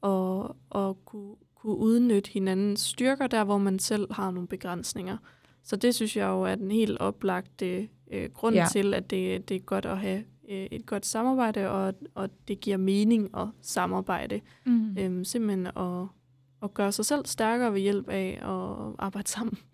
og, 0.00 0.56
og 0.70 1.04
kunne, 1.04 1.34
kunne 1.54 1.76
udnytte 1.76 2.30
hinandens 2.30 2.80
styrker 2.80 3.26
der, 3.26 3.44
hvor 3.44 3.58
man 3.58 3.78
selv 3.78 4.12
har 4.12 4.30
nogle 4.30 4.48
begrænsninger. 4.48 5.16
Så 5.64 5.76
det 5.76 5.94
synes 5.94 6.16
jeg 6.16 6.26
jo 6.26 6.42
er 6.42 6.54
den 6.54 6.70
helt 6.70 6.98
oplagte 6.98 7.88
øh, 8.10 8.30
grund 8.34 8.56
ja. 8.56 8.66
til, 8.72 8.94
at 8.94 9.10
det, 9.10 9.48
det 9.48 9.54
er 9.54 9.60
godt 9.60 9.86
at 9.86 9.98
have 9.98 10.24
øh, 10.52 10.66
et 10.70 10.86
godt 10.86 11.06
samarbejde, 11.06 11.70
og, 11.70 11.94
og 12.14 12.30
det 12.48 12.60
giver 12.60 12.76
mening 12.76 13.36
at 13.36 13.48
samarbejde. 13.60 14.40
Mm. 14.66 14.96
Øhm, 14.98 15.24
simpelthen 15.24 15.66
at, 15.66 16.06
at 16.62 16.74
gøre 16.74 16.92
sig 16.92 17.04
selv 17.04 17.26
stærkere 17.26 17.72
ved 17.72 17.80
hjælp 17.80 18.08
af 18.08 18.38
at 18.42 18.94
arbejde 18.98 19.28
sammen. 19.28 19.58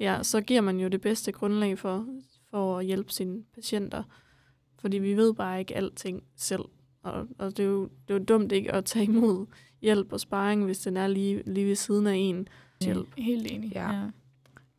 Ja, 0.00 0.22
så 0.22 0.40
giver 0.40 0.60
man 0.60 0.78
jo 0.80 0.88
det 0.88 1.00
bedste 1.00 1.32
grundlag 1.32 1.78
for, 1.78 2.06
for 2.50 2.78
at 2.78 2.84
hjælpe 2.86 3.12
sine 3.12 3.42
patienter. 3.54 4.02
Fordi 4.80 4.98
vi 4.98 5.14
ved 5.16 5.34
bare 5.34 5.58
ikke 5.58 5.76
alting 5.76 6.22
selv. 6.36 6.62
Og, 7.02 7.26
og 7.38 7.56
det, 7.56 7.60
er 7.62 7.66
jo, 7.68 7.82
det 7.82 8.14
er 8.14 8.18
jo 8.18 8.24
dumt 8.24 8.52
ikke 8.52 8.72
at 8.72 8.84
tage 8.84 9.04
imod 9.04 9.46
hjælp 9.82 10.12
og 10.12 10.20
sparring, 10.20 10.64
hvis 10.64 10.78
den 10.78 10.96
er 10.96 11.06
lige, 11.06 11.42
lige 11.46 11.66
ved 11.66 11.74
siden 11.74 12.06
af 12.06 12.14
en 12.14 12.48
hjælp. 12.84 13.08
Helt 13.18 13.52
enig. 13.52 13.72
Ja. 13.74 14.02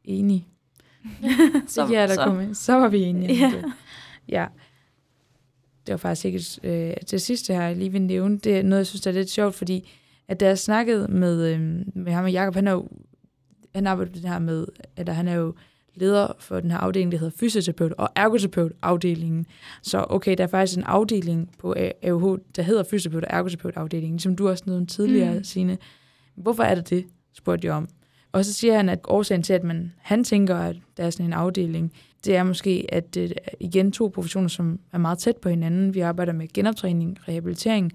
Enig. 0.03 0.47
Så- 1.67 1.81
det 1.81 1.89
giver 1.89 2.07
der 2.07 2.13
så- 2.15 2.53
så. 2.53 2.63
så 2.63 2.73
var 2.73 2.87
vi 2.89 3.01
enige. 3.03 3.33
Ja. 3.33 3.51
det. 3.55 3.73
ja. 4.27 4.47
Det 5.87 5.91
var 5.91 5.97
faktisk 5.97 6.25
ikke 6.25 6.39
øh, 6.63 6.93
det 7.11 7.21
sidste 7.21 7.53
her, 7.53 7.61
jeg 7.61 7.75
lige 7.75 7.91
vil 7.91 8.01
nævne. 8.01 8.37
Det 8.37 8.57
er 8.57 8.63
noget, 8.63 8.79
jeg 8.79 8.87
synes, 8.87 9.01
der 9.01 9.11
er 9.11 9.15
lidt 9.15 9.29
sjovt, 9.29 9.55
fordi 9.55 9.89
at 10.27 10.39
da 10.39 10.45
jeg 10.47 10.57
snakkede 10.57 11.07
med, 11.07 11.53
øh, 11.53 11.59
med 11.95 12.11
ham 12.11 12.23
og 12.23 12.31
Jacob, 12.31 12.55
han 12.55 12.67
er 12.67 12.71
jo, 12.71 12.87
han 13.75 13.87
arbejder 13.87 14.11
det 14.11 14.29
her 14.29 14.39
med, 14.39 14.65
eller 14.97 15.13
han 15.13 15.27
er 15.27 15.35
jo 15.35 15.53
leder 15.95 16.27
for 16.39 16.59
den 16.59 16.71
her 16.71 16.77
afdeling, 16.77 17.11
der 17.11 17.17
hedder 17.17 17.37
fysioterapeut 17.39 17.93
og 17.97 18.09
ergoterapeut 18.15 18.71
afdelingen. 18.81 19.45
Så 19.81 20.05
okay, 20.09 20.35
der 20.37 20.43
er 20.43 20.47
faktisk 20.47 20.77
en 20.77 20.83
afdeling 20.83 21.49
på 21.57 21.75
AUH, 22.03 22.39
der 22.55 22.61
hedder 22.61 22.83
fysioterapeut 22.83 23.23
og 23.23 23.37
ergoterapeut 23.37 23.77
afdelingen, 23.77 24.19
som 24.19 24.35
du 24.35 24.49
også 24.49 24.63
nævnte 24.67 24.93
tidligere, 24.93 25.37
mm. 25.37 25.43
Signe. 25.43 25.77
Hvorfor 26.35 26.63
er 26.63 26.75
det 26.75 26.89
det, 26.89 27.05
spurgte 27.33 27.67
jeg 27.67 27.73
om. 27.73 27.87
Og 28.31 28.45
så 28.45 28.53
siger 28.53 28.75
han, 28.75 28.89
at 28.89 28.99
årsagen 29.03 29.43
til, 29.43 29.53
at 29.53 29.63
man, 29.63 29.93
han 29.97 30.23
tænker, 30.23 30.55
at 30.55 30.75
der 30.97 31.03
er 31.03 31.09
sådan 31.09 31.25
en 31.25 31.33
afdeling, 31.33 31.93
det 32.25 32.35
er 32.35 32.43
måske, 32.43 32.85
at 32.89 33.15
det 33.15 33.33
er 33.45 33.51
igen 33.59 33.91
to 33.91 34.11
professioner, 34.13 34.47
som 34.47 34.79
er 34.93 34.97
meget 34.97 35.17
tæt 35.17 35.37
på 35.37 35.49
hinanden. 35.49 35.93
Vi 35.93 35.99
arbejder 35.99 36.33
med 36.33 36.47
genoptræning, 36.53 37.17
rehabilitering, 37.27 37.91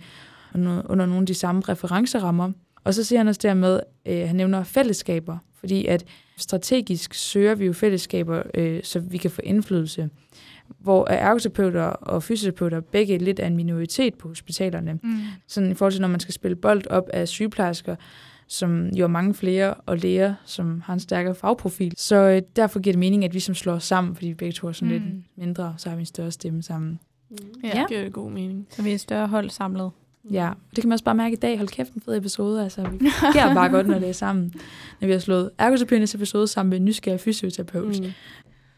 og 0.52 0.60
no- 0.60 0.86
under 0.92 1.06
nogle 1.06 1.20
af 1.20 1.26
de 1.26 1.34
samme 1.34 1.62
referencerammer. 1.68 2.52
Og 2.84 2.94
så 2.94 3.04
siger 3.04 3.18
han 3.18 3.28
også 3.28 3.40
dermed, 3.42 3.80
øh, 4.06 4.26
han 4.26 4.36
nævner 4.36 4.64
fællesskaber, 4.64 5.38
fordi 5.60 5.86
at 5.86 6.04
strategisk 6.36 7.14
søger 7.14 7.54
vi 7.54 7.66
jo 7.66 7.72
fællesskaber, 7.72 8.42
øh, 8.54 8.82
så 8.82 9.00
vi 9.00 9.16
kan 9.16 9.30
få 9.30 9.40
indflydelse. 9.44 10.10
Hvor 10.78 11.06
ergoterapeuter 11.10 11.82
og 11.82 12.22
fysioterapeuter 12.22 12.80
begge 12.80 13.18
lidt 13.18 13.40
er 13.40 13.46
en 13.46 13.56
minoritet 13.56 14.14
på 14.14 14.28
hospitalerne. 14.28 14.98
Mm. 15.02 15.18
Sådan 15.46 15.70
i 15.70 15.74
forhold 15.74 15.92
til, 15.92 16.00
når 16.00 16.08
man 16.08 16.20
skal 16.20 16.34
spille 16.34 16.56
bold 16.56 16.86
op 16.90 17.08
af 17.12 17.28
sygeplejersker, 17.28 17.96
som 18.48 18.88
jo 18.88 19.04
er 19.04 19.08
mange 19.08 19.34
flere, 19.34 19.74
og 19.74 19.98
læger, 19.98 20.34
som 20.44 20.80
har 20.84 20.94
en 20.94 21.00
stærkere 21.00 21.34
fagprofil. 21.34 21.94
Så 21.96 22.16
øh, 22.16 22.42
derfor 22.56 22.80
giver 22.80 22.92
det 22.92 23.00
mening, 23.00 23.24
at 23.24 23.34
vi 23.34 23.40
som 23.40 23.54
slår 23.54 23.72
os 23.72 23.84
sammen, 23.84 24.14
fordi 24.14 24.28
vi 24.28 24.34
begge 24.34 24.52
to 24.52 24.68
er 24.68 24.72
sådan 24.72 24.88
mm. 24.88 25.04
Mm. 25.04 25.10
lidt 25.10 25.24
mindre, 25.36 25.74
så 25.76 25.88
har 25.88 25.96
vi 25.96 26.00
en 26.00 26.06
større 26.06 26.30
stemme 26.30 26.62
sammen. 26.62 26.98
Mm. 27.30 27.36
Ja. 27.64 27.68
Det 27.68 27.88
giver 27.88 28.02
det 28.02 28.12
god 28.12 28.30
mening. 28.30 28.66
Så 28.70 28.82
vi 28.82 28.90
er 28.90 28.94
et 28.94 29.00
større 29.00 29.28
hold 29.28 29.50
samlet. 29.50 29.90
Ja, 30.30 30.48
og 30.48 30.56
det 30.70 30.82
kan 30.82 30.88
man 30.88 30.92
også 30.92 31.04
bare 31.04 31.14
mærke 31.14 31.32
i 31.32 31.36
dag. 31.36 31.56
Hold 31.56 31.68
kæft, 31.68 31.92
en 31.92 32.00
fed 32.00 32.16
episode. 32.16 32.62
Altså, 32.64 32.82
vi 32.82 33.10
fungerer 33.20 33.54
bare 33.54 33.68
godt, 33.68 33.86
når 33.86 33.98
det 33.98 34.08
er 34.08 34.12
sammen. 34.12 34.54
Når 35.00 35.06
vi 35.06 35.12
har 35.12 35.20
slået 35.20 35.50
ergoterapeuternes 35.58 36.14
episode 36.14 36.46
sammen 36.46 36.70
med 36.70 36.78
en 36.78 36.84
nysgerrig 36.84 37.20
fysioterapeut. 37.20 38.00
Mm. 38.00 38.04
Mm. 38.04 38.12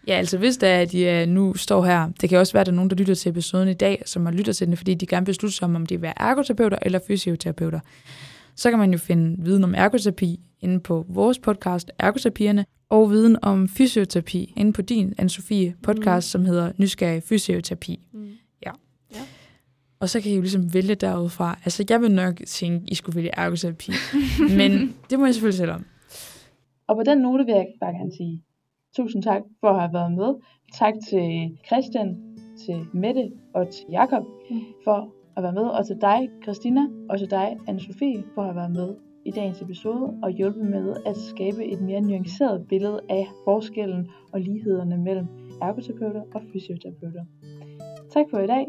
Ja, 0.06 0.14
altså 0.14 0.38
hvis 0.38 0.56
det 0.56 0.68
er, 0.68 0.80
at 0.80 0.92
de 0.92 1.22
uh, 1.22 1.28
nu 1.28 1.54
står 1.54 1.84
her, 1.84 2.10
det 2.20 2.28
kan 2.28 2.38
også 2.38 2.52
være, 2.52 2.60
at 2.60 2.66
der 2.66 2.72
er 2.72 2.76
nogen, 2.76 2.90
der 2.90 2.96
lytter 2.96 3.14
til 3.14 3.30
episoden 3.30 3.68
i 3.68 3.74
dag, 3.74 4.02
som 4.06 4.26
har 4.26 4.32
lyttet 4.32 4.56
til 4.56 4.66
den, 4.66 4.76
fordi 4.76 4.94
de 4.94 5.06
gerne 5.06 5.26
vil 5.26 5.32
beslutte 5.32 5.56
sig 5.56 5.64
om, 5.64 5.76
om 5.76 5.86
de 5.86 5.94
vil 5.94 6.02
være 6.02 6.22
ergoterapeuter 6.22 6.78
eller 6.82 6.98
fysioterapeuter. 7.06 7.80
Så 8.58 8.70
kan 8.70 8.78
man 8.78 8.92
jo 8.92 8.98
finde 8.98 9.44
viden 9.44 9.64
om 9.64 9.74
ergoterapi 9.76 10.40
inde 10.60 10.80
på 10.80 11.04
vores 11.08 11.38
podcast, 11.38 11.90
Ergoterapierne, 11.98 12.66
og 12.88 13.10
viden 13.10 13.36
om 13.42 13.68
fysioterapi 13.68 14.52
inde 14.56 14.72
på 14.72 14.82
din, 14.82 15.14
Anne-Sophie, 15.20 15.80
podcast, 15.82 16.28
mm. 16.28 16.30
som 16.30 16.44
hedder 16.44 16.72
Nysgerrig 16.78 17.22
Fysioterapi. 17.22 18.00
Mm. 18.12 18.28
Og 20.00 20.08
så 20.08 20.20
kan 20.20 20.32
I 20.32 20.34
jo 20.34 20.40
ligesom 20.40 20.74
vælge 20.74 20.94
derudfra. 20.94 21.58
Altså, 21.64 21.84
jeg 21.88 22.00
vil 22.00 22.12
nok 22.12 22.34
tænke, 22.46 22.90
I 22.90 22.94
skulle 22.94 23.16
vælge 23.16 23.30
ergoterapi. 23.32 23.92
men 24.58 24.94
det 25.10 25.18
må 25.18 25.24
jeg 25.24 25.34
selvfølgelig 25.34 25.58
selv 25.58 25.70
om. 25.70 25.84
Og 26.86 26.96
på 26.96 27.02
den 27.02 27.18
note 27.18 27.44
vil 27.44 27.54
jeg 27.54 27.66
bare 27.80 27.92
gerne 27.92 28.12
sige 28.16 28.42
tusind 28.96 29.22
tak 29.22 29.42
for 29.60 29.68
at 29.68 29.80
have 29.80 29.92
været 29.92 30.12
med. 30.12 30.34
Tak 30.74 30.94
til 31.10 31.58
Christian, 31.66 32.36
til 32.66 32.86
Mette 32.92 33.30
og 33.54 33.68
til 33.68 33.84
Jakob 33.90 34.24
for 34.84 35.17
at 35.38 35.44
være 35.44 35.52
med. 35.52 35.62
Og 35.62 35.86
til 35.86 35.96
dig, 36.00 36.30
Christina, 36.42 36.80
og 37.10 37.18
til 37.18 37.30
dig, 37.30 37.56
Anne-Sophie, 37.68 38.34
for 38.34 38.40
at 38.42 38.46
have 38.46 38.56
været 38.56 38.72
med 38.72 38.94
i 39.24 39.30
dagens 39.30 39.62
episode 39.62 40.14
og 40.22 40.30
hjulpet 40.30 40.66
med 40.66 40.96
at 41.06 41.16
skabe 41.16 41.64
et 41.64 41.80
mere 41.80 42.00
nuanceret 42.00 42.66
billede 42.68 43.00
af 43.08 43.28
forskellen 43.44 44.08
og 44.32 44.40
lighederne 44.40 44.98
mellem 44.98 45.26
ergoterapeuter 45.62 46.22
og 46.34 46.42
fysioterapeuter. 46.52 47.24
Tak 48.10 48.26
for 48.30 48.38
i 48.38 48.46
dag. 48.46 48.66